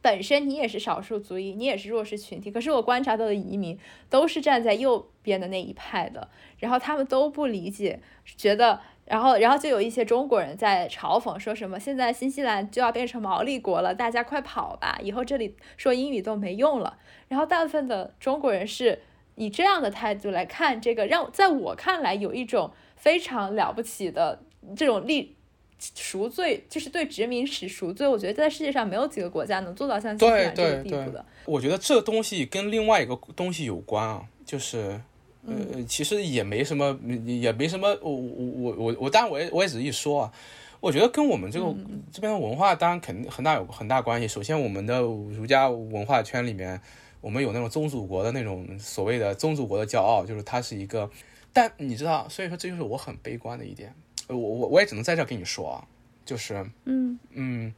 [0.02, 3.78] 本身你也是少数族裔，你也是弱势群体，可是我观察到的移民
[4.10, 8.80] 都是站在右边的那一派的，然后他们都不理解，觉得。
[9.06, 16.98] 然后，然后就有一些中国人在嘲讽，说什么现在新西兰就要变成毛利国了，大家快跑吧，以后这里说英语都没用了。
[17.28, 19.02] 然后大部分的中国人是
[19.36, 24.42] 以这样的态度来看这个，让在我看来有一种非常了不起的
[24.76, 25.36] 这种立
[25.78, 28.08] 赎罪，就是对殖民史赎罪。
[28.08, 31.26] 我觉得在世界上没有几个国家能做到像新西兰这个地步的。
[31.46, 35.02] 我觉得这东西跟另外一个东西有关啊，就是。
[35.46, 37.90] 呃，其实也没什么，也没什么。
[38.02, 40.34] 我我我我我，当然我也我也只是一说啊。
[40.80, 41.74] 我觉得跟我们这个
[42.12, 44.28] 这边的文化，当然肯定很大有很大关系。
[44.28, 46.82] 首先，我们的儒家文化圈里面，
[47.22, 51.10] 我们有那种宗主国的那种所谓的宗主国的骄傲，就是它是一个。
[51.54, 53.94] 但你知道，所以说这就是我很悲观的一点。
[54.28, 55.88] 我我我也只能在这跟你说啊，
[56.26, 57.74] 就是嗯嗯，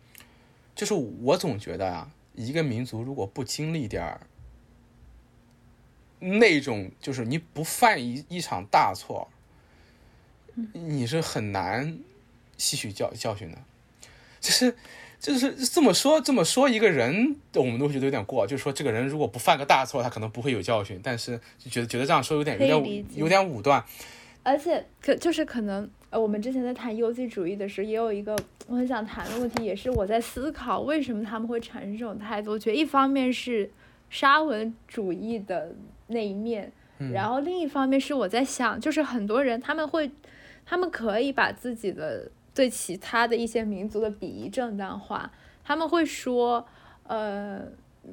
[0.74, 4.22] 就是我总觉得啊，一个民族如果不经历点儿。
[6.26, 9.28] 那种就是你不犯一一场大错，
[10.74, 12.00] 你是很难
[12.58, 13.58] 吸取教教训的。
[14.40, 14.76] 就是
[15.20, 18.46] 就是这么说这么说一个人，我们都觉得有点过。
[18.46, 21.00] 就是说这个人如果不犯个大错，他可能不会有教训。
[21.04, 23.84] 但是就觉得觉得这样说有点有点有点武断。
[24.44, 28.38] 而且可就是可能呃，我们之前在谈优绩主义的时候，也有一个
[28.68, 32.52] 我很想谈的问题，也是我在思考为什么他们会产生这种态度。
[32.52, 33.70] 我觉得一方面是
[34.10, 35.76] 沙文主义的。
[36.07, 36.72] 那一面，
[37.14, 40.11] 然后另一方面是我在想，就是很多人他们会，
[40.65, 45.32] 他们可以把自己的对其他的一些民族的鄙夷正当化，
[45.64, 46.68] 他们会说，
[47.03, 47.61] 呃。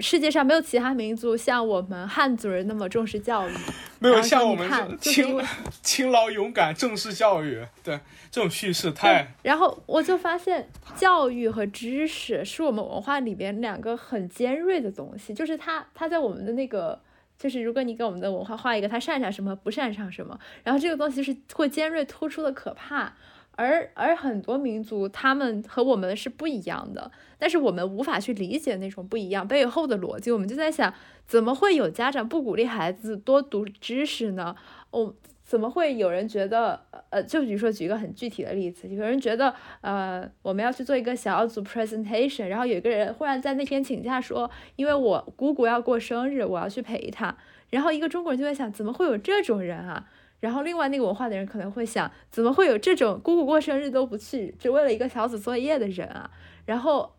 [0.00, 3.52] 世界上没有其他民族像我们汉族人那么重视教育，
[4.00, 5.38] 没有像我们勤
[5.82, 7.62] 勤劳勇敢重视教育。
[7.84, 8.00] 对，
[8.30, 9.34] 这种叙事太……
[9.42, 10.66] 然后我就发现，
[10.96, 16.98] 教育和知识是我们文化里边两个很尖锐的东西，就是它，它在我们的那个，
[17.38, 23.14] 就是如果你给我们的文化画一个，他擅长什么，不擅长什么，然后这个东西是会尖锐突出的可怕。
[23.54, 30.30] 而而很多民族，他们和我们是不一样的，但是我们无法去理解那种不一样背后的逻辑。
[30.32, 30.92] 我们就在想，
[31.26, 34.56] 怎么会有家长不鼓励孩子多读知识呢？
[34.90, 35.14] 我，
[35.52, 36.80] 怎么会有人觉得，
[37.10, 47.36] 呃，就比如说举一个很具体的例子，有人觉得，呃，我们要去做一个小组 presentation，然后有一个人忽然在那天请假说，因为我姑姑要过生日，我要去陪她。
[47.68, 50.08] 然后一个中国人就在想，怎么会有这种人啊？
[50.40, 56.30] 然后另外那个文化的人可能会想，怎么会有这种姑姑过生日都不去，只为了一个小组作业的人啊？
[56.64, 57.12] 然后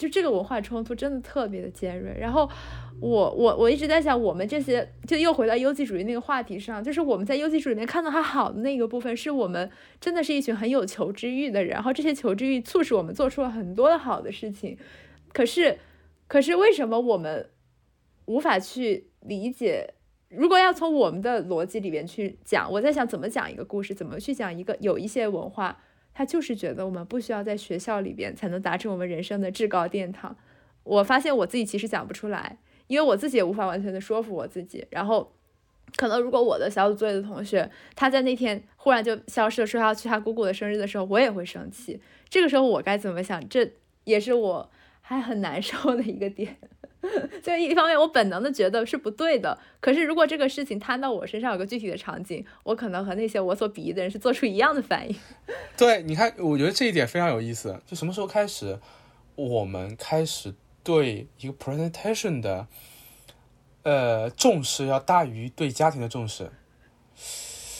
[0.00, 2.16] 就这个文化冲突真的特别的尖锐。
[2.18, 2.48] 然后
[3.00, 9.70] 我我我一直在想，我们这些就又回到优绩主义那个话题上，就是我们在优绩主义里面看到它好的那个部分，是我们
[10.00, 14.78] 真的是一群很有求知欲的人，然后这些求知欲促使我们做出了很多的好的事情。
[15.32, 15.78] 可是
[16.26, 17.50] 可是为什么我们
[18.24, 19.94] 无法去理解？
[20.28, 25.76] 如果要从我们的逻辑里边去讲，我在想怎么讲一个故事，怎么去讲一个有一些文化，
[26.12, 30.36] 他就是觉得我们不需要在学校里边才能达成我们人生的至高殿堂。
[30.82, 34.86] 我发现我自己其实讲不出来，因为我自己也无法完全的说服我自己。
[34.90, 35.32] 然后，
[35.96, 42.00] 可能如果我的小组作业的同学他在那天忽然就消失了，说要去他姑姑的生日的时候，我也会生气。
[42.28, 43.46] 这个时候我该怎么想？
[43.48, 43.70] 这
[44.04, 44.70] 也是我
[45.00, 46.56] 还很难受的一个点。
[47.42, 49.58] 就一方面，我本能的觉得是不对的。
[49.80, 55.16] 可是，如果这个事情摊到我身上，有个具体的场景，我可能和那些我所鄙夷的人是做出一样的反应。
[55.76, 57.80] 对，你看，我觉得这一点非常有意思。
[57.86, 58.78] 就什么时候开始，
[59.34, 62.66] 我们开始对一个 presentation 的
[63.82, 66.50] 呃重视要大于对家庭的重视。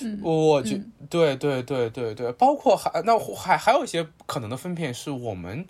[0.03, 0.81] 嗯，我觉
[1.11, 5.67] 对对对对对，包括还那还还有一些可能的分片是我们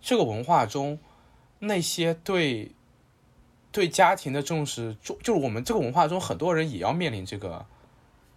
[0.00, 0.98] 这个文化中
[1.58, 2.72] 那些对
[3.74, 7.66] 对家庭的重视，就就是我们这个文化中很多人也要面临这个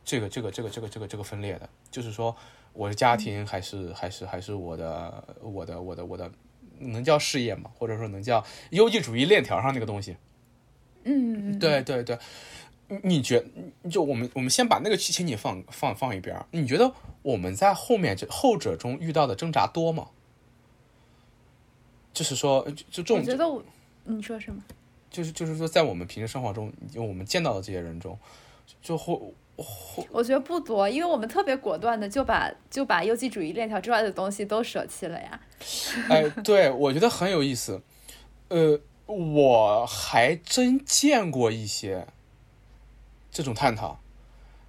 [0.04, 2.36] 这个这个这个这个这个这个分裂的，就是说
[2.74, 6.32] 我的家庭还是还是还是我的我的我的我的
[6.80, 7.70] 能叫事业吗？
[7.78, 10.18] 或者说能叫优绩主义链条上那个东西？
[11.04, 12.18] 嗯，对对对。
[13.04, 13.46] 你觉
[13.92, 16.92] 就我们我们先把那个请你放放放一边你觉得
[17.22, 20.08] 我们在后面这后者中遇到的挣扎多吗？
[22.12, 23.64] 就是说，就这种，我觉得我
[24.06, 24.64] 你说什么？
[25.18, 28.16] 就是就是说，在我们平时生活中，就我们见到的这些人中，
[28.84, 29.16] 就会
[29.56, 35.40] 会，我觉得不多，因为我们特别果断的就把就把优绩主义链条之外的东西都舍弃了呀。
[36.08, 37.82] 哎，对，我觉得很有意思。
[38.50, 42.06] 呃，我还真见过一些。
[43.30, 44.00] 这种探讨，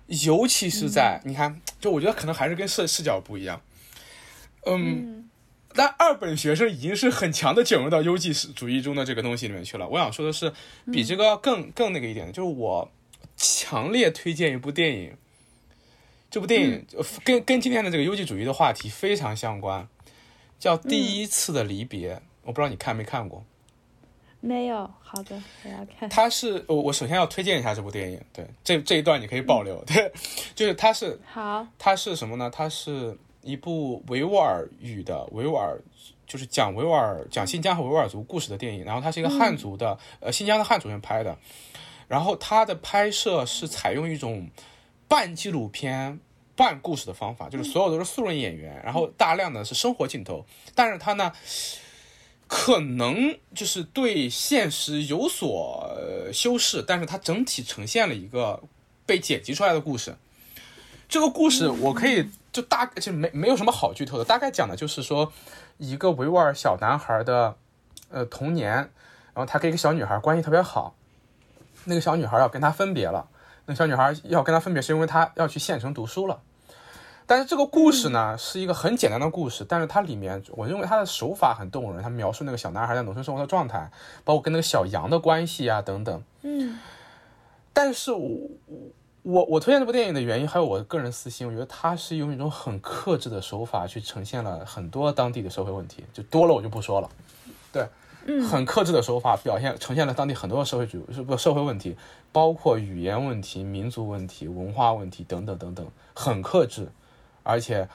[0.07, 3.61] 尤其是在你看，就我觉得可能还是跟视视角不一样。
[4.67, 5.28] 嗯，
[5.79, 9.87] 但二本学生已经是很强的卷入到优绩主义中的这个东西里面去了。
[9.87, 10.53] 我想说的是，
[10.93, 12.91] 比这个更更那个一点，就是我
[13.37, 15.17] 强烈推荐一部电影。
[16.29, 16.85] 这部电影
[17.23, 19.87] 跟跟今天的这个优绩主义的话题非常相关，
[20.59, 22.17] 叫《第一次的离别》。
[22.43, 23.45] 我不知道你看没看过。
[24.41, 26.09] 没有，好的，我要看。
[26.09, 28.21] 他是我，我首先要推荐一下这部电影。
[28.33, 29.81] 对，这这一段你可以保留。
[29.85, 30.11] 对，
[30.57, 32.51] 就是他是好，他是什么呢？
[32.51, 33.17] 他是
[33.49, 35.81] 一部维吾尔语的维吾尔，
[36.27, 38.85] 就是讲维吾尔讲新疆和维吾尔族故事的电影。
[38.85, 41.37] 然后它是一个汉族的，呃，新疆的汉族人拍的。
[42.07, 44.49] 然后他的拍摄是采用一种
[45.09, 46.21] 半纪录片
[46.55, 50.45] 半故事的方法，就是所有都是素人演员，然后大量的是生活镜头。
[50.75, 51.33] 但是他呢？
[52.51, 55.87] 可能就是对现实有所
[56.33, 58.59] 修饰，但是它整体呈现了一个
[59.05, 60.17] 被剪辑出来的故事。
[61.09, 65.33] 这个故事我可以就大概就没没有什么好剧透的，大概讲的就是说
[65.79, 67.57] 一个维吾尔小男孩的
[68.11, 70.95] 呃童年，然后他跟一个小女孩关系特别好，
[71.85, 73.27] 那个小女孩要跟他分别了，
[73.67, 76.41] 那小女孩要跟他分别是因为他要去县城读书了。
[77.27, 82.03] 但是这个故事呢，是一个很简单的故事，但是它里面，我认为它的手法很动人。
[82.03, 83.91] 它描述那个小男孩在农村生活的状态，
[84.25, 86.23] 包括跟那个小羊的关系啊等等。
[86.41, 86.79] 嗯。
[87.75, 88.49] 但是我
[89.29, 97.11] 我我推荐这部电影的原因，还有我个人私心，我觉得它是用一种很克制的手法去呈现了很多当地的社会问题，就多了我就不说了。
[97.71, 97.87] 对，
[98.25, 101.95] 嗯，很克制的手法表现呈现了当地很多的社会主是不社会问题，
[102.33, 106.89] 包括语言问题、民族问题、文化问题等等等等，很克制。
[107.43, 107.87] 而且，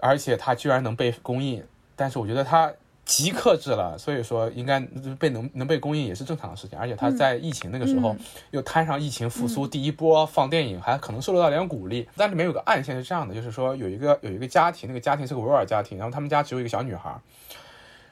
[0.00, 1.64] 而且它居然能被公映，
[1.96, 2.70] 但是我觉得它
[3.04, 4.80] 极克制了，所以说应该
[5.18, 6.78] 被能能被供应也是正常的事情。
[6.78, 8.16] 而且他在疫情那个时候
[8.50, 12.08] 又摊上疫情复苏第一波放电影，还可能受到点鼓励。
[12.16, 17.20] 但里面有个暗线是这样的，就是说有一个有一个家庭，那个家庭是个维吾尔家庭，然后他们家只有一个小女孩，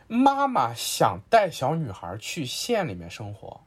[0.08, 3.60] 妈妈想带小女孩去县里面生活，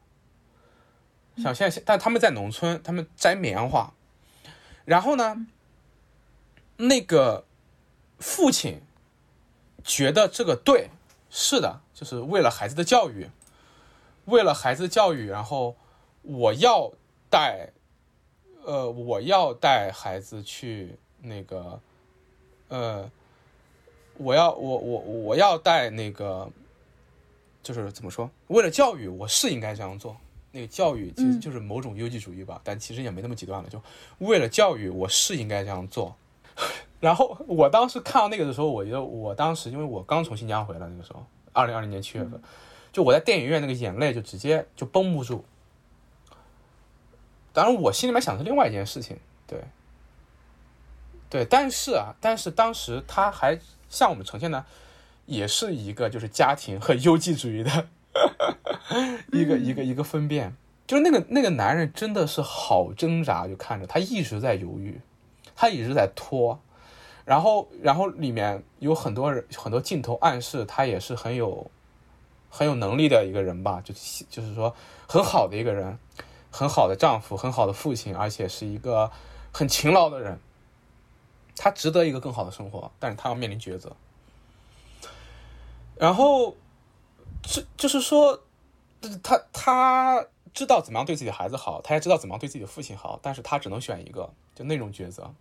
[1.38, 3.94] 想县，但他们在农村，他们摘棉花，
[4.86, 5.48] 然后呢？
[6.76, 7.46] 那个
[8.18, 8.82] 父亲
[9.84, 10.90] 觉得这个对，
[11.36, 13.28] 是的，就是为了孩子的教育，
[14.26, 15.76] 为了孩子的教育，然后
[16.22, 16.92] 我要
[17.28, 17.70] 带，
[18.64, 21.80] 呃，我要带孩子去那个，
[22.68, 23.10] 呃，
[24.18, 26.48] 我要我我我要带那个，
[27.64, 28.30] 就是怎么说？
[28.50, 30.16] 为了教育，我是应该这样做。
[30.52, 33.68] 那个教育其实就是某种优绩主义吧，但其实也没那么极端了。
[33.68, 33.82] 就
[34.20, 36.16] 为了教育，我是应该这样做。
[37.04, 41.22] 然后我当时看到那个的时候，我觉得我当时因为我刚从新疆回来，那个时候
[41.52, 42.42] 二零二零年七月份，
[42.94, 45.44] 就我在电影院那个眼泪就直接就绷不住。
[47.52, 49.66] 当然我心里面想的是另外一件事情，对，
[51.30, 53.60] 对，但是啊，但是当时他还
[53.90, 54.64] 向我们呈现的
[55.26, 57.88] 也是一个就是家庭和优绩主义的
[59.34, 60.56] 一个一个一个分辨，
[60.88, 65.02] 就是那个那个男人真的是好挣扎，就看着他一直在犹豫。
[65.56, 66.60] 他一直在拖，
[67.26, 71.70] 然后，然后里面有很多人，很多镜头暗示他也是很有，
[72.50, 73.94] 很有能力的一个人吧，就
[74.30, 74.76] 就是说
[75.08, 75.98] 很好的一个人，
[76.52, 79.10] 很好的丈夫，很好的父亲，而且是一个
[79.54, 80.38] 很勤劳的人，
[81.56, 83.96] 他值得一个更好的生活，但是他要面临抉择。
[85.96, 86.56] 然后，
[87.42, 88.42] 这就是说，
[89.22, 95.34] 他他知道怎么样对自己的孩子好，他也知道怎么样对自己的父亲好，但是他只能选一个，就那种抉择。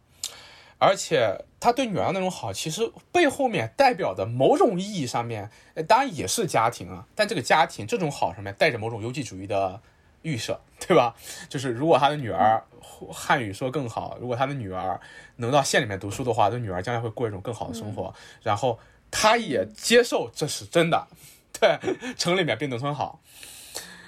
[0.83, 5.49] 而且他对女儿那种好，其实背后面代表的某种意义上面，
[5.87, 7.07] 当然也是家庭啊。
[7.15, 9.81] 但这个家庭这种好上面带着某种优绩主义的
[10.23, 11.15] 预设， 对吧？
[11.49, 12.61] 就是如果他的女儿
[13.13, 15.01] 汉语说更好，如果他的女儿
[15.37, 18.13] 能到县里面读书的话，他女儿将来会过一种更好的生活。
[18.43, 18.77] 然后
[19.09, 21.07] 他也接受这是真的，
[21.61, 21.79] 对，
[22.17, 23.21] 城里面比农村好。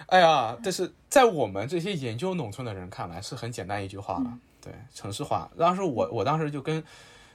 [0.07, 5.51] 哎呀，但是在我们这些研究农村的人看来是很简单一句话了，对，城市化。
[5.59, 6.83] 当时我我当时就跟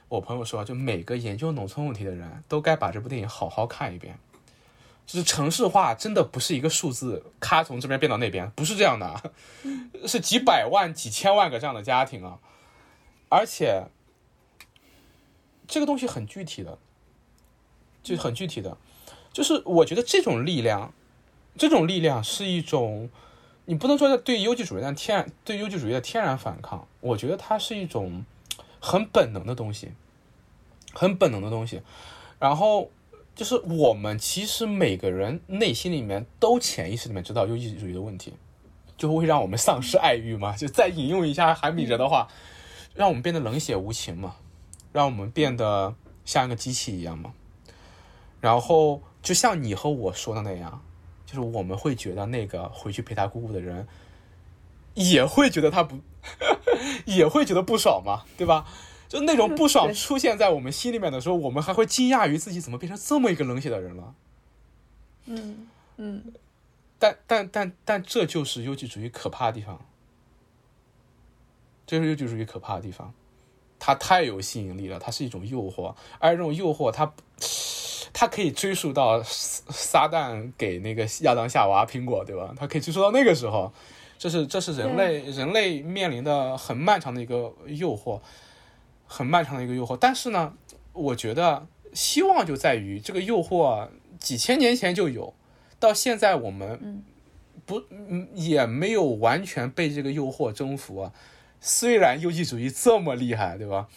[0.08, 4.18] 我朋友说，就每个研究农村问题的人都该把这部电影好好看一遍。
[5.06, 9.32] 就是城市化真的不是一个数字，咔从这边变到那边，不是这样的，
[10.06, 12.38] 是几百万、几千万个这样的家庭啊，
[13.28, 13.86] 而且
[15.66, 16.78] 这个东西很具体的，
[18.04, 18.76] 就很具体的，
[19.32, 20.92] 就是我觉得这种力量，
[21.56, 23.10] 这种力量是一种，
[23.64, 28.24] 你不能说对优绩主义的天然对优绩主义的天然反抗，我觉得它是一种
[28.80, 29.92] 很本能的东西，
[30.92, 31.82] 很本能的东西，
[32.38, 32.90] 然后。
[33.32, 38.34] 就是我们其实每个人内心里面都潜意识里面知道优绩主义的问题，
[38.98, 40.54] 就会让我们丧失爱欲嘛。
[40.54, 42.28] 就再引用一下韩炳哲的话，
[42.92, 44.36] 让我们变得冷血无情嘛，
[44.92, 45.94] 让我们变得
[46.26, 47.32] 像一个机器一样嘛。
[48.40, 50.82] 然后就像你和我说的那样，
[51.24, 53.86] 就是我们会觉得那个回去陪他姑姑的人，
[54.92, 55.98] 也会觉得他不，
[57.06, 58.66] 也会觉得不爽嘛，对吧？
[59.08, 64.14] 就那种不爽出现在我们心里面的时候，我们还会惊讶于自己怎么变成这么一个冷血的人了。
[65.26, 66.32] 嗯嗯，
[66.98, 69.84] 但但但但这就是优绩主义可怕的地方，
[71.86, 73.12] 这是优绩主义可怕的地方，
[73.80, 77.12] 它太有吸引力了，它是一种诱惑，而这种诱惑它
[78.12, 82.54] 它可以追溯到撒旦给那个亚当夏娃苹果，对吧？
[82.56, 83.72] 它可以追溯到那个时候，
[84.20, 88.20] 这是这是人类人类面临的很漫长的一个诱惑。
[89.12, 90.54] 很漫长的一个诱惑，但是呢，
[90.92, 93.88] 我觉得希望就在于这个诱惑
[94.20, 95.34] 几千年前就有，
[95.80, 97.02] 到现在我们
[97.66, 97.82] 不
[98.36, 101.12] 也没有完全被这个诱惑征服啊。
[101.60, 103.88] 虽然优绩主义这么厉害，对吧？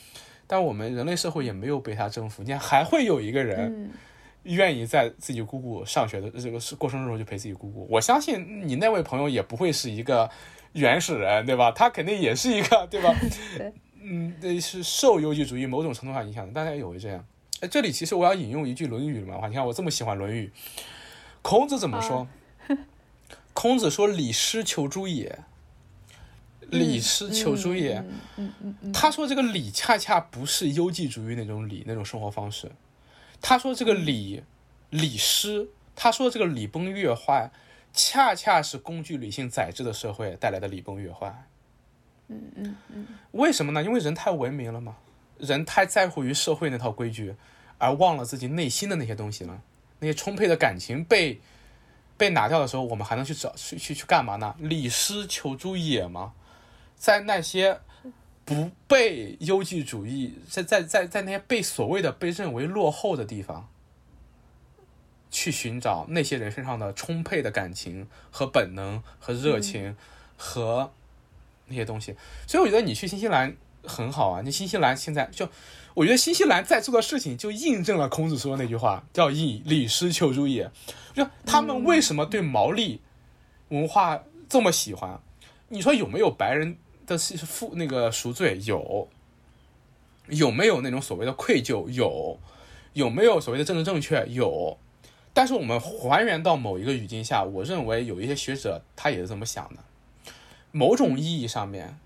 [0.47, 2.41] 但我们人类社会也没有被它征服。
[2.41, 3.91] 你看，还会有一个人
[4.43, 7.87] 愿意在自己姑姑上学的这个过生日时候就陪自己姑姑。
[7.89, 10.29] 我相信你那位朋友也不会是一个
[10.73, 11.71] 原始人，对吧？
[11.71, 13.13] 他肯定也是一个，对吧？
[14.01, 17.25] 嗯，对，是受优绩主义某种程度上影响的，大家也会这样。
[17.61, 20.51] 哎，这里其实我要引用一句《论语》里面话，你看我这么喜欢《论语》，
[21.41, 22.27] 孔子怎么说？
[23.53, 25.39] 孔子说：“礼失求诸也。”
[26.71, 28.03] 礼失求诸也。
[28.35, 28.91] 嗯嗯嗯。
[28.91, 32.71] 他说这个礼恰恰不是优绩主义那种礼，那种生活方式。
[33.43, 34.41] 他说这个礼
[34.89, 35.67] 礼失，
[35.97, 37.51] 他说这个礼崩乐坏，
[37.91, 41.45] 恰恰是工具理性宰制的社会带来的礼崩乐坏。
[42.29, 43.83] 嗯嗯嗯，为什么呢？
[43.83, 44.95] 因为人太文明了嘛，
[45.37, 47.35] 人太在乎于社会那套规矩，
[47.77, 49.61] 而忘了自己内心的那些东西了。
[49.99, 51.41] 那些充沛的感情被
[52.15, 54.55] 被拿掉的时候，我们还能去找去去去干嘛呢？
[54.57, 56.31] 礼失求诸野吗？
[56.95, 57.81] 在那些
[58.45, 63.69] 不被优绩主义在在在在那些被所谓的被认为落后的地方，
[65.29, 69.95] 去寻找那些人身上的充沛的感情和本能和热情
[70.37, 70.91] 和。
[71.67, 72.13] 那些东西，
[72.45, 73.55] 所以我觉得你去新西兰
[73.85, 74.41] 很好啊。
[74.41, 75.47] 你新西兰现在就，
[75.93, 80.69] 我觉得新西兰在做的事情就印证了孔子说的那句话，叫“以礼失求诸也”。
[81.15, 82.99] 就他们为什么对毛利
[83.69, 85.21] 文化这么喜欢？
[85.69, 86.75] 你说有没有白人
[87.05, 88.59] 的负那个赎罪？
[88.65, 89.07] 有。
[90.27, 91.89] 有没有那种所谓的愧疚？
[91.89, 92.39] 有。
[92.93, 94.25] 有没有所谓的政治正确？
[94.29, 94.77] 有。
[95.33, 99.81] 但是我们还原到某一个语境下，我认为有一些学者他也是这么想的。
[100.71, 101.97] 某种意义上面，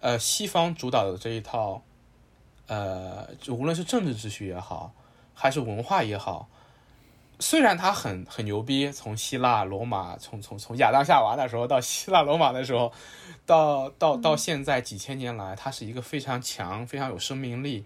[0.00, 1.82] 呃，西方主导的这一套，
[2.66, 4.92] 呃，无论是政治秩序也好，
[5.34, 6.48] 还是文化也好，
[7.40, 12.92] 虽然他很很牛逼，从希腊罗马，从从从亚当夏娃那时候到希腊罗马的时候，
[13.46, 17.84] 到到到现在几千年来，它是一个非常强、非常有生命力、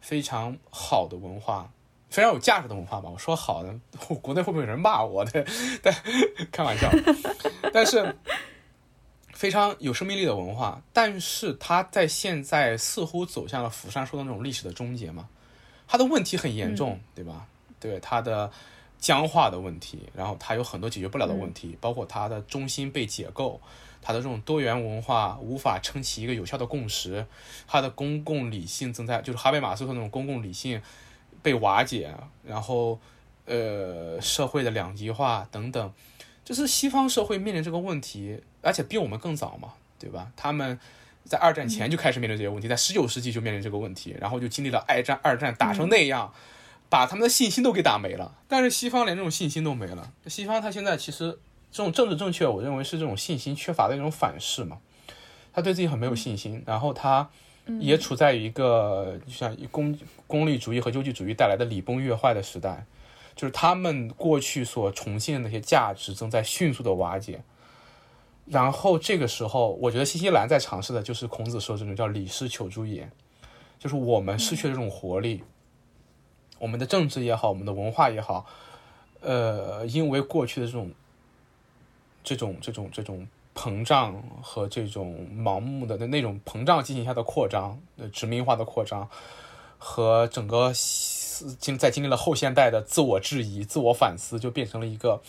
[0.00, 1.70] 非常好的文化，
[2.10, 3.08] 非常有价值的文化吧。
[3.10, 3.74] 我说好的，
[4.22, 5.24] 国内会不会有人骂我？
[5.24, 5.44] 对，
[5.82, 5.94] 但
[6.50, 6.90] 开玩笑，
[7.72, 8.16] 但是。
[9.34, 15.28] 非常有生命力的文化，但是它在现在似乎走向了釜山说的那种历史的终结嘛？
[15.88, 17.44] 它的问题很严重，对吧？
[17.84, 18.50] 对它的
[18.98, 23.60] 僵化的问题，然后它有很多解决不了的问题，包括它的中心被解构，
[24.00, 27.26] 它的这种多元文化无法撑起一个有效的共识，
[27.66, 30.80] 它的公共理性正在就是哈贝马斯说那种公共理性
[31.42, 32.98] 被瓦解，然后
[33.44, 35.92] 呃社会的两极化等等。
[36.42, 40.30] 就是西方社会面临这个问题，而且比我们更早嘛，对吧？
[40.36, 40.78] 他们
[41.24, 46.30] 在二战前就开始面临这些问题，在十九世纪就面临这个问题，然后就经历了二战，二战打成那样，
[46.88, 48.36] 把他们的信心都给打没了。
[48.48, 50.12] 但是西方连这种信心都没了。
[50.26, 51.38] 西方他现在其实
[51.70, 54.78] 这种政治正确，我认为是这种信心缺乏的一种反噬嘛。
[55.52, 57.28] 他对自己很没有信心，然后他
[57.78, 59.96] 也处在于一个就像功
[60.26, 62.84] 功利主义和优绩主义带来的礼崩乐坏的时代，
[63.36, 67.42] 就是他们过去所重现的那些价值正在迅速的瓦解。
[68.46, 73.08] 然后这个时候，我觉得新西兰在尝试的就是孔子说这种叫“礼失求诸也”，
[73.78, 75.42] 就是我们失去了这种活力，
[76.58, 78.46] 我们的政治也好，我们的文化也好，
[79.20, 80.90] 呃，因为过去的这种。
[82.26, 89.06] 这种这种这种膨胀和这种盲目的那那种膨胀进行下的扩张，呃，殖民化的扩张，
[89.76, 90.72] 和整个
[91.60, 95.20] 经在经历了后现代的自我质疑、自我反思，就变成了一个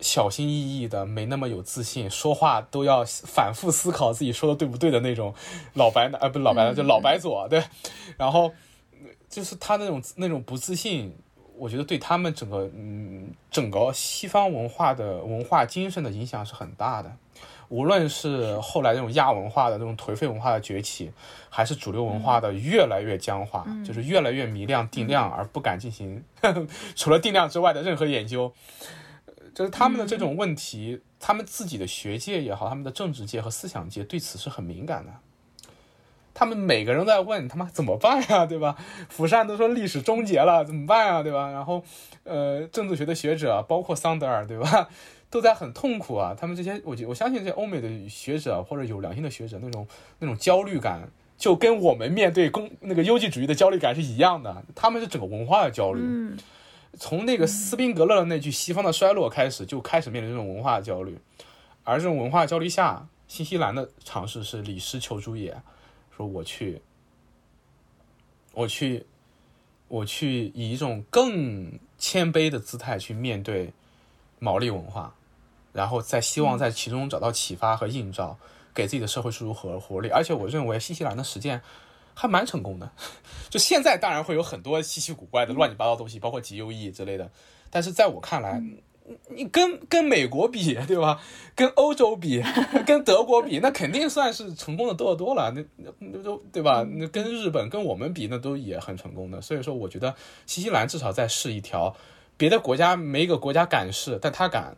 [0.00, 5.34] 小心翼翼的、没那么有自信，说话都要反复思考自己说的对不对的那种
[5.72, 7.64] 老白男，呃，不老白男，就老白左，对，
[8.18, 8.52] 然后
[9.28, 11.16] 就是他那种那种不自信。
[11.56, 17.16] 我觉得对他们整个嗯整个西方文化的文化精神的影响是很大的，
[17.68, 21.12] 无论是后来那种亚文化的那种颓废文化的崛起，
[21.48, 26.24] 还是主流文化的越来越僵化，就是越来越迷量定量而不敢进行
[26.96, 28.52] 除了定量之外的任何研究，
[29.54, 35.12] 就是他们的这种问题，他们自己的学界也好，他们的政治界和思想界对此是很敏感的。
[36.34, 38.76] 他们每个人都在问他妈怎么办呀，对吧？
[39.08, 41.50] 釜山都说历史终结了，怎么办呀，对吧？
[41.52, 41.82] 然后，
[42.24, 44.90] 呃，政治学的学者，包括桑德尔，对吧，
[45.30, 46.34] 都在很痛苦啊。
[46.36, 49.86] 他们这些，我我相信这些欧美的学者或者有良心的学者，那种
[50.18, 51.08] 那种焦虑感，
[51.38, 54.64] 就跟我们面对公那个优绩主义的焦虑感是一样的。
[54.74, 56.02] 他们是整个文化的焦虑，
[56.98, 61.16] 从那个斯宾格勒的那句“西方的衰落”开始，就开始面临这种文化焦虑。
[61.84, 65.56] 而这种文化焦虑下，新西兰的尝试是“李斯求诸也”。
[66.16, 66.80] 说我去，
[68.52, 69.04] 我去，
[69.88, 73.72] 我去以一种更谦卑的姿态去面对
[74.38, 75.14] 毛利文化，
[75.72, 78.38] 然后再希望在其中找到启发和映照，
[78.72, 80.08] 给自己的社会输入和活力。
[80.08, 81.60] 而且我认为新西兰的实践
[82.14, 82.92] 还蛮成功的。
[83.50, 87.30] 就现在当然会有很多稀奇古怪的乱七八糟东西，包括极优异之类的，
[87.70, 88.62] 但是在我看来。
[89.28, 91.20] 你跟跟美国比，对吧？
[91.54, 92.42] 跟欧洲比，
[92.86, 95.50] 跟德国比，那肯定算是成功的多得多了。
[95.50, 96.86] 那那那都对吧？
[96.88, 99.42] 那跟日本跟我们比，那都也很成功的。
[99.42, 100.14] 所以说，我觉得
[100.46, 101.94] 新西兰至少在试一条，
[102.38, 104.74] 别的国家没一个国家敢试，但他敢，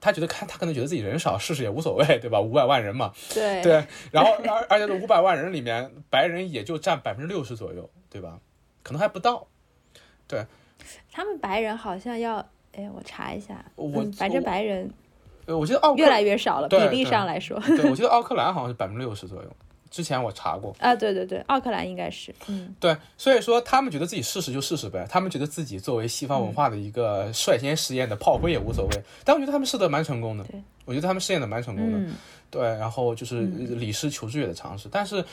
[0.00, 2.40] 他觉得看他可能觉得自己人少，试试也无所谓，对吧？
[2.40, 3.84] 五百万人嘛，对对。
[4.12, 8.38] 然后而而且这五百万人里面，白人也就占百分之六十左右，对吧？
[8.84, 9.48] 可能还不到。
[10.28, 10.46] 对，
[11.10, 12.48] 他们白人好像要。
[12.76, 14.90] 哎，我查一下，我反正白人，
[15.46, 19.48] 呃，我觉得奥越来越少了，比例上来说，对，我觉得奥克兰好像是百分之六十左右，
[19.90, 30.44] 之前我查过啊，对对对，奥克兰应该是，嗯，对，所以说他们觉得自己试试就试试呗，他们觉得自己作为西方文化的一个率先实验的炮灰也无所谓，但我觉得他们试的蛮成功的，
[30.84, 32.12] 我觉得他们试验的蛮成功的，
[32.50, 35.24] 对，然后就是李师求知也的尝试，但是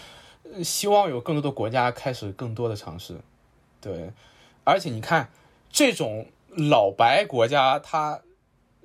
[0.64, 3.16] 希望有更多的国家开始更多的尝试，
[3.80, 4.12] 对，
[4.64, 5.28] 而且你看
[5.72, 6.24] 这种。
[6.56, 8.22] 老白国家，他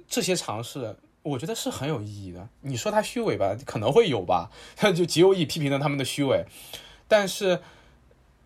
[0.08, 2.48] 这些尝试，我觉得是很有意义的。
[2.60, 6.44] 你说他虚伪吧，可能会有吧，他 就极有意批评了他们的虚伪。
[7.08, 7.60] 但是，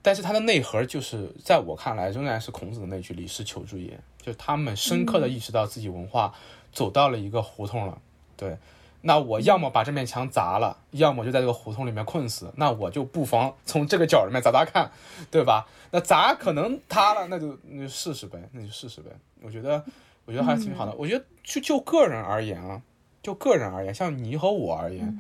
[0.03, 6.35] 但是他的内核就是，在我看来，仍然是孔子的那句“李氏求诸也”，就他们深刻的意识到自己文化
[6.73, 8.01] 走到了一个胡同了。
[8.37, 8.57] 对。
[9.03, 12.53] 那我要么把这面墙砸了，要么就在这个胡同里面困死。
[12.57, 14.91] 那我就不妨从这个角里面砸砸看，
[15.31, 15.67] 对吧？
[15.91, 19.11] 那砸可能塌了，那就那就试试呗，那就试试呗。
[19.43, 19.83] 我觉得，
[20.25, 20.95] 我觉得还挺好的。
[20.99, 22.83] 我觉得就就个人而言啊，
[23.23, 25.19] 就个人而言，像你和我而言，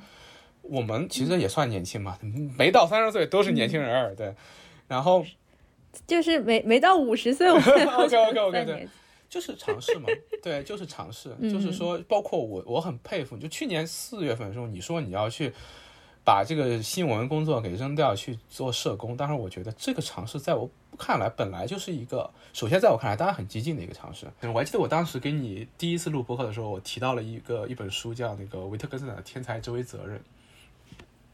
[0.63, 2.19] 我们其实也算年轻嘛，
[2.59, 4.35] 没到三十岁都是年轻人儿，对。
[4.87, 5.25] 然后
[6.07, 8.89] 就是没没到五十岁， 我 OK OK OK 对。
[9.31, 10.09] 就是尝试嘛，
[10.43, 13.37] 对，就是尝试，就是说，包括我，我很佩服。
[13.39, 15.53] 就去年四月份的时候，你说你要去
[16.25, 24.27] 把这个新闻工作给扔掉去做社工，当然，我觉得这个尝试在我看来本来就是一个，首先在我看来当然很激进的一个尝试。
[24.43, 30.19] 我还记得我当时给你第一次录播客的时候，我提到了一个一本书，叫那个维特根斯坦的《天才之为责任》，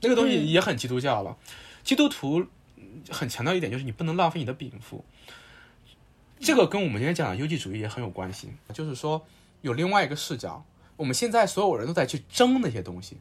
[0.02, 1.34] 那个东西也很基督教了。
[1.82, 2.44] 基督徒
[3.08, 5.02] 很强调一点，就是你不能浪费你的禀赋。
[6.38, 9.24] 这个跟我们今天讲的优绩主义也很有关系，就是说
[9.62, 10.64] 有另外一个视角。
[10.96, 13.18] 我们现在所有人都在去争那些东西，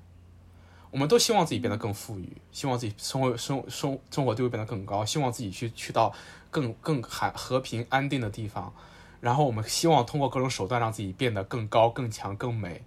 [0.92, 6.14] 我们都希望自己变得更富裕，希望自己生活生生生活地位变得更高，希望自己去去到
[6.50, 8.74] 更更和和平安定的地方。
[9.20, 12.84] 然后我们希望通过各种手段让自己变得更高、更强、更美。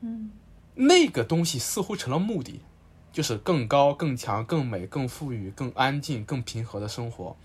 [0.00, 0.30] 嗯，
[0.74, 2.60] 那个东西似乎成了目的，
[3.12, 7.36] 就是更高、更强、更美、更富裕、更安静、更平和的生活。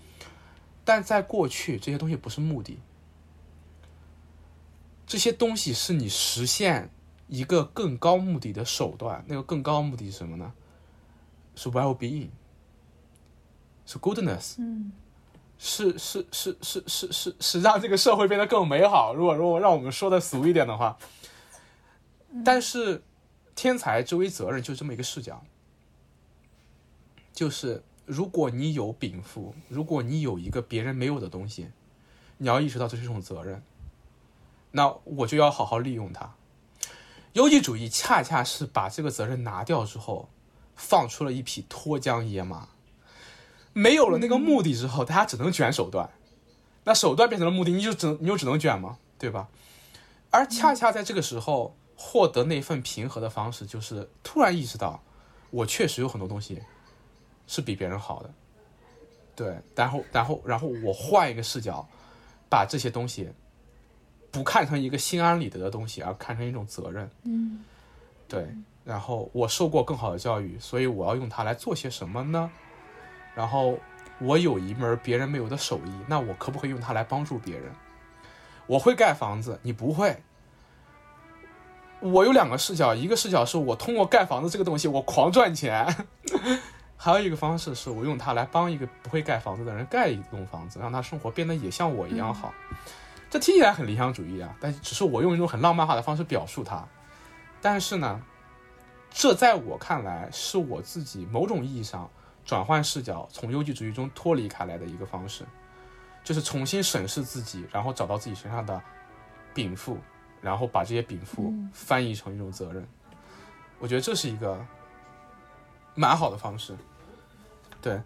[0.86, 2.78] 但在过去，这些东西不是目的。
[5.06, 6.90] 这些东西是你实现
[7.28, 9.24] 一个更高目的的手段。
[9.28, 10.52] 那个更高目的是什么呢？
[11.56, 12.28] 是 well being，
[13.84, 14.92] 是 goodness，嗯，
[15.58, 19.14] 是是是是是是是让这个社会变得更美好。
[19.14, 20.98] 如果如果让我们说的俗一点的话，
[22.44, 23.02] 但是
[23.54, 25.42] 天才之为责任就这么一个视角，
[27.32, 31.68] 就是如果你有禀赋，如果你有一个别人没有的东西，
[32.38, 33.62] 你要意识到这是一种责任。
[34.70, 36.34] 那我就要好好利用它。
[37.32, 40.28] 优绩主义恰恰是把这个责任拿掉之后，
[40.74, 42.68] 放出了一匹脱缰野马。
[43.72, 46.10] 没有了那个目的之后，大家只能卷手段。
[46.84, 48.98] 那手段变成了目的，你就只你就只能卷吗？
[49.18, 49.48] 对吧？
[50.30, 55.02] 而恰恰在这个时候，获得那份平和的方式，就是突然意识到，
[55.50, 56.62] 我确实有很多东西
[57.46, 58.30] 是比别人好的。
[59.34, 61.86] 对，然后然后然后我换一个视角，
[62.48, 63.30] 把这些东西。
[64.32, 67.08] 不看成一个心安理得的东西，而看成一种责任。
[67.22, 67.64] 嗯，
[68.28, 68.46] 对。
[68.84, 72.50] 然后我受过更好的教育，所以我要用它来做些什么呢？
[73.34, 73.78] 然后
[74.20, 77.72] 我有一门别人没有的手艺，那我可不可以用它来帮助别人？
[78.66, 80.14] 我会盖房子，你不会。
[82.00, 85.86] 我有两个视角，一个视角是我通过盖房子这个东西我狂赚钱，
[86.96, 92.52] 还有一个方式是我用它来帮一个不会盖房子的人盖一栋房子，让他生活变得也像我一样好。
[93.28, 96.86] 这听起来很理想主义啊，但只是我用一种很浪漫化的方式表述它。
[97.60, 98.22] 但是呢，
[99.10, 102.08] 这在我看来是我自己某种意义上
[102.44, 105.44] 转换视角，从优绩主义中脱离开来的一个方式，
[106.22, 108.80] 就是重新审视自己，然后找到自己身上的
[109.52, 109.98] 禀赋，
[110.40, 112.86] 然后把这些禀赋翻译成一种责任。
[113.78, 114.64] 我觉得这是一个
[115.96, 116.76] 蛮好的方式，
[117.82, 118.00] 对。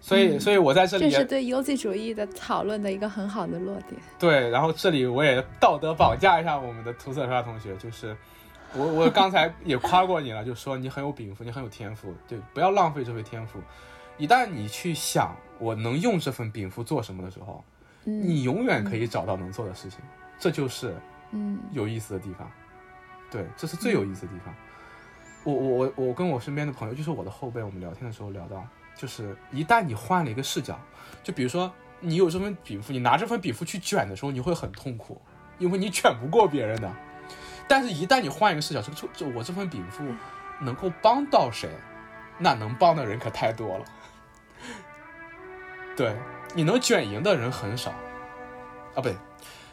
[0.00, 3.98] 所以，所以我在这里，这是对优绩主义的讨论的一个很好的落点。
[4.18, 8.14] 对，然后这里我也道德绑架一下我们的涂色刷同学，就是
[8.74, 13.58] 我，我刚才也夸过你了，就说你很有禀赋，你很有天赋，对，不要浪费这份天赋。
[14.18, 17.64] 一旦你去想我能用这份禀赋做什么的时候，
[18.04, 20.00] 你永远可以找到能做的事情，
[20.38, 20.94] 这就是
[21.30, 22.50] 嗯有意思的地方。
[23.30, 24.54] 对，这是最有意思的地方。
[25.44, 28.66] 我我我我跟我身边的朋友，就是我的后辈，我们聊天的时候聊到。
[28.96, 30.78] 就是一旦你换了一个视角，
[31.22, 35.20] 就比如说你有这份禀赋，你拿这份禀赋去卷的时候，你会很痛苦，
[35.58, 36.90] 因为你卷不过别人的。
[37.66, 40.04] 但是，一旦你换一个视角，这这这我这份禀赋
[40.60, 41.68] 能够帮到谁，
[42.38, 43.84] 那能帮的人可太多了。
[45.96, 46.14] 对，
[46.54, 49.16] 你能卷赢的人很少啊，不对，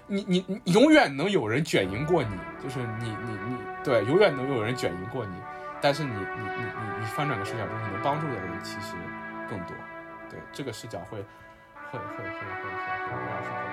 [0.07, 5.35] 你你你永远能有人卷赢过你，就是你你你对，永远能有人卷赢过你。
[5.81, 8.93] 但是你你你你你翻转个视角，就是能帮助的人其实
[9.49, 9.75] 更多，
[10.29, 11.25] 对这个视角会
[11.91, 12.69] 会会会会会
[13.07, 13.70] 会让生活。